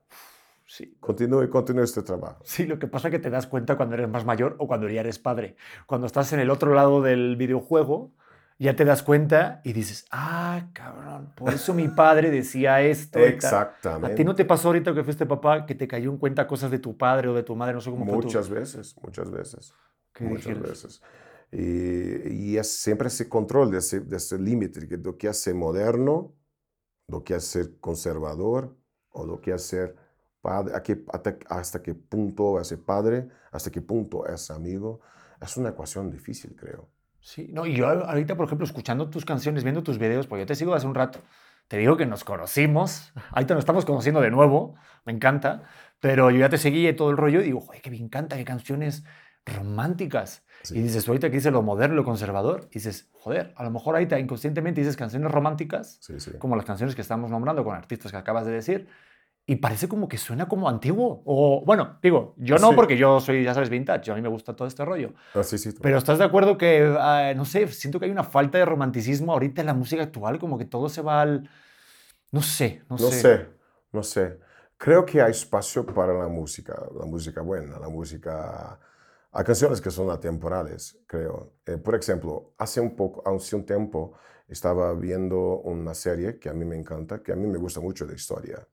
Sí. 0.67 0.97
Continúe, 1.01 1.49
continúe 1.49 1.85
este 1.85 2.03
trabajo. 2.03 2.43
Sí, 2.45 2.67
lo 2.67 2.79
que 2.79 2.89
pasa 2.89 3.09
es 3.09 3.13
que 3.13 3.19
te 3.21 3.31
das 3.31 3.47
cuenta 3.47 3.77
cuando 3.77 3.95
eres 3.95 4.09
más 4.09 4.25
mayor 4.25 4.57
o 4.59 4.67
cuando 4.67 4.89
ya 4.89 5.01
eres 5.01 5.19
padre. 5.19 5.57
Cuando 5.87 6.07
estás 6.07 6.33
en 6.33 6.41
el 6.41 6.51
otro 6.51 6.75
lado 6.75 7.03
del 7.03 7.37
videojuego, 7.37 8.13
ya 8.59 8.75
te 8.75 8.85
das 8.85 9.03
cuenta 9.03 9.61
y 9.65 9.73
dices, 9.73 10.07
ah, 10.11 10.69
cabrón, 10.73 11.33
por 11.37 11.53
eso 11.53 11.75
mi 11.75 11.89
padre 11.89 12.31
decía 12.31 12.81
esto. 12.83 13.19
Exactamente. 13.21 14.13
¿A 14.13 14.15
ti 14.17 14.25
no 14.25 14.35
te 14.35 14.45
pasó 14.45 14.69
ahorita 14.69 14.95
que 14.95 15.05
fuiste 15.05 15.27
papá 15.27 15.67
que 15.67 15.75
te 15.75 15.87
cayó 15.87 16.11
en 16.11 16.17
cuenta 16.17 16.47
cosas 16.47 16.71
de 16.71 16.79
tu 16.79 16.97
padre 16.97 17.29
o 17.29 17.35
de 17.35 17.43
tu 17.43 17.55
madre? 17.55 17.75
No 17.75 17.81
sé 17.81 17.91
cómo 17.91 18.05
Muchas 18.05 18.49
fue 18.49 18.61
veces, 18.61 18.97
muchas 19.03 19.31
veces. 19.31 19.75
¿Qué 20.13 20.25
muchas 20.25 20.47
dijeron? 20.47 20.63
veces. 20.63 21.03
Y, 21.53 22.53
y, 22.53 22.59
es 22.59 22.69
siempre 22.69 23.09
ese 23.09 23.29
control 23.29 23.71
de 23.71 23.79
ese, 23.79 24.01
de 24.01 24.17
ese 24.17 24.37
límite, 24.39 24.81
de 24.81 24.99
lo 24.99 25.17
que 25.17 25.33
ser 25.33 25.55
moderno, 25.55 26.35
lo 27.09 27.23
que 27.23 27.39
ser 27.39 27.79
conservador 27.79 28.77
o 29.11 29.25
lo 29.25 29.41
que 29.41 29.57
ser 29.59 29.95
padre, 30.47 30.75
a 30.77 30.81
qué- 30.83 31.03
hasta, 31.13 31.37
hasta 31.49 31.83
qué 31.83 31.95
punto 31.95 32.61
es 32.61 32.73
padre, 32.93 33.27
hasta 33.51 33.69
qué 33.71 33.81
punto 33.83 34.27
es 34.27 34.51
amigo. 34.51 35.01
Es 35.41 35.57
una 35.57 35.71
ecuación 35.71 36.11
difícil, 36.11 36.55
creo. 36.55 36.89
Sí, 37.21 37.51
no, 37.53 37.67
y 37.67 37.75
yo 37.75 37.89
ahorita, 37.89 38.37
por 38.37 38.47
ejemplo, 38.47 38.65
escuchando 38.65 39.11
tus 39.11 39.25
canciones, 39.25 39.65
viendo 39.65 39.83
tus 39.83 39.99
videos, 39.99 40.27
pues 40.29 40.39
yo 40.43 40.47
te 40.47 40.55
sigo 40.55 40.73
hace 40.75 40.87
un 40.87 40.95
rato. 40.95 41.19
Te 41.67 41.77
digo 41.79 41.97
que 41.97 42.07
nos 42.07 42.23
conocimos, 42.23 43.13
ahorita 43.33 43.55
nos 43.55 43.63
estamos 43.63 43.85
conociendo 43.85 44.21
de 44.21 44.31
nuevo, 44.31 44.77
me 45.05 45.13
encanta, 45.13 45.65
pero 45.99 46.31
yo 46.31 46.39
ya 46.39 46.49
te 46.49 46.59
seguí 46.59 46.87
y 46.87 46.93
todo 46.95 47.11
el 47.11 47.17
rollo 47.17 47.41
y 47.41 47.45
digo, 47.45 47.61
joder, 47.61 47.83
que 47.83 47.91
me 47.91 47.99
encanta, 47.99 48.37
qué 48.37 48.45
canciones 48.45 49.03
románticas. 49.45 50.45
Sí. 50.63 50.79
Y 50.79 50.83
dices, 50.83 51.07
ahorita 51.09 51.29
que 51.31 51.37
dice 51.37 51.51
lo 51.51 51.63
moderno, 51.63 51.97
lo 51.97 52.05
conservador, 52.05 52.69
y 52.71 52.75
dices, 52.75 53.09
joder, 53.13 53.53
a 53.57 53.65
lo 53.65 53.71
mejor 53.71 53.95
ahorita 53.97 54.19
inconscientemente 54.19 54.81
dices 54.81 54.97
canciones 54.97 55.31
románticas, 55.31 55.99
Sí, 56.01 56.19
sí. 56.21 56.33
como 56.39 56.55
las 56.57 56.65
canciones 56.65 56.95
que 56.95 57.03
estamos 57.03 57.31
nombrando 57.31 57.65
con 57.65 57.75
artistas 57.75 58.13
que 58.13 58.19
acabas 58.19 58.47
de 58.47 58.53
decir, 58.53 58.89
y 59.49 59.57
parece 59.57 59.87
como 59.89 60.09
que 60.09 60.19
suena 60.19 60.49
como 60.49 60.69
antiguo. 60.69 61.23
O, 61.25 61.63
bueno, 61.65 61.99
digo, 62.03 62.35
yo 62.37 62.57
no 62.59 62.71
Sí. 62.71 62.75
porque 62.77 62.97
yo 62.97 63.21
soy, 63.21 63.45
ya 63.45 63.55
sabes, 63.55 63.71
vintage, 63.71 64.11
a 64.11 64.15
mí 64.17 64.21
me 64.23 64.29
gusta 64.29 64.57
todo 64.57 64.67
este 64.67 64.85
rollo. 64.85 65.15
Ah, 65.35 65.45
sí, 65.45 65.57
sí. 65.57 65.71
Pero 65.81 65.99
¿estás 65.99 66.19
de 66.19 66.25
acuerdo 66.25 66.59
que, 66.59 66.95
ah, 66.99 67.33
no 67.37 67.45
sé, 67.45 67.69
siento 67.69 67.99
que 68.01 68.07
hay 68.07 68.11
una 68.11 68.25
falta 68.25 68.59
de 68.59 68.65
romanticismo 68.65 69.33
ahorita 69.33 69.61
en 69.61 69.69
la 69.69 69.75
música 69.75 70.03
actual, 70.03 70.39
como 70.41 70.59
que 70.59 70.65
todo 70.65 70.89
se 70.89 71.01
va 71.03 71.21
al... 71.23 71.49
No 72.33 72.43
sé, 72.43 72.83
no, 72.91 72.97
No 72.97 73.09
sé. 73.11 73.21
sé, 73.21 73.47
no 73.93 74.03
sé. 74.03 74.41
Creo 74.77 75.07
que 75.07 75.23
hay 75.23 75.31
espacio 75.31 75.87
para 75.87 76.13
la 76.13 76.29
música, 76.29 76.75
la 76.99 77.07
música 77.07 77.41
buena, 77.41 77.79
la 77.79 77.89
música... 77.89 78.79
Hay 79.33 79.45
canciones 79.45 79.81
que 79.81 79.91
son 79.91 80.11
atemporales, 80.11 80.99
creo. 81.07 81.53
Eh, 81.67 81.77
por 81.77 81.95
ejemplo, 81.95 82.53
hace 82.59 82.81
un 82.81 82.97
poco, 82.97 83.23
hace 83.29 83.55
un 83.55 83.65
tiempo, 83.65 84.15
estaba 84.49 84.93
viendo 84.95 85.59
una 85.61 85.95
serie 85.95 86.39
que 86.39 86.49
a 86.49 86.53
mí 86.55 86.65
me 86.65 86.75
encanta, 86.77 87.23
que 87.23 87.33
a 87.33 87.37
mí 87.37 87.47
me 87.47 87.59
gusta 87.59 87.81
mucho 87.81 88.07
de 88.07 88.15
historia, 88.15 88.67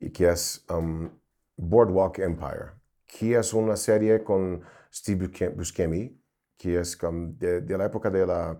y 0.00 0.10
que 0.10 0.28
es 0.30 0.64
um, 0.70 1.08
Boardwalk 1.56 2.18
Empire, 2.18 2.72
que 3.06 3.38
es 3.38 3.52
una 3.52 3.76
serie 3.76 4.24
con 4.24 4.62
Steve 4.92 5.28
Buscemi- 5.54 6.16
que 6.56 6.80
es 6.80 6.96
com- 6.96 7.36
de, 7.38 7.60
de 7.60 7.78
la 7.78 7.84
época 7.86 8.10
de 8.10 8.26
la 8.26 8.58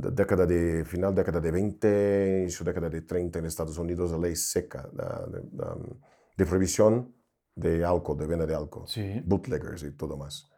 da 0.00 0.10
década 0.10 0.46
de 0.46 0.84
final 0.84 1.14
década 1.14 1.40
de 1.40 1.50
20 1.50 2.38
inicio 2.42 2.64
década 2.64 2.88
de 2.88 3.02
30 3.02 3.38
en 3.40 3.46
Estados 3.46 3.76
Unidos 3.78 4.10
la 4.12 4.18
ley 4.18 4.34
seca 4.36 4.88
de, 4.92 5.40
da- 5.52 5.76
de 6.36 6.46
prohibición 6.46 7.14
de 7.54 7.84
alcohol 7.84 8.16
de 8.18 8.26
venta 8.26 8.46
de 8.46 8.54
alcohol 8.54 8.86
Sí, 8.88 9.20
bootleggers 9.24 9.82
y 9.82 9.92
todo 9.92 10.16
más. 10.16 10.48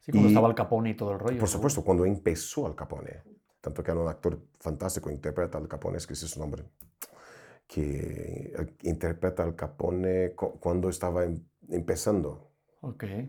Sí 0.00 0.12
cuando 0.12 0.28
Y- 0.28 0.32
estaba 0.32 0.48
el 0.48 0.54
Capone 0.54 0.90
y 0.90 0.94
todo 0.96 1.12
el 1.12 1.18
rollo. 1.18 1.38
por 1.38 1.48
supuesto 1.48 1.82
cuando 1.84 2.04
empezó 2.06 2.66
Al 2.66 2.74
Capone 2.74 3.22
tanto 3.60 3.82
que 3.82 3.90
era 3.90 4.00
un 4.00 4.08
actor 4.08 4.38
fantástico 4.60 5.10
interpreta 5.10 5.58
Al 5.58 5.68
Capone 5.68 5.98
es 5.98 6.06
que 6.06 6.12
ese 6.14 6.26
es 6.26 6.30
su 6.32 6.40
nombre 6.40 6.64
que 7.66 8.52
eh, 8.56 8.76
interpreta 8.82 9.42
Al 9.42 9.56
Capone 9.56 10.34
cu- 10.34 10.58
cuando 10.60 10.88
estaba 10.88 11.24
em- 11.24 11.44
empezando 11.70 12.52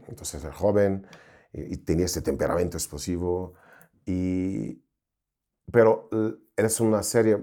entonces 0.08 0.44
era 0.44 0.54
joven 0.54 1.08
y, 1.54 1.74
y 1.74 1.78
tenía 1.78 2.06
ese 2.06 2.22
temperamento 2.22 2.78
explosivo. 2.78 3.54
Y, 4.06 4.82
pero 5.72 6.10
eh, 6.12 6.36
es 6.58 6.80
una 6.80 7.04
serie 7.04 7.38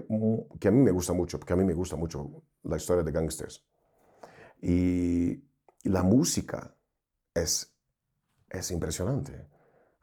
que 0.59 0.67
a 0.69 0.71
mí 0.71 0.79
me 0.81 0.91
gusta 0.91 1.13
mucho, 1.13 1.39
porque 1.39 1.53
a 1.53 1.57
mí 1.57 1.63
me 1.65 1.73
gusta 1.73 1.95
mucho 1.95 2.43
la 2.63 2.77
historia 2.77 3.03
de 3.03 3.11
gangsters. 3.11 3.65
Y, 4.61 5.31
y 5.83 5.89
la 5.89 6.03
música 6.03 6.75
es, 7.33 7.73
es 8.49 8.71
impresionante. 8.71 9.47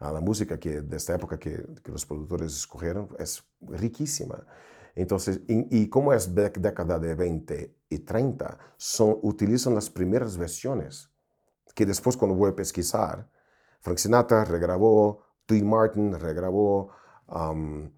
Ah, 0.01 0.13
la 0.13 0.21
música 0.21 0.59
que 0.61 0.83
de 0.83 0.97
esta 0.97 1.15
época 1.17 1.39
que, 1.39 1.65
que 1.85 1.93
los 1.93 2.07
productores 2.07 2.55
escogieron 2.55 3.09
es 3.19 3.45
riquísima. 3.63 4.47
Entonces, 4.95 5.41
y, 5.49 5.83
y 5.83 5.89
como 5.89 6.13
es 6.13 6.35
de- 6.35 6.51
década 6.51 6.99
de 6.99 7.15
20 7.15 7.75
y 7.89 7.99
30, 8.01 8.59
son, 8.77 9.19
utilizan 9.23 9.75
las 9.75 9.89
primeras 9.91 10.37
versiones 10.37 11.11
que 11.75 11.87
después 11.87 12.17
cuando 12.17 12.37
voy 12.37 12.51
a 12.51 12.57
pesquisar, 12.57 13.29
Frank 13.81 13.99
Sinatra 13.99 14.45
regrabó, 14.45 15.23
Dean 15.49 15.67
Martin 15.69 16.13
regrabó, 16.19 16.91
um, 17.29 17.91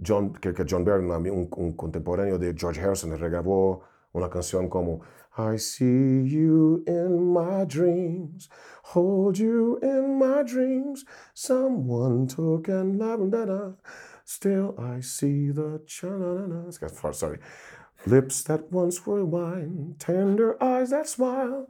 John, 0.00 0.32
que, 0.34 0.54
que 0.54 0.64
John 0.68 0.84
Barry, 0.84 1.04
un, 1.04 1.48
un- 1.56 1.72
contemporáneo 1.72 2.38
de 2.38 2.54
George 2.56 2.80
Harrison, 2.80 3.16
regrabó 3.18 3.82
una 4.12 4.28
canción 4.30 4.68
como 4.68 5.00
I 5.36 5.58
see 5.58 6.24
you 6.28 6.82
in 6.86 7.32
my 7.32 7.64
dreams, 7.66 8.48
hold 8.94 9.36
you 9.38 9.78
in 9.82 10.18
my 10.18 10.42
dreams, 10.44 11.04
someone 11.34 12.26
took 12.26 12.68
and 12.68 12.98
loved, 12.98 13.30
da, 13.32 13.44
da. 13.44 13.72
Still 14.28 14.74
I 14.78 15.00
see 15.00 15.50
the 15.50 15.80
cha-na-na-na. 15.86 16.70
Sorry. 17.12 17.38
Lips 18.06 18.44
that 18.44 18.70
once 18.70 19.00
were 19.06 19.24
wine, 19.24 19.96
tender 19.98 20.56
eyes 20.62 20.90
that 20.90 21.06
smile. 21.06 21.66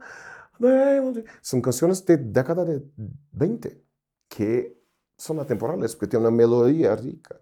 they 0.59 0.99
will- 0.99 1.23
Son 1.41 1.61
canciones 1.61 2.05
de 2.05 2.17
década 2.17 2.65
de 2.65 2.83
20 3.31 3.81
que 4.27 4.77
son 5.17 5.39
atemporales 5.39 5.95
porque 5.95 6.07
tienen 6.11 6.27
una 6.27 6.35
melodía 6.35 6.95
rica. 6.95 7.39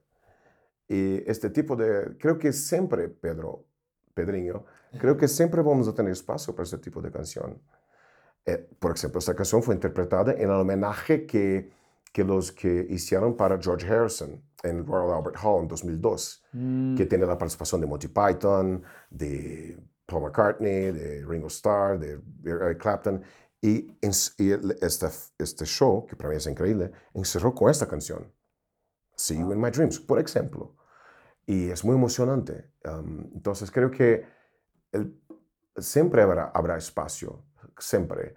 Y 0.88 1.24
este 1.30 1.50
tipo 1.50 1.76
de, 1.76 2.16
creo 2.20 2.38
que 2.38 2.54
siempre, 2.54 3.10
Pedro, 3.10 3.66
Pedriño, 4.14 4.64
creo 5.00 5.18
que 5.18 5.28
siempre 5.28 5.62
vamos 5.62 5.88
a 5.88 5.94
tener 5.94 6.12
espacio 6.12 6.54
para 6.56 6.64
este 6.64 6.78
tipo 6.78 7.02
de 7.02 7.12
canción. 7.12 7.60
Eh, 8.46 8.70
por 8.80 8.96
ejemplo, 8.96 9.20
esta 9.20 9.36
canción 9.36 9.62
fue 9.64 9.76
interpretada 9.76 10.32
en 10.34 10.44
el 10.44 10.52
homenaje 10.52 11.26
que, 11.26 11.72
que 12.18 12.24
los 12.24 12.52
que 12.52 12.88
hicieron 12.90 13.38
para 13.38 13.60
George 13.62 13.86
Harrison 13.88 14.42
en 14.64 14.84
Royal 14.88 15.18
Albert 15.18 15.38
Hall 15.44 15.62
en 15.62 15.68
2002 15.68 16.44
Mm, 16.54 16.96
que 16.96 17.06
tiene 17.06 17.28
la 17.28 17.38
participación 17.38 17.80
de 17.82 17.86
Monty 17.86 18.08
Python, 18.08 18.82
de 19.12 19.78
Paul 20.08 20.24
McCartney, 20.24 20.92
de 20.92 21.24
Ringo 21.28 21.46
Starr, 21.48 22.00
de 22.00 22.20
Eric 22.44 22.80
Clapton. 22.82 23.22
Y, 23.62 23.92
y 24.40 24.50
el- 24.52 24.76
este, 24.82 25.08
este 25.38 25.66
show, 25.66 26.08
que 26.08 26.16
para 26.16 26.30
mí 26.30 26.38
es 26.38 26.48
increíble, 26.48 26.92
encerró 27.14 27.54
con 27.54 27.70
esta 27.70 27.88
canción, 27.88 28.34
See 29.16 29.38
You 29.38 29.52
in 29.54 29.62
My 29.62 29.70
Dreams, 29.70 30.00
por 30.00 30.20
ejemplo. 30.20 30.76
Y 31.46 31.70
es 31.70 31.86
muy 31.86 31.96
emocionante. 31.96 32.72
Um, 32.84 33.30
entonces 33.36 33.70
creo 33.70 33.92
que 33.92 34.26
el- 34.92 35.22
siempre 35.78 36.24
habrá, 36.24 36.46
habrá 36.52 36.78
espacio, 36.78 37.44
siempre. 37.78 38.34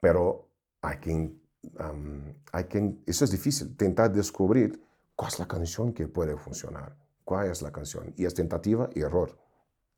Pero 0.00 0.50
hay 0.82 0.98
que, 0.98 1.32
um, 1.78 2.22
hay 2.52 2.64
que, 2.64 2.94
eso 3.06 3.24
es 3.24 3.30
difícil, 3.30 3.68
intentar 3.68 4.12
descubrir 4.12 4.80
cuál 5.16 5.32
es 5.32 5.38
la 5.38 5.46
canción 5.46 5.92
que 5.92 6.06
puede 6.06 6.36
funcionar, 6.36 6.94
cuál 7.24 7.50
es 7.50 7.62
la 7.62 7.72
canción. 7.72 8.12
Y 8.16 8.24
es 8.24 8.34
tentativa 8.34 8.88
y 8.94 9.00
error. 9.00 9.36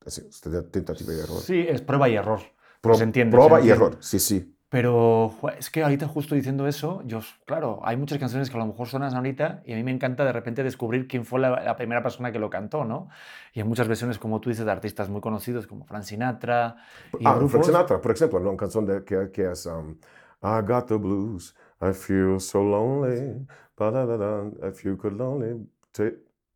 Es, 0.04 0.24
tentativa 0.70 1.12
y 1.12 1.18
error. 1.18 1.40
Sí, 1.40 1.66
es 1.68 1.82
prueba 1.82 2.08
y 2.08 2.14
error. 2.16 2.40
Pro- 2.80 2.94
se 2.94 3.04
entiende, 3.04 3.36
Prueba 3.36 3.60
se 3.60 3.66
y 3.66 3.70
error, 3.70 3.96
sí, 4.00 4.18
sí. 4.18 4.56
Pero 4.70 5.34
es 5.58 5.68
que 5.68 5.82
ahorita 5.82 6.06
justo 6.06 6.36
diciendo 6.36 6.68
eso, 6.68 7.02
yo, 7.04 7.20
claro, 7.44 7.80
hay 7.82 7.96
muchas 7.96 8.18
canciones 8.18 8.48
que 8.50 8.56
a 8.56 8.60
lo 8.60 8.66
mejor 8.66 8.86
suenan 8.86 9.12
ahorita 9.12 9.62
y 9.66 9.72
a 9.72 9.76
mí 9.76 9.82
me 9.82 9.90
encanta 9.90 10.24
de 10.24 10.32
repente 10.32 10.62
descubrir 10.62 11.08
quién 11.08 11.24
fue 11.24 11.40
la, 11.40 11.60
la 11.64 11.76
primera 11.76 12.04
persona 12.04 12.30
que 12.30 12.38
lo 12.38 12.48
cantó, 12.50 12.84
¿no? 12.84 13.08
Y 13.52 13.58
hay 13.60 13.66
muchas 13.66 13.88
versiones, 13.88 14.18
como 14.18 14.40
tú 14.40 14.48
dices, 14.48 14.64
de 14.64 14.70
artistas 14.70 15.08
muy 15.08 15.20
conocidos 15.20 15.66
como 15.66 15.84
Frank 15.86 16.04
Sinatra 16.04 16.76
y 17.18 17.26
Ah, 17.26 17.34
grupos. 17.34 17.50
Frank 17.50 17.64
Sinatra, 17.64 18.00
por 18.00 18.12
ejemplo, 18.12 18.38
una 18.38 18.56
canción 18.56 18.86
de, 18.86 19.02
que, 19.04 19.32
que 19.32 19.50
es 19.50 19.66
um, 19.66 19.96
I 20.42 20.62
got 20.62 20.86
the 20.88 20.96
blues, 20.98 21.54
I 21.80 21.92
feel 21.92 22.38
so 22.40 22.62
lonely, 22.62 23.46
ba-da-da-da, 23.76 24.68
if 24.68 24.84
you 24.84 24.96
could 24.96 25.20
only 25.20 25.66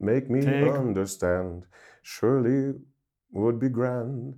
make 0.01 0.29
me 0.31 0.41
Take- 0.43 0.73
understand, 0.73 1.65
surely 2.03 2.75
would 3.33 3.59
be 3.59 3.69
grand. 3.69 4.35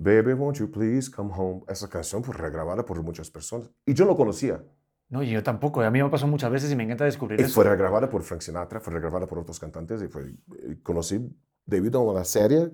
Baby, 0.00 0.32
won't 0.34 0.58
you 0.60 0.68
please 0.70 1.10
come 1.10 1.30
home? 1.30 1.62
Esa 1.68 1.88
canción 1.88 2.22
fue 2.22 2.34
regrabada 2.34 2.84
por 2.84 3.02
muchas 3.02 3.30
personas. 3.30 3.68
Y 3.84 3.94
yo 3.94 4.04
no 4.06 4.16
conocía. 4.16 4.62
No, 5.10 5.22
yo 5.22 5.42
tampoco. 5.42 5.80
A 5.82 5.90
mí 5.90 6.00
me 6.02 6.08
pasó 6.08 6.26
muchas 6.28 6.50
veces 6.52 6.70
y 6.70 6.76
me 6.76 6.84
encanta 6.84 7.04
descubrir 7.04 7.40
Y 7.40 7.42
eso. 7.44 7.54
fue 7.54 7.64
regrabada 7.64 8.08
por 8.08 8.22
Frank 8.22 8.42
Sinatra, 8.42 8.78
fue 8.78 8.92
regrabada 8.92 9.26
por 9.26 9.38
otros 9.38 9.58
cantantes 9.58 10.00
y 10.02 10.06
fue 10.08 10.34
y 10.68 10.76
conocí 10.82 11.18
debido 11.66 11.98
a 12.00 12.12
una 12.12 12.24
serie 12.24 12.70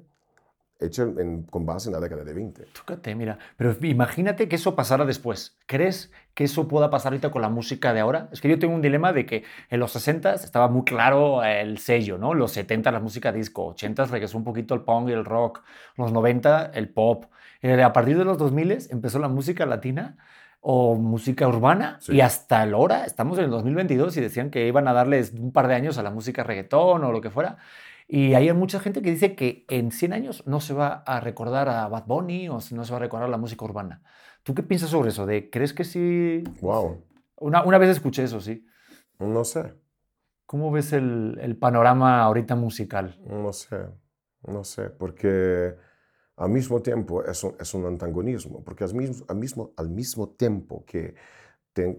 hecha 0.80 1.02
en- 1.02 1.44
con 1.44 1.64
base 1.64 1.88
en 1.88 1.94
la 1.94 2.00
década 2.00 2.24
de 2.24 2.32
20. 2.34 2.66
Tócate, 2.72 3.14
mira. 3.14 3.38
Pero 3.56 3.74
imagínate 3.82 4.48
que 4.48 4.56
eso 4.56 4.74
pasara 4.74 5.04
después. 5.04 5.56
¿Crees 5.66 6.12
que 6.34 6.44
eso 6.44 6.66
pueda 6.68 6.90
pasar 6.90 7.12
ahorita 7.12 7.30
con 7.30 7.42
la 7.42 7.48
música 7.48 7.92
de 7.94 8.00
ahora? 8.00 8.28
Es 8.32 8.40
que 8.40 8.48
yo 8.48 8.58
tengo 8.58 8.74
un 8.74 8.82
dilema 8.82 9.12
de 9.12 9.24
que 9.24 9.44
en 9.70 9.80
los 9.80 9.92
60 9.92 10.34
estaba 10.34 10.68
muy 10.68 10.84
claro 10.84 11.42
el 11.44 11.78
sello, 11.78 12.18
¿no? 12.18 12.34
Los 12.34 12.52
70 12.52 12.90
la 12.90 13.00
música 13.00 13.32
disco, 13.32 13.66
80 13.66 14.04
regresó 14.06 14.37
un 14.37 14.44
poquito 14.44 14.74
el 14.74 14.82
punk 14.82 15.08
y 15.08 15.12
el 15.12 15.24
rock, 15.24 15.62
los 15.96 16.12
90 16.12 16.66
el 16.74 16.88
pop. 16.88 17.26
Eh, 17.62 17.82
a 17.82 17.92
partir 17.92 18.18
de 18.18 18.24
los 18.24 18.37
2000 18.37 18.76
empezó 18.90 19.18
la 19.18 19.28
música 19.28 19.64
latina 19.64 20.16
o 20.60 20.96
música 20.96 21.46
urbana 21.46 21.98
Sí. 22.00 22.14
y 22.14 22.20
hasta 22.20 22.62
el 22.64 22.75
hora, 22.75 23.04
estamos 23.04 23.38
en 23.38 23.44
el 23.44 23.50
2022 23.50 24.16
y 24.16 24.20
decían 24.20 24.50
que 24.50 24.66
iban 24.66 24.88
a 24.88 24.92
darles 24.92 25.33
un 25.33 25.52
par 25.52 25.68
de 25.68 25.75
años 25.75 25.98
a 25.98 26.02
la 26.02 26.10
música 26.10 26.42
reggaetón 26.42 27.04
o 27.04 27.12
lo 27.12 27.20
que 27.20 27.31
fuera. 27.31 27.58
Y 28.07 28.35
hay 28.35 28.52
mucha 28.52 28.81
gente 28.81 29.00
que 29.02 29.11
dice 29.11 29.35
que 29.35 29.65
en 29.69 29.90
100 29.90 30.13
años 30.13 30.42
no 30.46 30.61
se 30.61 30.75
va 30.75 31.02
a 31.07 31.21
recordar 31.21 31.69
a 31.69 31.88
Bad 31.88 32.07
Bunny 32.07 32.48
o 32.48 32.55
no 32.55 32.61
se 32.61 32.92
va 32.92 32.96
a 32.96 33.00
recordar 33.00 33.29
la 33.29 33.38
música 33.38 33.65
urbana. 33.65 34.02
¿Tú 34.42 34.55
qué 34.55 34.63
piensas 34.63 34.90
sobre 34.90 35.09
eso? 35.09 35.25
¿De, 35.27 35.48
¿Crees 35.50 35.73
que 35.73 35.85
sí? 35.85 36.44
Wow, 36.61 37.02
Una, 37.37 37.65
una 37.65 37.79
vez 37.79 37.90
escuché 37.90 38.25
eso, 38.25 38.40
sí. 38.40 38.67
no 39.19 39.44
sé. 39.44 39.75
¿Cómo 40.46 40.71
ves 40.71 40.92
el, 40.92 41.38
el 41.40 41.57
panorama 41.57 42.23
ahorita 42.23 42.55
musical? 42.55 43.19
No 43.27 43.52
sé, 43.52 43.87
No 44.46 44.63
sé, 44.65 44.90
porque 44.90 45.75
al 46.37 46.50
mismo 46.50 46.83
tiempo 46.83 47.25
es 47.25 47.42
un, 47.44 47.57
es 47.59 47.73
un 47.75 47.87
antagonismo, 47.87 48.63
porque 48.63 48.85
al 48.85 48.94
mismo, 48.94 49.25
al 49.29 49.37
mismo, 49.37 49.73
al 49.77 49.88
mismo 49.88 50.29
tiempo 50.31 50.85
que 50.85 51.15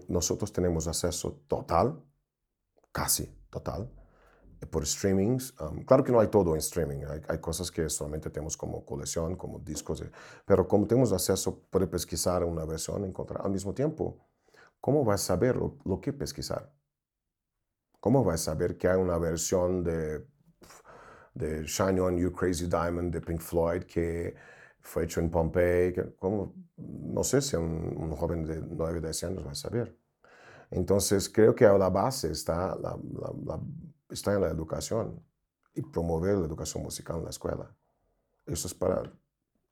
nosotros 0.08 0.52
tenemos 0.52 0.86
acceso 0.88 1.42
total, 1.48 2.02
casi 2.92 3.26
total, 3.50 3.90
por 4.70 4.86
streamings. 4.86 5.54
Um, 5.60 5.84
claro 5.84 6.02
que 6.02 6.12
no 6.12 6.20
hay 6.20 6.28
todo 6.28 6.52
en 6.54 6.58
streaming, 6.58 7.04
hay, 7.08 7.20
hay, 7.28 7.38
cosas 7.38 7.70
que 7.70 7.88
solamente 7.90 8.30
tenemos 8.30 8.56
como 8.56 8.84
colección, 8.84 9.36
como 9.36 9.58
discos, 9.58 10.02
pero 10.44 10.66
como 10.66 10.86
tenemos 10.86 11.12
acceso, 11.12 11.60
puede 11.70 11.86
pesquisar 11.86 12.42
una 12.44 12.64
versión, 12.64 13.04
encontrar 13.04 13.42
al 13.44 13.50
mismo 13.50 13.74
tiempo. 13.74 14.18
¿Cómo 14.80 15.04
vas 15.04 15.22
a 15.22 15.26
saber 15.26 15.56
lo, 15.56 15.76
lo 15.84 16.00
que 16.00 16.12
pesquisar? 16.12 16.72
¿Cómo 18.00 18.24
vas 18.24 18.42
a 18.42 18.52
saber 18.52 18.76
que 18.78 18.88
hay 18.88 18.96
una 18.96 19.18
versión 19.18 19.82
de, 19.82 20.24
de 21.34 21.64
Shine 21.64 22.00
On 22.00 22.16
You 22.16 22.32
Crazy 22.32 22.66
Diamond 22.66 23.12
de 23.12 23.20
Pink 23.20 23.40
Floyd 23.40 23.82
que 23.82 24.34
fue 24.80 25.04
hecho 25.04 25.20
en 25.20 25.30
Pompey? 25.30 25.92
Que, 25.92 26.14
¿cómo? 26.14 26.54
No 26.76 27.24
sé 27.24 27.42
si 27.42 27.56
un, 27.56 27.94
un 27.96 28.16
joven 28.16 28.44
de 28.44 28.60
9, 28.60 29.00
10 29.00 29.24
años 29.24 29.46
va 29.46 29.52
a 29.52 29.54
saber. 29.54 29.98
Entonces, 30.70 31.28
creo 31.28 31.54
que 31.54 31.64
a 31.64 31.76
la 31.76 31.90
base 31.90 32.30
está 32.30 32.76
la, 32.76 32.96
la, 32.96 33.32
la 33.44 33.60
está 34.08 34.34
en 34.34 34.40
la 34.42 34.48
educación 34.48 35.22
y 35.74 35.82
promover 35.82 36.36
la 36.36 36.46
educación 36.46 36.82
musical 36.82 37.18
en 37.18 37.24
la 37.24 37.30
escuela. 37.30 37.74
Eso 38.46 38.68
es 38.68 38.74
para, 38.74 39.02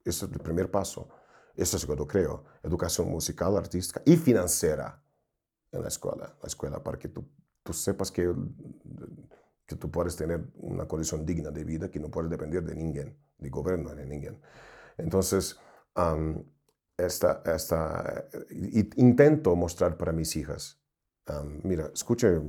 eso 0.05 0.27
es 0.27 0.33
el 0.33 0.41
primer 0.41 0.71
paso. 0.71 1.09
Eso 1.57 1.77
es 1.77 1.87
lo 1.87 1.95
que 1.95 2.01
yo 2.01 2.07
creo. 2.07 2.45
Educación 2.63 3.09
musical, 3.09 3.57
artística 3.57 4.03
y 4.05 4.17
financiera 4.17 5.01
en 5.71 5.83
la 5.83 5.89
escuela. 5.89 6.37
La 6.43 6.47
escuela 6.47 6.83
para 6.83 6.99
que 6.99 7.09
tú, 7.09 7.25
tú 7.63 7.73
sepas 7.73 8.11
que, 8.11 8.35
que 9.67 9.77
tú 9.77 9.91
puedes 9.91 10.17
tener 10.17 10.45
una 10.57 10.87
condición 10.87 11.25
digna 11.25 11.51
de 11.51 11.65
vida 11.65 11.91
que 11.91 12.01
no 12.01 12.11
puedes 12.11 12.31
depender 12.31 12.63
de 12.65 12.75
ninguém, 12.75 13.17
de 13.39 13.51
gobierno, 13.51 13.95
de 13.95 14.05
ninguém. 14.05 14.41
Entonces, 14.99 15.59
um, 15.97 16.45
esta, 16.97 17.43
esta, 17.45 18.29
intento 18.97 19.57
mostrar 19.57 19.97
para 19.97 20.13
mis 20.13 20.37
hijas. 20.37 20.81
Um, 21.29 21.61
mira, 21.65 21.91
escuche 21.93 22.41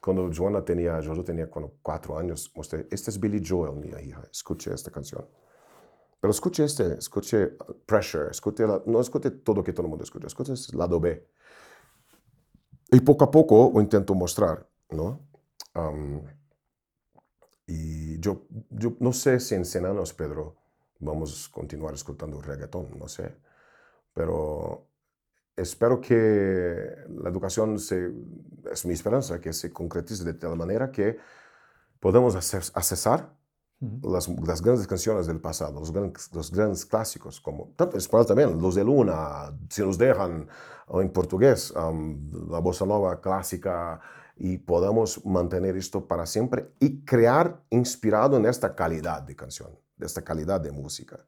cuando 0.00 0.30
Joana 0.34 0.64
tenía, 0.64 1.00
yo 1.00 1.22
tenía 1.22 1.48
cuando 1.48 1.74
cuatro 1.82 2.18
años, 2.18 2.50
mostré, 2.54 2.86
este 2.90 3.10
es 3.10 3.20
Billy 3.20 3.42
Joel, 3.46 3.76
mi 3.76 3.88
hija, 3.88 4.22
escuche 4.30 4.72
esta 4.72 4.90
canción. 4.90 5.26
Pero 6.20 6.30
escuche 6.30 6.64
este, 6.64 6.94
escuche 6.98 7.56
Pressure, 7.86 8.30
escuche 8.30 8.64
no 8.86 9.00
escuche 9.00 9.30
todo 9.30 9.62
que 9.62 9.72
todo 9.72 9.86
el 9.86 9.90
mundo 9.90 10.04
escucha, 10.04 10.26
escuche 10.26 10.52
el 10.52 10.78
lado 10.78 11.00
B. 11.00 11.26
Y 12.92 13.00
poco 13.00 13.24
a 13.24 13.30
poco 13.30 13.70
lo 13.74 13.80
intento 13.80 14.14
mostrar, 14.14 14.68
¿no? 14.90 15.28
y 17.66 18.18
yo, 18.18 18.46
yo 18.70 18.96
no 18.98 19.12
sé 19.12 19.38
si 19.38 19.54
en 19.54 19.64
Senanos, 19.64 20.12
Pedro, 20.12 20.56
vamos 20.98 21.48
a 21.48 21.52
continuar 21.52 21.94
escuchando 21.94 22.42
reggaetón, 22.42 22.98
no 22.98 23.08
sé. 23.08 23.36
Pero 24.12 24.89
espero 25.60 26.00
que 26.00 26.86
la 27.22 27.30
educación 27.30 27.78
se, 27.78 28.10
es 28.70 28.86
mi 28.86 28.94
esperanza, 28.94 29.40
que 29.40 29.52
se 29.52 29.72
concretice 29.72 30.24
de 30.24 30.34
tal 30.34 30.56
manera 30.56 30.90
que 30.90 31.18
podamos 31.98 32.34
accesar 32.36 33.34
las, 34.02 34.28
las, 34.28 34.60
grandes 34.60 34.86
canciones 34.86 35.26
del 35.26 35.40
pasado, 35.40 35.80
los, 35.80 35.92
grandes, 35.92 36.30
los 36.32 36.50
grandes 36.50 36.84
clásicos, 36.84 37.40
como 37.40 37.72
tanto 37.76 37.96
en 37.96 37.98
español 37.98 38.26
también, 38.26 38.60
los 38.60 38.74
de 38.74 38.84
Luna, 38.84 39.56
si 39.68 39.82
nos 39.82 39.96
dejan, 39.96 40.48
o 40.86 41.00
en 41.00 41.10
portugués, 41.10 41.72
la 41.74 42.58
bossa 42.58 42.84
nova 42.84 43.20
clásica, 43.20 44.00
y 44.36 44.56
podamos 44.56 45.24
mantener 45.26 45.76
esto 45.76 46.06
para 46.06 46.24
siempre 46.24 46.72
y 46.80 47.04
crear 47.04 47.62
inspirado 47.68 48.38
en 48.38 48.46
esta 48.46 48.74
calidad 48.74 49.22
de 49.22 49.36
canción, 49.36 49.78
de 49.96 50.06
esta 50.06 50.22
calidad 50.22 50.60
de 50.60 50.72
música, 50.72 51.22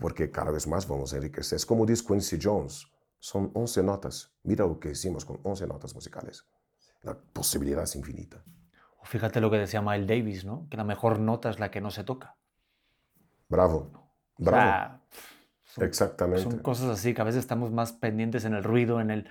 porque 0.00 0.30
cada 0.30 0.52
vez 0.52 0.66
más 0.66 0.86
vamos 0.86 1.12
a 1.12 1.16
enriquecer. 1.16 1.56
Es 1.56 1.66
como 1.66 1.84
dice 1.84 2.04
Quincy 2.06 2.38
Jones, 2.40 2.86
son 3.20 3.50
11 3.54 3.82
notas. 3.82 4.32
Mira 4.42 4.66
lo 4.66 4.80
que 4.80 4.90
hicimos 4.90 5.24
con 5.24 5.38
11 5.42 5.66
notas 5.66 5.94
musicales. 5.94 6.44
La 7.02 7.16
posibilidad 7.16 7.84
es 7.84 7.94
infinita. 7.94 8.42
Fíjate 9.04 9.40
lo 9.40 9.50
que 9.50 9.58
decía 9.58 9.80
Miles 9.80 10.06
Davis, 10.06 10.44
¿no? 10.44 10.66
Que 10.68 10.76
la 10.76 10.84
mejor 10.84 11.20
nota 11.20 11.50
es 11.50 11.58
la 11.58 11.70
que 11.70 11.80
no 11.80 11.90
se 11.90 12.04
toca. 12.04 12.36
Bravo. 13.48 14.12
Bravo. 14.36 15.00
Exactamente. 15.76 16.42
Son 16.42 16.58
cosas 16.58 16.88
así 16.88 17.14
que 17.14 17.20
a 17.20 17.24
veces 17.24 17.40
estamos 17.40 17.70
más 17.70 17.92
pendientes 17.92 18.44
en 18.44 18.54
el 18.54 18.64
ruido, 18.64 19.00
en 19.00 19.10
el 19.10 19.28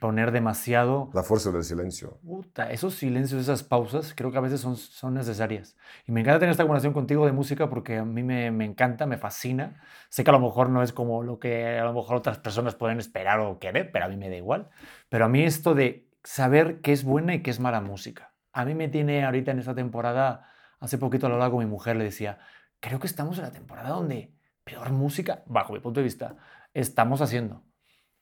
poner 0.00 0.30
demasiado. 0.30 1.10
La 1.12 1.22
fuerza 1.22 1.50
del 1.50 1.64
silencio. 1.64 2.18
Puta, 2.24 2.70
esos 2.70 2.94
silencios, 2.94 3.42
esas 3.42 3.62
pausas, 3.62 4.14
creo 4.14 4.30
que 4.30 4.38
a 4.38 4.40
veces 4.40 4.60
son, 4.60 4.76
son 4.76 5.14
necesarias. 5.14 5.76
Y 6.06 6.12
me 6.12 6.20
encanta 6.20 6.38
tener 6.38 6.52
esta 6.52 6.62
conversación 6.62 6.92
contigo 6.92 7.26
de 7.26 7.32
música 7.32 7.68
porque 7.68 7.98
a 7.98 8.04
mí 8.04 8.22
me, 8.22 8.50
me, 8.50 8.64
encanta, 8.64 9.06
me 9.06 9.18
fascina. 9.18 9.80
Sé 10.08 10.22
que 10.22 10.30
a 10.30 10.32
lo 10.32 10.40
mejor 10.40 10.70
no 10.70 10.82
es 10.82 10.92
como 10.92 11.22
lo 11.22 11.38
que 11.38 11.78
a 11.78 11.84
lo 11.84 11.92
mejor 11.92 12.16
otras 12.16 12.38
personas 12.38 12.74
pueden 12.74 12.98
esperar 12.98 13.40
o 13.40 13.58
querer, 13.58 13.90
pero 13.90 14.04
a 14.04 14.08
mí 14.08 14.16
me 14.16 14.28
da 14.28 14.36
igual. 14.36 14.68
Pero 15.08 15.24
a 15.24 15.28
mí 15.28 15.42
esto 15.42 15.74
de 15.74 16.08
saber 16.22 16.80
qué 16.80 16.92
es 16.92 17.04
buena 17.04 17.34
y 17.34 17.42
qué 17.42 17.50
es 17.50 17.60
mala 17.60 17.80
música. 17.80 18.32
A 18.52 18.64
mí 18.64 18.74
me 18.74 18.88
tiene 18.88 19.24
ahorita 19.24 19.50
en 19.50 19.58
esta 19.58 19.74
temporada, 19.74 20.48
hace 20.80 20.96
poquito 20.98 21.28
lo 21.28 21.34
hablaba 21.34 21.52
con 21.52 21.64
mi 21.64 21.70
mujer, 21.70 21.96
le 21.96 22.04
decía, 22.04 22.38
creo 22.80 23.00
que 23.00 23.06
estamos 23.06 23.38
en 23.38 23.44
la 23.44 23.52
temporada 23.52 23.90
donde 23.90 24.32
peor 24.64 24.90
música, 24.90 25.42
bajo 25.46 25.72
mi 25.72 25.80
punto 25.80 26.00
de 26.00 26.04
vista, 26.04 26.36
estamos 26.72 27.20
haciendo. 27.20 27.62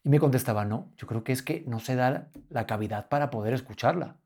Y 0.04 0.10
me 0.10 0.20
contestaba, 0.20 0.66
no, 0.66 0.92
yo 0.98 1.06
creo 1.06 1.24
que 1.24 1.32
es 1.32 1.42
que 1.42 1.64
no 1.66 1.80
se 1.80 1.96
da 1.96 2.28
la 2.50 2.66
cavidad 2.66 3.08
para 3.08 3.30
poder 3.30 3.54
escucharla. 3.54 4.16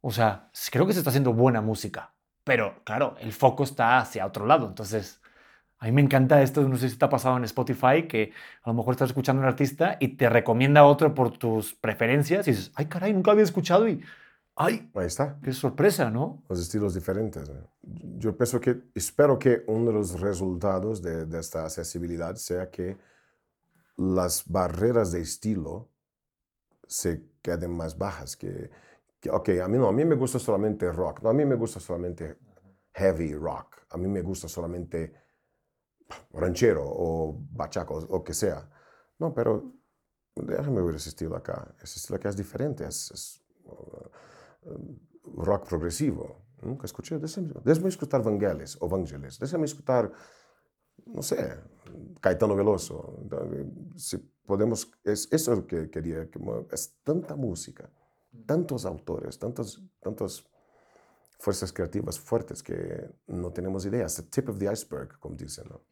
O 0.00 0.12
sea, 0.12 0.48
creo 0.70 0.86
que 0.86 0.92
se 0.92 1.00
está 1.00 1.10
haciendo 1.10 1.32
buena 1.32 1.60
música, 1.60 2.14
pero 2.44 2.82
claro, 2.84 3.16
el 3.20 3.32
foco 3.32 3.64
está 3.64 3.98
hacia 3.98 4.24
otro 4.24 4.46
lado. 4.46 4.68
Entonces, 4.68 5.20
a 5.78 5.86
mí 5.86 5.92
me 5.92 6.02
encanta 6.02 6.40
esto, 6.40 6.62
no 6.68 6.76
sé 6.76 6.88
si 6.88 6.96
te 6.96 7.04
ha 7.04 7.08
pasado 7.08 7.36
en 7.36 7.42
Spotify, 7.44 8.06
que 8.08 8.32
a 8.62 8.70
lo 8.70 8.74
mejor 8.74 8.94
estás 8.94 9.10
escuchando 9.10 9.42
a 9.42 9.44
un 9.44 9.48
artista 9.48 9.96
y 9.98 10.16
te 10.16 10.28
recomienda 10.28 10.84
otro 10.84 11.12
por 11.12 11.36
tus 11.36 11.74
preferencias 11.74 12.46
y 12.46 12.52
dices, 12.52 12.70
ay 12.76 12.86
caray, 12.86 13.12
nunca 13.12 13.32
había 13.32 13.42
escuchado 13.42 13.88
y, 13.88 14.00
ay, 14.54 14.88
ahí 14.94 15.06
está. 15.06 15.40
Qué 15.42 15.52
sorpresa, 15.52 16.10
¿no? 16.10 16.44
Los 16.48 16.60
estilos 16.60 16.94
diferentes. 16.94 17.50
Yo 17.82 18.36
pienso 18.36 18.60
que, 18.60 18.82
espero 18.94 19.36
que 19.36 19.64
uno 19.66 19.86
de 19.86 19.92
los 19.94 20.20
resultados 20.20 21.02
de, 21.02 21.26
de 21.26 21.40
esta 21.40 21.64
accesibilidad 21.64 22.36
sea 22.36 22.70
que 22.70 22.96
las 23.96 24.48
barreras 24.48 25.12
de 25.12 25.20
estilo 25.20 25.90
se 26.86 27.30
queden 27.42 27.76
más 27.76 27.96
bajas. 27.96 28.36
Que, 28.36 28.70
que, 29.20 29.30
ok, 29.30 29.50
a 29.62 29.68
mí 29.68 29.78
no, 29.78 29.88
a 29.88 29.92
mí 29.92 30.04
me 30.04 30.14
gusta 30.14 30.38
solamente 30.38 30.90
rock, 30.90 31.22
no, 31.22 31.30
a 31.30 31.32
mí 31.32 31.44
me 31.44 31.56
gusta 31.56 31.80
solamente 31.80 32.38
heavy 32.94 33.34
rock, 33.34 33.86
a 33.90 33.96
mí 33.96 34.08
me 34.08 34.22
gusta 34.22 34.48
solamente 34.48 35.14
ranchero 36.32 36.82
o 36.84 37.38
bachaco 37.52 37.94
o 37.96 38.22
que 38.22 38.34
sea. 38.34 38.68
No, 39.18 39.32
pero 39.32 39.72
déjame 40.34 40.82
ver 40.82 40.96
ese 40.96 41.10
estilo 41.10 41.36
acá. 41.36 41.74
Ese 41.80 41.98
estilo 41.98 42.16
acá 42.16 42.28
es 42.28 42.36
diferente, 42.36 42.84
es, 42.86 43.42
uh, 43.64 45.42
rock 45.42 45.68
progresivo. 45.68 46.42
Nunca 46.62 46.86
escuché. 46.86 47.18
Déjame, 47.18 47.52
déjame 47.64 47.88
escuchar 47.88 48.22
Vangelis 48.22 48.76
o 48.80 48.88
Vangelis. 48.88 49.38
Déjame 49.38 49.64
escuchar 49.64 50.12
no 51.06 51.22
sé, 51.22 51.58
Caetano 52.20 52.56
Veloso. 52.56 53.18
Si 53.96 54.18
podemos, 54.46 54.90
es 55.04 55.28
eso 55.30 55.56
lo 55.56 55.66
que 55.66 55.90
quería, 55.90 56.28
es 56.70 56.96
tanta 57.02 57.36
música, 57.36 57.90
tantos 58.46 58.84
autores, 58.84 59.38
tantas, 59.38 59.80
tantas 60.00 60.44
fuerzas 61.38 61.72
creativas 61.72 62.18
fuertes 62.18 62.62
que 62.62 63.10
no 63.26 63.52
tenemos 63.52 63.84
idea, 63.84 64.06
es 64.06 64.16
the 64.16 64.22
tip 64.22 64.48
of 64.48 64.58
the 64.58 64.72
iceberg, 64.72 65.18
como 65.18 65.36
dicen. 65.36 65.64
¿no? 65.68 65.82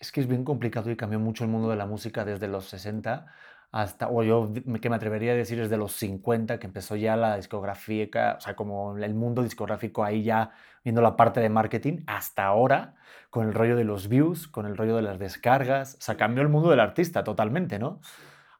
Es 0.00 0.10
que 0.10 0.20
es 0.20 0.26
bien 0.26 0.44
complicado 0.44 0.90
y 0.90 0.96
cambió 0.96 1.20
mucho 1.20 1.44
el 1.44 1.50
mundo 1.50 1.68
de 1.68 1.76
la 1.76 1.86
música 1.86 2.24
desde 2.24 2.48
los 2.48 2.68
60 2.68 3.26
hasta, 3.70 4.08
o 4.08 4.22
yo 4.22 4.50
que 4.80 4.88
me 4.88 4.96
atrevería 4.96 5.32
a 5.32 5.34
decir 5.34 5.58
desde 5.58 5.76
los 5.76 5.92
50, 5.92 6.58
que 6.58 6.66
empezó 6.66 6.96
ya 6.96 7.16
la 7.16 7.36
discografía, 7.36 8.08
o 8.36 8.40
sea, 8.40 8.56
como 8.56 8.96
el 8.96 9.14
mundo 9.14 9.42
discográfico 9.42 10.04
ahí 10.04 10.22
ya 10.22 10.50
viendo 10.84 11.02
la 11.02 11.16
parte 11.16 11.40
de 11.40 11.50
marketing, 11.50 11.98
hasta 12.06 12.46
ahora, 12.46 12.94
con 13.30 13.46
el 13.46 13.52
rollo 13.52 13.76
de 13.76 13.84
los 13.84 14.08
views, 14.08 14.48
con 14.48 14.64
el 14.64 14.76
rollo 14.76 14.96
de 14.96 15.02
las 15.02 15.18
descargas, 15.18 15.96
o 15.96 16.00
sea, 16.00 16.16
cambió 16.16 16.42
el 16.42 16.48
mundo 16.48 16.70
del 16.70 16.80
artista 16.80 17.24
totalmente, 17.24 17.78
¿no? 17.78 18.00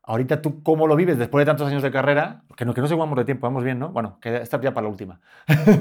Ahorita 0.03 0.41
tú, 0.41 0.63
¿cómo 0.63 0.87
lo 0.87 0.97
vives 0.97 1.19
después 1.19 1.43
de 1.43 1.51
tantos 1.51 1.69
años 1.69 1.83
de 1.83 1.91
carrera? 1.91 2.43
Que 2.57 2.65
no, 2.65 2.73
que 2.73 2.81
no 2.81 2.97
vamos 2.97 3.19
de 3.19 3.27
tiempo, 3.27 3.47
vamos 3.47 3.63
bien, 3.63 3.79
¿no? 3.79 3.91
Bueno, 3.91 4.19
que 4.23 4.39
esta 4.39 4.59
ya 4.59 4.73
para 4.73 4.87
la 4.87 4.91
última. 4.91 5.21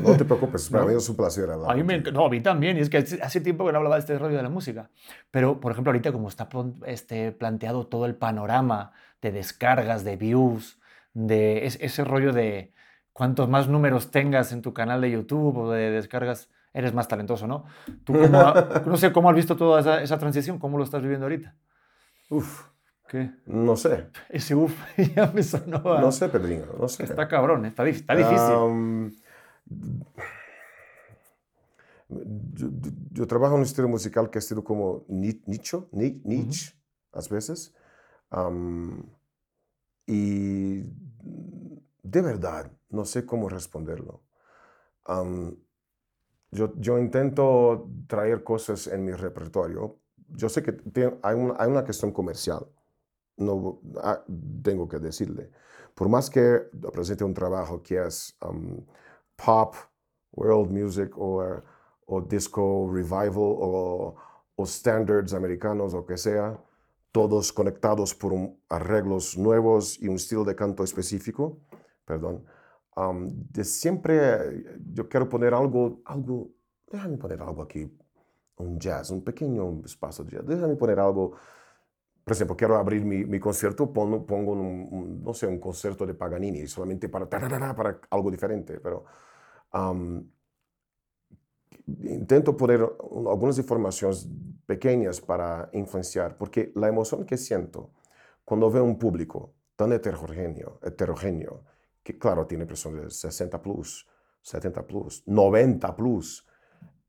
No 0.03 0.17
te 0.17 0.25
preocupes, 0.25 0.69
para 0.71 0.83
mí 0.83 0.93
es 0.95 1.07
un 1.07 1.15
placer 1.15 1.49
hablar. 1.49 1.71
A 1.71 1.73
mí, 1.73 1.83
me, 1.83 1.99
no, 1.99 2.25
a 2.25 2.29
mí 2.29 2.41
también, 2.41 2.75
y 2.75 2.81
es 2.81 2.89
que 2.89 2.97
hace 2.97 3.39
tiempo 3.39 3.65
que 3.65 3.71
no 3.71 3.77
hablaba 3.77 3.95
de 3.95 4.01
este 4.01 4.19
rollo 4.19 4.35
de 4.35 4.43
la 4.43 4.49
música. 4.49 4.89
Pero, 5.31 5.61
por 5.61 5.71
ejemplo, 5.71 5.91
ahorita 5.91 6.11
como 6.11 6.27
está 6.27 6.49
este, 6.85 7.31
planteado 7.31 7.87
todo 7.87 8.05
el 8.05 8.15
panorama 8.15 8.91
de 9.21 9.31
descargas, 9.31 10.03
de 10.03 10.15
views, 10.17 10.79
de 11.13 11.65
ese 11.65 12.03
rollo 12.03 12.33
de 12.33 12.73
cuantos 13.13 13.49
más 13.49 13.67
números 13.67 14.11
tengas 14.11 14.51
en 14.51 14.61
tu 14.61 14.73
canal 14.73 15.01
de 15.01 15.11
YouTube 15.11 15.57
o 15.57 15.71
de 15.71 15.89
descargas, 15.91 16.49
eres 16.73 16.93
más 16.93 17.07
talentoso, 17.07 17.47
¿no? 17.47 17.65
¿Tú 18.03 18.13
no 18.85 18.97
sé 18.97 19.11
cómo 19.11 19.29
has 19.29 19.35
visto 19.35 19.55
toda 19.57 19.79
esa, 19.79 20.01
esa, 20.03 20.19
transición, 20.19 20.59
cómo 20.59 20.77
lo 20.77 20.83
estás 20.83 21.01
viviendo 21.01 21.25
ahorita. 21.25 21.55
Uf. 22.29 22.65
¿Qué? 23.07 23.31
No 23.45 23.75
sé. 23.77 24.07
Ese 24.29 24.53
uf 24.53 24.73
ya 25.15 25.31
me 25.33 25.41
sonó 25.41 25.79
No 25.99 26.11
sé, 26.11 26.27
Pedrinho, 26.27 26.65
no 26.77 26.87
sé. 26.89 27.03
Está 27.05 27.27
cabrón, 27.27 27.65
está, 27.65 27.87
está 27.87 28.15
difícil. 28.15 29.17
yo, 32.09 32.19
yo- 32.69 32.91
yo 33.11 33.27
trabajo 33.27 33.53
en 33.55 33.59
un 33.61 33.65
estilo 33.65 33.87
musical 33.87 34.29
que 34.29 34.39
ha 34.39 34.41
sido 34.41 34.63
como 34.63 35.05
ni- 35.07 35.41
nicho, 35.45 35.89
ni- 35.91 36.21
niche, 36.23 36.73
a 37.13 37.19
veces. 37.31 37.73
Am, 38.31 39.03
y 40.07 40.83
de 42.03 42.21
verdad, 42.21 42.71
no 42.89 43.05
sé 43.05 43.25
cómo 43.25 43.49
responderlo. 43.49 44.21
Am, 45.05 45.57
yo, 46.51 46.73
yo 46.77 46.99
intento 46.99 47.89
traer 48.07 48.43
cosas 48.43 48.87
en 48.87 49.05
mi 49.05 49.13
repertorio. 49.13 49.99
Yo 50.29 50.49
sé 50.49 50.63
que 50.63 50.77
hay, 51.23 51.35
un- 51.35 51.55
hay 51.57 51.69
una 51.69 51.83
cuestión 51.85 52.11
comercial, 52.11 52.67
no 53.37 53.81
ah, 54.03 54.23
tengo 54.63 54.87
que 54.89 54.99
decirle. 54.99 55.51
Por 55.95 56.09
más 56.09 56.29
que 56.29 56.69
presente 56.93 57.23
un 57.25 57.33
trabajo 57.33 57.81
que 57.83 58.05
es 58.05 58.35
am, 58.41 58.85
pop, 59.35 59.75
world 60.33 60.71
music 60.71 61.13
o, 61.17 61.43
eh, 61.43 61.61
o 62.07 62.21
disco 62.21 62.89
revival 62.91 63.37
o, 63.37 64.15
o 64.55 64.65
standards 64.65 65.33
americanos 65.33 65.93
o 65.93 66.05
que 66.05 66.17
sea, 66.17 66.59
todos 67.11 67.51
conectados 67.53 68.13
por 68.15 68.33
un- 68.33 68.59
arreglos 68.69 69.37
nuevos 69.37 69.99
y 70.01 70.07
un 70.07 70.15
estilo 70.15 70.43
de 70.43 70.55
canto 70.55 70.83
específico, 70.83 71.59
perdón, 72.05 72.45
am, 72.95 73.29
de 73.51 73.63
siempre 73.63 74.17
eh, 74.19 74.79
yo 74.93 75.07
quiero 75.09 75.27
poner 75.29 75.53
algo, 75.53 76.01
algo, 76.05 76.49
déjame 76.91 77.17
poner 77.17 77.41
algo 77.41 77.61
aquí, 77.63 77.91
un 78.57 78.79
jazz, 78.79 79.11
un 79.11 79.23
pequeño 79.23 79.81
espacio 79.85 80.23
de 80.25 80.31
jazz, 80.37 80.45
déjame 80.45 80.75
poner 80.75 80.99
algo, 80.99 81.33
por 82.23 82.33
ejemplo, 82.33 82.57
quiero 82.57 82.75
abrir 82.77 83.05
mi, 83.05 83.23
mi 83.25 83.39
concierto, 83.39 83.91
pongo, 83.93 84.25
pongo 84.25 84.51
un, 84.53 84.87
un, 84.91 85.23
no 85.23 85.33
sé, 85.33 85.47
un 85.47 85.59
concierto 85.59 86.05
de 86.05 86.13
Paganini, 86.13 86.67
solamente 86.67 87.07
para, 87.09 87.29
para 87.29 87.99
algo 88.09 88.29
diferente, 88.31 88.79
pero 88.79 89.05
am, 89.71 90.29
intento 92.03 92.55
poner 92.57 92.83
un- 92.83 93.27
algunas 93.27 93.57
informaciones 93.57 94.27
pequeñas 94.65 95.21
para 95.21 95.69
influenciar, 95.73 96.37
porque 96.37 96.71
la 96.75 96.87
emoción 96.87 97.25
que 97.25 97.37
siento 97.37 97.91
cuando 98.43 98.69
veo 98.69 98.83
un 98.83 98.97
público 98.97 99.53
tan 99.75 99.91
heterogéneo, 99.93 100.79
heterogéneo 100.83 101.63
que 102.03 102.17
claro, 102.17 102.45
tiene 102.47 102.65
personas 102.65 103.03
de 103.03 103.09
60 103.11 103.61
plus, 103.61 104.07
70 104.41 104.85
plus, 104.87 105.23
90 105.27 105.95
plus, 105.95 106.45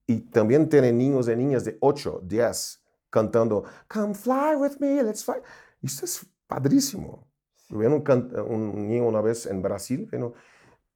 y 0.06 0.22
también 0.22 0.68
tiene 0.68 0.92
niños 0.92 1.28
y 1.28 1.36
niñas 1.36 1.64
de 1.64 1.76
8, 1.80 2.20
10 2.24 2.82
cantando 3.10 3.64
Come 3.88 4.14
fly 4.14 4.56
with 4.56 4.78
me, 4.80 5.02
let's 5.02 5.24
fly. 5.24 5.36
Esto 5.82 6.04
es 6.04 6.26
padrísimo. 6.46 7.28
Vi 7.70 7.86
un, 7.86 8.02
un 8.48 8.88
niño 8.88 9.06
una 9.06 9.20
vez 9.20 9.46
en 9.46 9.60
Brasil, 9.60 10.08
bueno, 10.10 10.32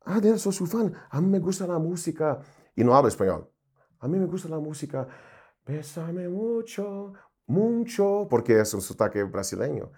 ah, 0.07 0.21
de 0.21 0.39
soy 0.39 0.53
su 0.53 0.67
fan, 0.67 0.93
a 1.11 1.21
mí 1.21 1.29
me 1.29 1.39
gusta 1.39 1.67
la 1.67 1.79
música, 1.79 2.41
y 2.75 2.83
no 2.83 2.95
habla 2.97 3.09
español. 3.09 3.52
A 4.03 4.09
mí 4.09 4.19
me 4.19 4.27
gusta 4.27 4.49
la 4.49 4.59
música, 4.59 5.07
bésame 5.67 6.29
mucho, 6.29 7.13
mucho, 7.47 8.27
porque 8.29 8.61
es 8.61 8.75
un 8.75 8.81
sotaque 8.83 9.23
brasileño. 9.25 9.91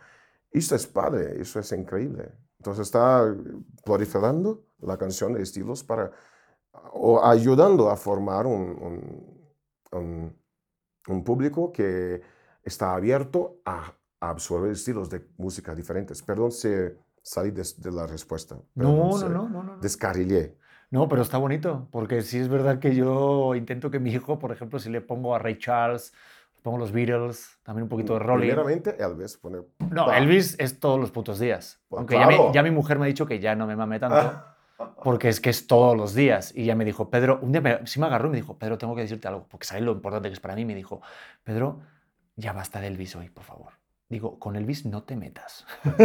Esto 0.51 0.75
es 0.77 0.87
padre, 0.87 1.41
eso 1.41 1.59
es 1.61 1.73
increíble. 1.73 2.33
Entonces 2.59 2.87
está 2.87 3.35
proliferando 3.85 4.65
la 4.81 4.97
canción 4.97 5.33
de 5.35 5.43
estilos 5.43 5.83
para, 5.85 6.11
o 6.93 7.25
ayudando 7.25 7.91
a 7.91 7.97
formar 7.97 8.47
un, 8.47 8.63
un- 8.89 9.51
un- 9.93 10.37
un 11.09 11.25
público 11.25 11.73
que 11.73 12.23
está 12.63 12.95
abierto 12.95 13.61
a, 13.65 13.93
a 14.21 14.31
absorber 14.31 14.71
estilos 14.73 15.11
de 15.11 15.27
música 15.39 15.75
diferentes. 15.75 16.23
Perdón 16.23 16.53
si 16.53 16.69
salí 17.23 17.51
de, 17.51 17.67
de 17.79 17.91
la 17.93 18.07
respuesta. 18.07 18.59
No, 18.75 19.19
no, 19.19 19.29
no, 19.29 19.49
no, 19.49 19.49
no. 19.63 19.63
no. 19.77 19.81
Descarrilé. 19.83 20.57
No, 20.95 21.09
pero 21.09 21.23
está 21.23 21.39
bonito, 21.39 21.89
porque 21.91 22.23
sí 22.23 22.39
es 22.39 22.47
verdad 22.47 22.79
que 22.79 22.95
yo 22.95 23.57
intento 23.57 23.91
que 23.91 23.99
mi 23.99 24.13
hijo, 24.13 24.39
por 24.39 24.53
ejemplo, 24.53 24.79
si 24.79 24.91
le 24.91 25.01
pongo 25.01 25.35
a 25.35 25.41
Ray 25.41 25.59
Charles, 25.59 26.13
le 26.55 26.63
pongo 26.63 26.79
los 26.79 26.93
Beatles, 26.93 27.59
también 27.65 27.83
un 27.83 27.89
poquito 27.89 28.13
de 28.13 28.21
Rolling. 28.21 28.47
Primeramente, 28.47 28.97
Elvis. 29.03 29.37
Pone, 29.39 29.63
No, 29.91 30.13
Elvis 30.13 30.55
es 30.61 30.79
todos 30.79 31.01
los 31.01 31.11
putos 31.11 31.41
días. 31.41 31.83
Pues 31.89 31.99
Aunque 31.99 32.15
ya, 32.15 32.29
mi, 32.29 32.37
claro. 32.37 32.53
ya 32.53 32.63
mi 32.63 32.71
mujer 32.71 33.01
me 33.01 33.07
ha 33.07 33.09
dicho 33.09 33.27
que 33.27 33.41
ya 33.41 33.57
no 33.57 33.67
me 33.67 33.75
mame 33.75 33.99
tanto, 33.99 34.41
porque 35.03 35.29
es 35.29 35.41
que 35.41 35.51
es 35.51 35.67
todos 35.67 35.97
los 35.97 36.15
días. 36.15 36.53
Y 36.55 36.65
ya 36.65 36.77
me 36.77 36.85
dijo, 36.85 37.11
Pedro, 37.11 37.41
un 37.43 37.51
día 37.51 37.61
me, 37.61 37.85
sí 37.89 37.99
me 37.99 38.07
agarró 38.07 38.29
y 38.29 38.31
me 38.31 38.37
dijo, 38.37 38.57
Pedro, 38.57 38.79
tengo 38.79 38.95
que 38.95 39.01
decirte 39.01 39.27
algo, 39.27 39.49
porque 39.49 39.67
sabes 39.67 39.83
lo 39.83 39.91
importante 39.91 40.29
que 40.29 40.35
es 40.35 40.41
para 40.41 40.55
mí. 40.55 40.65
Me 40.65 40.77
dijo, 40.77 41.03
Pedro, 41.43 41.81
ya 42.37 42.53
basta 42.53 42.81
de 42.81 42.87
Elvis 42.87 43.17
hoy, 43.17 43.31
por 43.31 43.43
favor. 43.43 43.73
Digo, 44.09 44.39
con 44.39 44.55
Elvis 44.55 44.87
no 44.87 45.03
te 45.03 45.17
metas. 45.17 45.67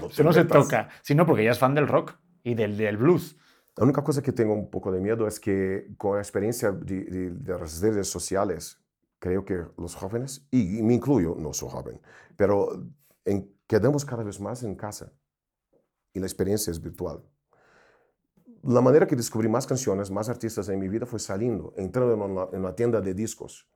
No 0.00 0.08
te 0.16 0.24
no 0.24 0.32
se 0.32 0.46
toca. 0.46 0.88
Sino 1.02 1.26
porque 1.26 1.44
ya 1.44 1.50
es 1.50 1.58
fan 1.58 1.74
del 1.74 1.88
rock 1.88 2.14
y 2.42 2.54
del, 2.54 2.78
del 2.78 2.96
blues. 2.96 3.36
La 3.76 3.84
única 3.84 4.02
cosa 4.04 4.22
que 4.22 4.32
tengo 4.32 4.52
un 4.54 4.70
poco 4.70 4.92
de 4.92 5.00
miedo 5.00 5.26
es 5.26 5.40
que 5.40 5.88
con 5.96 6.16
la 6.16 6.20
experiencia 6.22 6.70
de, 6.72 7.04
de- 7.04 7.30
de 7.30 7.58
las 7.58 7.80
redes 7.80 8.08
sociales, 8.08 8.78
creo 9.18 9.44
que 9.44 9.64
los 9.78 9.94
jóvenes, 9.94 10.46
y, 10.50 10.78
y 10.78 10.82
me 10.82 10.94
incluyo, 10.94 11.34
no 11.38 11.52
soy 11.52 11.70
joven, 11.70 12.00
pero 12.36 12.84
en- 13.24 13.50
quedamos 13.66 14.04
cada 14.04 14.22
vez 14.24 14.40
más 14.40 14.62
en 14.62 14.74
casa 14.76 15.12
y 16.14 16.20
la 16.20 16.26
experiencia 16.26 16.70
es 16.70 16.80
virtual. 16.80 17.22
La 18.62 18.80
manera 18.82 19.06
que 19.06 19.16
descubrí 19.16 19.48
más 19.48 19.66
canciones, 19.66 20.10
más 20.10 20.28
artistas 20.28 20.68
en 20.68 20.78
mi 20.78 20.88
vida 20.88 21.06
fue 21.06 21.18
saliendo, 21.18 21.72
entrando 21.76 22.12
en 22.14 22.20
una, 22.20 22.48
en 22.52 22.60
una 22.60 22.74
tienda 22.74 23.00
de 23.00 23.14
discos, 23.14 23.66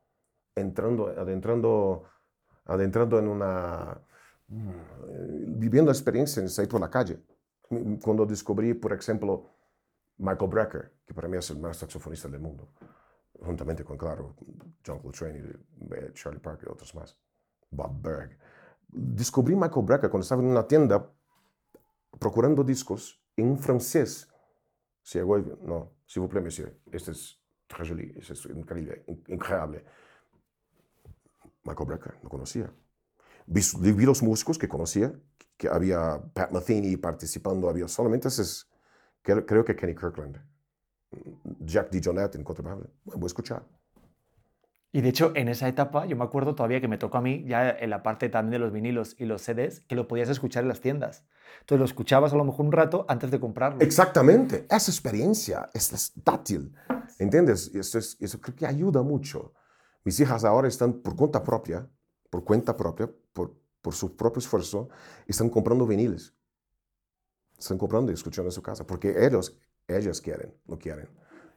entrando, 0.57 1.09
adentrando, 1.09 2.05
adentrando 2.66 3.18
en 3.18 3.28
una, 3.28 4.01
mm, 4.49 5.59
viviendo 5.61 5.90
la 5.90 5.97
experiencia 5.97 6.42
en 6.42 6.49
salir 6.51 6.70
por 6.70 6.80
la 6.80 6.90
calle. 6.90 7.20
Mm, 7.70 7.97
Cuando 7.97 8.26
descubrí, 8.26 8.74
por 8.74 8.92
ejemplo, 8.92 9.53
Michael 10.19 10.51
Brecker, 10.51 10.93
que 11.07 11.15
para 11.15 11.29
mí 11.29 11.37
es 11.37 11.51
el 11.51 11.59
más 11.59 11.77
saxofonista 11.79 12.29
del 12.29 12.41
mundo, 12.41 12.69
juntamente 13.41 13.85
con, 13.85 13.97
claro, 13.99 14.37
John 14.87 15.01
Coltrane, 15.01 15.39
eh, 15.91 16.11
Charlie 16.15 16.41
Parker 16.41 16.69
y 16.69 16.73
otros 16.73 16.95
más, 16.95 17.19
Bob 17.71 18.01
Berg. 18.01 18.39
Descubrí 18.89 19.55
Michael 19.57 19.85
Brecker 19.85 20.11
cuando 20.11 20.23
estaba 20.23 20.43
en 20.43 20.49
una 20.49 20.67
tienda 20.67 21.11
procurando 22.19 22.62
discos 22.62 23.21
en 23.37 23.59
francés. 23.59 24.29
Si 25.03 25.19
y- 25.19 25.23
no, 25.23 25.91
s'il 26.07 26.21
vous 26.23 26.29
plaît, 26.31 26.41
monsieur, 26.43 26.73
este 26.93 27.11
es 27.11 27.39
très 27.67 27.89
joli, 27.89 28.15
este 28.17 28.33
es 28.35 28.47
increíble, 28.47 29.05
in- 29.09 29.23
increíble. 29.29 29.85
Michael 31.65 31.87
Brecker, 31.89 32.19
no 32.23 32.29
conocía. 32.29 32.73
Vi, 33.47 33.61
vi 33.93 34.05
los 34.07 34.23
músicos 34.23 34.59
que 34.59 34.69
conocía, 34.69 35.12
que 35.57 35.69
había 35.69 36.23
Pat 36.33 36.53
Metheny 36.53 36.97
participando, 36.97 37.69
había 37.69 37.89
solamente 37.89 38.29
esos, 38.29 38.71
creo, 39.25 39.45
creo 39.45 39.64
que 39.64 39.75
Kenny 39.75 39.95
Kirkland, 39.95 40.39
Jack 41.61 41.91
DeJohnette 41.91 42.37
en 42.37 42.45
voy 42.45 42.57
a 43.22 43.27
escuchar. 43.27 43.64
Y 44.93 45.01
de 45.01 45.09
hecho, 45.09 45.33
en 45.35 45.49
esa 45.49 45.66
etapa, 45.66 46.07
yo 46.07 46.14
me 46.14 46.22
acuerdo 46.22 46.55
todavía 46.55 46.81
que 46.81 46.87
me 46.87 46.99
tocó 46.99 47.18
a 47.18 47.20
mí, 47.20 47.45
ya 47.49 47.68
en 47.70 47.91
la 47.91 48.05
parte 48.05 48.29
también 48.29 48.53
de 48.53 48.59
los 48.61 48.72
vinilos 48.72 49.16
y 49.18 49.25
los 49.25 49.43
CDs, 49.43 49.81
que 49.81 49.97
lo 49.97 50.07
podías 50.07 50.29
escuchar 50.29 50.62
en 50.62 50.68
las 50.68 50.81
tiendas. 50.81 51.25
Entonces 51.62 51.81
lo 51.81 51.85
escuchabas 51.85 52.33
a 52.33 52.37
lo 52.37 52.45
mejor 52.45 52.64
un 52.66 52.70
rato 52.70 53.05
antes 53.09 53.33
de 53.33 53.41
comprarlo. 53.41 53.81
Exactamente, 53.81 54.66
esa 54.70 54.93
experiencia 54.93 55.68
es, 55.75 55.93
es 55.93 56.12
táctil, 56.22 56.72
¿entiendes? 57.18 57.75
Eso, 57.75 57.99
es- 57.99 58.16
eso 58.20 58.41
creo 58.41 58.55
que 58.55 58.66
ayuda 58.66 59.03
mucho. 59.03 59.53
Mis 60.05 60.20
hijas 60.20 60.45
ahora 60.45 60.68
están 60.68 60.93
por 60.93 61.16
cuenta 61.16 61.43
propia, 61.43 61.89
por 62.31 62.45
cuenta 62.45 62.77
propia, 62.77 63.11
por, 63.33 63.57
por 63.83 63.95
su 63.95 64.14
propio 64.16 64.39
esfuerzo, 64.39 64.91
están 65.27 65.51
comprando 65.51 65.87
viniles. 65.89 66.35
Están 67.65 67.79
comprando 67.79 68.11
y 68.12 68.15
escuchando 68.15 68.49
en 68.49 68.53
su 68.53 68.61
casa, 68.62 68.87
porque 68.87 69.25
ellos, 69.25 69.57
ellas 69.89 70.21
quieren, 70.21 70.53
lo 70.67 70.79
quieren. 70.79 71.09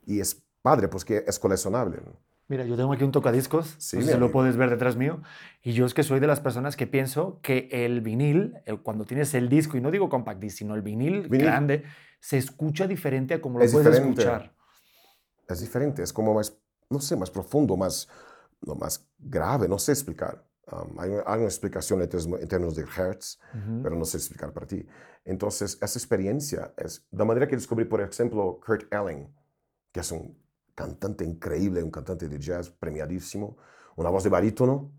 Y 0.06 0.22
es 0.22 0.42
padre, 0.62 0.88
pues 0.88 1.04
que 1.04 1.26
es 1.28 1.38
coleccionable. 1.38 2.02
Mira, 2.48 2.64
yo 2.64 2.78
tengo 2.78 2.94
aquí 2.94 3.04
un 3.04 3.12
tocadiscos, 3.12 3.76
Sí, 3.78 3.98
no 3.98 4.04
sé 4.04 4.08
mi 4.08 4.14
si 4.14 4.20
lo 4.22 4.32
puedes 4.32 4.56
ver 4.56 4.70
detrás 4.70 4.96
mío, 4.96 5.22
y 5.62 5.74
yo 5.74 5.86
es 5.86 5.94
que 5.94 6.04
soy 6.04 6.22
de 6.22 6.28
las 6.28 6.40
personas 6.40 6.78
que 6.78 6.88
pienso 6.88 7.42
que 7.42 7.68
el 7.74 8.00
vinil, 8.00 8.54
el- 8.66 8.82
cuando 8.82 9.04
tienes 9.04 9.34
el 9.34 9.50
disco, 9.50 9.76
y 9.76 9.82
no 9.82 9.92
digo 9.92 10.08
compact 10.08 10.40
disc, 10.40 10.60
sino 10.60 10.76
el 10.76 10.82
vinil, 10.82 11.28
Vinil. 11.28 11.46
grande, 11.48 11.84
se 12.22 12.38
escucha 12.38 12.88
diferente 12.88 13.34
a 13.34 13.42
como 13.42 13.60
lo 13.60 13.66
Es 13.66 13.74
puedes 13.74 13.90
diferente. 13.90 14.22
escuchar. 14.22 14.56
Es 15.50 15.60
diferente, 15.60 16.04
es 16.04 16.14
como 16.14 16.34
más, 16.34 16.58
no 16.90 17.02
sé, 17.02 17.18
más 17.18 17.32
profundo, 17.32 17.76
más, 17.76 18.08
no, 18.62 18.76
más 18.76 19.06
grave, 19.20 19.68
no 19.68 19.78
sé 19.78 19.92
explicar. 19.92 20.47
Um, 20.70 21.00
hay, 21.00 21.12
hay 21.26 21.38
una 21.38 21.46
explicación 21.46 22.02
en 22.02 22.10
términos, 22.10 22.76
de 22.76 22.84
hertz, 22.84 23.40
Ujú. 23.54 23.84
pero 23.84 23.96
no 23.96 24.04
sé 24.04 24.18
explicar 24.18 24.52
para 24.52 24.68
ti. 24.68 24.86
Entonces, 25.24 25.78
esa 25.82 26.00
experiencia 26.00 26.74
es 26.78 27.06
de 27.10 27.26
manera 27.26 27.48
que 27.48 27.56
descubrí, 27.56 27.86
por 27.86 28.02
ejemplo, 28.02 28.60
Kurt 28.66 28.92
Elling, 28.94 29.34
que 29.94 30.02
es 30.02 30.12
un 30.12 30.38
cantante 30.76 31.24
increíble, 31.24 31.82
un 31.82 31.92
cantante 31.92 32.28
de 32.28 32.38
jazz 32.38 32.70
premiadísimo, 32.70 33.58
una 33.96 34.10
voz 34.10 34.24
de 34.24 34.30
barítono, 34.30 34.92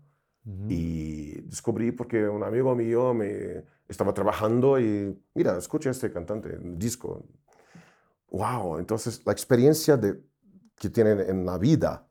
Ujú. 0.45 0.65
y 0.69 1.41
descubrí 1.41 1.91
porque 1.91 2.27
un 2.27 2.43
amigo 2.43 2.73
mío 2.75 3.13
me 3.13 3.63
estaba 3.87 4.13
trabajando 4.13 4.79
y, 4.79 5.15
mira, 5.35 5.57
escucha 5.57 5.91
este 5.91 6.11
cantante, 6.11 6.57
un 6.57 6.79
disco. 6.79 7.25
Wow, 8.31 8.79
entonces 8.79 9.21
la 9.25 9.33
experiencia 9.33 9.97
de, 9.97 10.19
que 10.75 10.89
tienen 10.89 11.19
en 11.19 11.45
la 11.45 11.57
vida, 11.57 12.07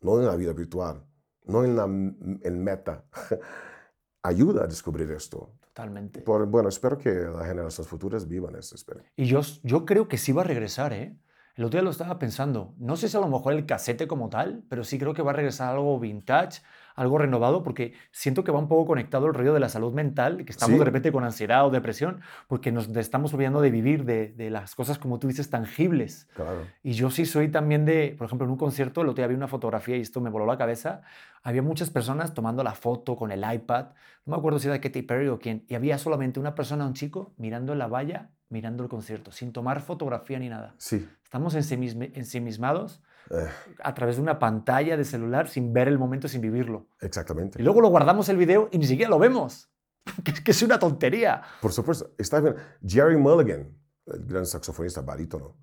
no 0.00 0.18
en 0.18 0.26
la 0.26 0.36
vida 0.36 0.52
virtual, 0.52 1.04
no 1.44 1.64
en 1.64 1.76
la 1.76 1.84
en 1.84 2.64
meta, 2.64 3.04
ayuda 4.22 4.64
a 4.64 4.66
descubrir 4.66 5.10
esto. 5.12 5.52
Totalmente. 5.60 6.20
Por- 6.20 6.46
bueno, 6.46 6.68
espero 6.68 6.98
que 6.98 7.10
las 7.10 7.46
generaciones 7.46 7.88
futuras 7.88 8.26
vivan 8.28 8.56
esta 8.56 8.74
experiencia. 8.74 9.12
Y 9.16 9.26
yo, 9.26 9.40
yo 9.62 9.84
creo 9.84 10.08
que 10.08 10.18
sí 10.18 10.32
va 10.32 10.42
a 10.42 10.44
regresar, 10.44 10.92
¿eh? 10.92 11.16
El 11.54 11.64
otro 11.64 11.78
día 11.78 11.84
lo 11.84 11.90
estaba 11.90 12.18
pensando. 12.18 12.74
No 12.78 12.96
sé 12.96 13.08
si 13.08 13.16
a 13.16 13.20
lo 13.20 13.28
mejor 13.28 13.52
el 13.52 13.66
casete 13.66 14.06
como 14.06 14.28
tal, 14.30 14.64
pero 14.68 14.84
sí 14.84 14.98
creo 14.98 15.14
que 15.14 15.22
va 15.22 15.30
a 15.32 15.34
regresar 15.34 15.70
algo 15.74 15.98
vintage, 15.98 16.62
algo 17.00 17.18
renovado, 17.18 17.62
porque 17.62 17.94
siento 18.10 18.44
que 18.44 18.52
va 18.52 18.58
un 18.58 18.68
poco 18.68 18.86
conectado 18.86 19.26
el 19.26 19.34
rollo 19.34 19.54
de 19.54 19.60
la 19.60 19.68
salud 19.68 19.92
mental, 19.92 20.44
que 20.44 20.52
estamos 20.52 20.74
Sí. 20.74 20.78
de 20.78 20.84
repente 20.84 21.10
con 21.12 21.24
ansiedad 21.24 21.66
o 21.66 21.70
depresión, 21.70 22.20
porque 22.46 22.72
nos 22.72 22.88
estamos 22.96 23.32
olvidando 23.32 23.60
de 23.60 23.70
vivir, 23.70 24.04
de, 24.04 24.28
de 24.32 24.50
las 24.50 24.74
cosas, 24.74 24.98
como 24.98 25.18
tú 25.18 25.26
dices, 25.28 25.48
tangibles. 25.50 26.28
Claro. 26.34 26.66
Y 26.82 26.92
yo 26.92 27.10
sí 27.10 27.24
soy 27.26 27.48
también 27.48 27.84
de, 27.84 28.14
por 28.18 28.26
ejemplo, 28.26 28.44
en 28.44 28.50
un 28.50 28.58
concierto, 28.58 29.00
el 29.00 29.08
otro 29.08 29.22
día 29.22 29.28
vi 29.28 29.34
una 29.34 29.48
fotografía 29.48 29.96
y 29.96 30.00
esto 30.02 30.20
me 30.20 30.30
voló 30.30 30.44
la 30.46 30.58
cabeza. 30.58 31.00
Había 31.42 31.62
muchas 31.62 31.88
personas 31.90 32.34
tomando 32.34 32.62
la 32.62 32.72
foto 32.74 33.16
con 33.16 33.32
el 33.32 33.44
iPad. 33.50 33.86
No 34.26 34.32
me 34.32 34.36
acuerdo 34.36 34.58
si 34.58 34.68
era 34.68 34.80
Katy 34.80 35.02
Perry 35.02 35.28
o 35.28 35.38
quién. 35.38 35.64
Y 35.68 35.74
había 35.74 35.96
solamente 35.96 36.38
una 36.38 36.54
persona, 36.54 36.86
un 36.86 36.92
chico, 36.94 37.32
mirando 37.38 37.74
la 37.74 37.86
valla, 37.86 38.28
mirando 38.50 38.82
el 38.82 38.88
concierto, 38.90 39.32
sin 39.32 39.52
tomar 39.52 39.80
fotografía 39.80 40.38
ni 40.38 40.48
nada. 40.50 40.74
Sí. 40.76 41.08
Estamos 41.24 41.54
ensimisme- 41.56 42.10
ensimismados 42.14 43.02
Eh, 43.30 43.48
a 43.82 43.94
través 43.94 44.16
de 44.16 44.22
una 44.22 44.38
pantalla 44.40 44.96
de 44.96 45.04
celular 45.04 45.48
sin 45.48 45.72
ver 45.72 45.86
el 45.88 45.98
momento, 45.98 46.26
sin 46.28 46.40
vivirlo. 46.40 46.88
exactamente. 47.00 47.60
Y 47.60 47.64
luego 47.64 47.80
lo 47.80 47.88
guardamos 47.88 48.28
el 48.28 48.36
video 48.36 48.68
y 48.72 48.78
ni 48.78 48.86
siquiera 48.86 49.08
lo 49.10 49.18
vemos. 49.18 49.70
que, 50.24 50.32
es- 50.32 50.40
que 50.40 50.50
es 50.50 50.62
una 50.62 50.78
tontería. 50.78 51.42
Por 51.62 51.72
supuesto. 51.72 52.12
Está 52.18 52.40
bien. 52.40 52.56
Jerry 52.84 53.16
Mulligan, 53.16 53.72
el 54.06 54.24
gran 54.26 54.46
saxofonista 54.46 55.02
barítono, 55.02 55.56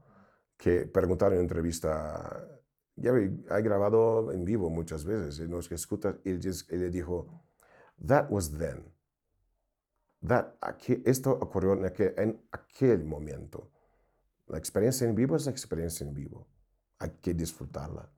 que 0.55 0.85
preguntaron 0.85 1.35
en 1.35 1.41
entrevista, 1.41 2.47
Jerry, 2.95 3.43
ha 3.49 3.59
grabado 3.59 4.31
en 4.31 4.45
vivo 4.45 4.69
muchas 4.69 5.03
veces, 5.03 5.39
y 5.39 5.47
nos 5.49 5.69
escucha, 5.71 6.15
y 6.23 6.29
él, 6.31 6.91
dijo, 6.91 7.43
that 8.07 8.27
was 8.29 8.57
then. 8.57 8.91
That, 10.25 10.53
aquí- 10.61 11.03
esto 11.05 11.31
ocurrió 11.31 11.73
en 11.73 11.85
aquel, 11.85 12.13
en 12.17 12.41
aquel 12.51 13.03
momento. 13.03 13.69
La 14.47 14.57
experiencia 14.57 15.07
en 15.07 15.13
vivo 15.15 15.35
es 15.35 15.45
la 15.45 15.51
experiencia 15.51 16.05
en 16.07 16.13
vivo. 16.13 16.47
Hay 16.99 17.11
que 17.21 17.33
disfrutarla. 17.33 18.09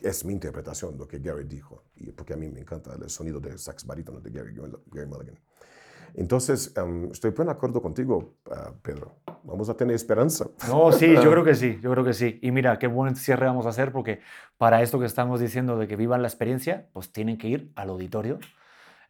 Es 0.00 0.24
mi 0.24 0.32
interpretación 0.32 0.92
de 0.92 0.98
lo 0.98 1.08
que 1.08 1.18
Gary 1.18 1.44
dijo, 1.44 1.84
y 1.96 2.10
porque 2.10 2.34
a 2.34 2.36
mí 2.36 2.48
me 2.48 2.60
encanta 2.60 2.94
el 2.94 3.08
sonido 3.10 3.38
de 3.38 3.56
sax 3.56 3.86
barítono 3.86 4.20
de 4.20 4.30
Gary, 4.30 4.54
Gary 4.90 5.06
Mulligan. 5.06 5.38
Entonces, 6.14 6.72
em, 6.76 7.10
estoy 7.12 7.30
de 7.30 7.50
acuerdo 7.50 7.80
contigo, 7.80 8.34
ah, 8.50 8.72
Pedro. 8.82 9.16
Vamos 9.44 9.68
a 9.68 9.74
tener 9.74 9.94
esperanza. 9.94 10.46
No, 10.68 10.90
sí, 10.92 11.06
yo 11.22 11.30
creo 11.30 11.44
que 11.44 11.54
sí, 11.54 11.78
yo 11.80 11.90
creo 11.92 12.04
que 12.04 12.12
sí. 12.12 12.38
Y 12.42 12.50
mira, 12.50 12.78
qué 12.78 12.86
buen 12.86 13.14
cierre 13.14 13.46
vamos 13.46 13.66
a 13.66 13.70
hacer 13.70 13.92
porque 13.92 14.20
para 14.56 14.82
esto 14.82 14.98
que 14.98 15.06
estamos 15.06 15.40
diciendo 15.40 15.78
de 15.78 15.86
que 15.86 15.96
vivan 15.96 16.22
la 16.22 16.28
experiencia, 16.28 16.88
pues 16.92 17.12
tienen 17.12 17.38
que 17.38 17.48
ir 17.48 17.72
al 17.76 17.90
auditorio 17.90 18.38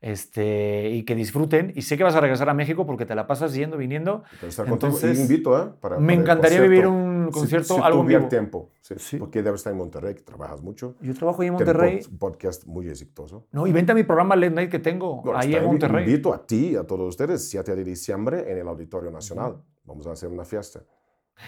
este, 0.00 0.90
y 0.90 1.04
que 1.04 1.14
disfruten. 1.14 1.72
Y 1.74 1.82
sé 1.82 1.96
que 1.96 2.04
vas 2.04 2.14
a 2.14 2.20
regresar 2.20 2.48
a 2.48 2.54
México 2.54 2.86
porque 2.86 3.04
te 3.06 3.14
la 3.14 3.26
pasas 3.26 3.54
yendo, 3.54 3.76
viniendo. 3.76 4.22
Entonces, 4.66 5.18
y 5.18 5.22
invito, 5.22 5.60
¿eh? 5.60 5.70
Para, 5.80 5.98
me 5.98 6.06
para 6.08 6.20
encantaría 6.20 6.60
vivir 6.60 6.86
un 6.86 7.28
Si- 7.32 7.38
concierto, 7.40 7.74
si, 7.76 7.80
algo 7.82 8.02
tuviera 8.02 8.20
vivo. 8.20 8.28
tiempo. 8.28 8.70
sí, 8.80 8.94
Sí. 8.98 9.16
Porque 9.18 9.42
debes 9.42 9.60
estar 9.60 9.72
en 9.72 9.78
Monterrey, 9.78 10.14
que 10.14 10.22
trabajas 10.22 10.62
mucho. 10.62 10.94
Yo 11.00 11.14
trabajo 11.14 11.42
ahí 11.42 11.48
en 11.48 11.54
Monterrey. 11.54 12.00
Un 12.10 12.18
podcast 12.18 12.66
muy 12.66 12.88
exitoso. 12.88 13.46
No, 13.52 13.66
y 13.66 13.72
vente 13.72 13.92
a 13.92 13.94
mi 13.94 14.04
programa 14.04 14.34
Late 14.36 14.54
Night 14.54 14.70
que 14.70 14.78
tengo 14.78 15.22
No, 15.24 15.36
ahí 15.36 15.54
en 15.54 15.64
Monterrey. 15.64 16.04
Invito 16.04 16.32
a 16.32 16.46
ti 16.46 16.70
y 16.70 16.76
a 16.76 16.84
todos 16.84 17.08
ustedes, 17.08 17.48
7 17.50 17.74
de 17.74 17.84
diciembre, 17.84 18.50
en 18.50 18.58
el 18.58 18.68
Auditorio 18.68 19.10
Nacional. 19.10 19.56
Vamos 19.84 20.06
a 20.06 20.12
hacer 20.12 20.28
una 20.28 20.44
fiesta. 20.44 20.80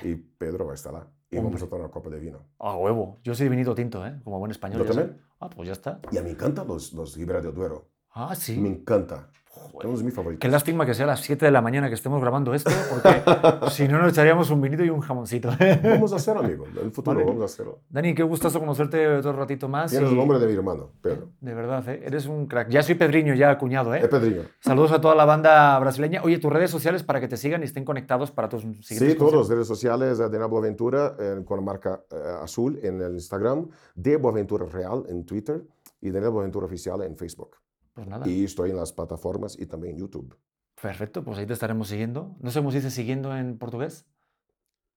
Y 0.05 0.15
Pedro 0.15 0.67
va 0.67 0.73
a 0.73 0.75
estar 0.75 0.95
ahí. 0.95 1.03
Y 1.33 1.37
vamos 1.37 1.51
Hombre. 1.53 1.65
a 1.65 1.69
tomar 1.69 1.81
una 1.85 1.91
copa 1.93 2.11
de 2.11 2.19
vino. 2.19 2.39
A 2.59 2.77
huevo. 2.77 3.19
Yo 3.23 3.35
soy 3.35 3.45
de 3.45 3.51
vinito 3.51 3.75
tinto, 3.75 4.05
¿eh? 4.07 4.19
Como 4.25 4.39
buen 4.39 4.51
español. 4.51 4.79
¿Yo 4.81 4.85
también? 4.87 5.09
sabes. 5.11 5.23
Ah, 5.41 5.49
pues 5.51 5.67
ya 5.69 5.73
está. 5.73 6.01
Y 6.11 6.19
a 6.19 6.23
mí 6.23 6.31
encantan 6.31 6.67
los, 6.67 6.93
los 6.93 7.17
Ribera 7.17 7.41
del 7.41 7.55
Duero. 7.55 7.89
Ah, 8.13 8.35
sí. 8.35 8.59
Me 8.59 8.69
encanta. 8.69 9.29
Joder. 9.53 9.89
Uno 9.89 9.99
de 9.99 10.05
mis 10.05 10.15
favoritos. 10.15 10.41
Qué 10.41 10.49
lástima 10.49 10.87
que 10.87 10.95
sea 10.95 11.05
a 11.05 11.09
las 11.09 11.21
7 11.23 11.45
de 11.45 11.51
la 11.51 11.61
mañana 11.61 11.89
que 11.89 11.95
estemos 11.95 12.21
grabando 12.21 12.55
esto, 12.55 12.71
porque 12.89 13.21
si 13.71 13.89
no 13.89 13.99
nos 14.01 14.13
echaríamos 14.13 14.49
un 14.51 14.61
vinito 14.61 14.85
y 14.85 14.91
un 14.91 15.01
jamoncito. 15.01 15.51
Vamos 15.83 16.13
a 16.13 16.17
hacerlo, 16.17 16.41
amigo. 16.45 16.67
En 16.67 16.87
el 16.87 16.93
futuro 16.93 17.17
Vale. 17.17 17.27
vamos 17.27 17.43
a 17.43 17.45
hacerlo. 17.47 17.81
Dani, 17.89 18.15
qué 18.15 18.23
gustazo 18.23 18.61
conocerte 18.61 19.07
otro 19.09 19.33
ratito 19.33 19.69
más. 19.69 19.91
Tienes 19.91 20.09
y- 20.09 20.13
el 20.13 20.19
nombre 20.19 20.39
de 20.39 20.47
mi 20.47 20.55
hermano, 20.55 20.93
Pedro. 21.03 21.31
De 21.41 21.53
verdad, 21.53 21.87
¿eh? 21.89 22.01
eres 22.05 22.27
un 22.27 22.47
crack. 22.47 22.69
Ya 22.71 22.83
soy 22.83 22.95
Pedriño, 22.95 23.35
ya 23.35 23.59
cuñado, 23.59 23.93
¿eh? 23.95 24.01
Es 24.03 24.09
Pedriño. 24.09 24.43
Saludos 24.61 24.93
a 24.93 25.01
toda 25.01 25.15
la 25.17 25.25
banda 25.25 25.79
brasileña. 25.81 26.23
Oye, 26.23 26.39
tus 26.39 26.53
redes 26.53 26.71
sociales 26.71 27.03
para 27.03 27.21
que 27.21 27.27
te 27.29 27.37
sigan 27.37 27.63
y 27.63 27.65
estén 27.65 27.85
conectados 27.85 28.31
para 28.31 28.49
tus 28.49 28.63
siguientes 28.63 28.99
Sí, 28.99 29.15
todas 29.17 29.35
las 29.35 29.49
redes 29.49 29.67
sociales 29.67 30.21
eh, 30.21 30.29
de 30.29 30.39
Nabo 30.39 30.59
Aventura 30.59 31.17
eh, 31.19 31.43
con 31.45 31.59
la 31.59 31.65
marca 31.65 32.01
eh, 32.11 32.17
azul 32.43 32.79
en 32.83 33.01
el 33.03 33.15
Instagram, 33.15 33.69
de 33.95 34.17
Boaventura 34.17 34.65
Real 34.67 35.05
en 35.09 35.27
Twitter 35.27 35.63
y 36.01 36.11
de 36.11 36.21
Boaventura 36.29 36.67
Oficial 36.67 37.03
en 37.03 37.17
Facebook. 37.17 37.57
Pues 38.01 38.09
nada, 38.09 38.27
Y 38.27 38.45
estoy 38.45 38.71
en 38.71 38.77
las 38.77 38.95
plataformas 38.95 39.59
y 39.61 39.67
también 39.67 39.93
en 39.97 40.01
YouTube. 40.01 40.35
perfecto, 40.81 41.23
pues 41.23 41.37
ahí 41.37 41.45
te 41.45 41.53
estaremos 41.53 41.89
siguiendo. 41.89 42.35
No 42.41 42.51
sé 42.51 42.61
cómo 42.61 42.71
se 42.71 42.79
dice 42.79 42.91
siguiendo 42.91 43.37
en 43.37 43.59
portugués. 43.59 44.07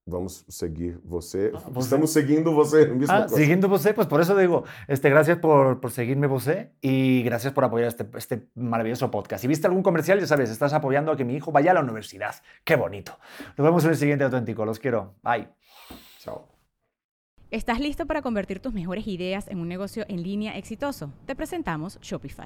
Vamos 0.06 0.46
a 0.48 0.52
seguir 0.54 1.02
você. 1.04 1.52
Ah, 1.54 1.60
você. 1.70 1.86
Estamos 1.88 2.14
siguiendo 2.14 2.54
você. 2.54 2.90
Ah, 3.10 3.28
siguiendo 3.28 3.68
vosé, 3.68 3.94
pues 3.94 4.08
por 4.08 4.22
eso 4.22 4.38
digo, 4.38 4.64
este, 4.88 5.10
gracias 5.10 5.40
por, 5.40 5.82
por 5.82 5.92
seguirme 5.92 6.28
vosé 6.28 6.72
y 6.80 7.24
gracias 7.24 7.52
por 7.52 7.66
apoyar 7.66 7.90
este, 7.90 8.08
este 8.18 8.48
maravilloso 8.56 9.12
podcast. 9.12 9.42
Si 9.42 9.48
viste 9.50 9.68
algún 9.68 9.84
comercial, 9.84 10.22
ya 10.22 10.28
sabes, 10.28 10.50
estás 10.50 10.72
apoyando 10.72 11.12
a 11.12 11.18
que 11.18 11.26
mi 11.26 11.36
hijo 11.36 11.52
vaya 11.52 11.72
a 11.72 11.74
la 11.74 11.82
universidad. 11.82 12.36
Qué 12.64 12.78
bonito. 12.78 13.18
Nos 13.58 13.66
vemos 13.66 13.84
en 13.84 13.90
el 13.90 13.98
siguiente 13.98 14.24
auténtico. 14.24 14.64
Los 14.66 14.80
quiero. 14.80 15.16
Bye. 15.24 15.50
Chao. 16.20 16.48
¿Estás 17.52 17.80
listo 17.80 18.06
para 18.08 18.22
convertir 18.22 18.60
tus 18.62 18.74
mejores 18.74 19.06
ideas 19.08 19.48
en 19.50 19.60
un 19.60 19.68
negocio 19.68 20.06
en 20.08 20.24
línea 20.24 20.58
exitoso? 20.58 21.12
Te 21.26 21.36
presentamos 21.36 22.00
Shopify. 22.02 22.46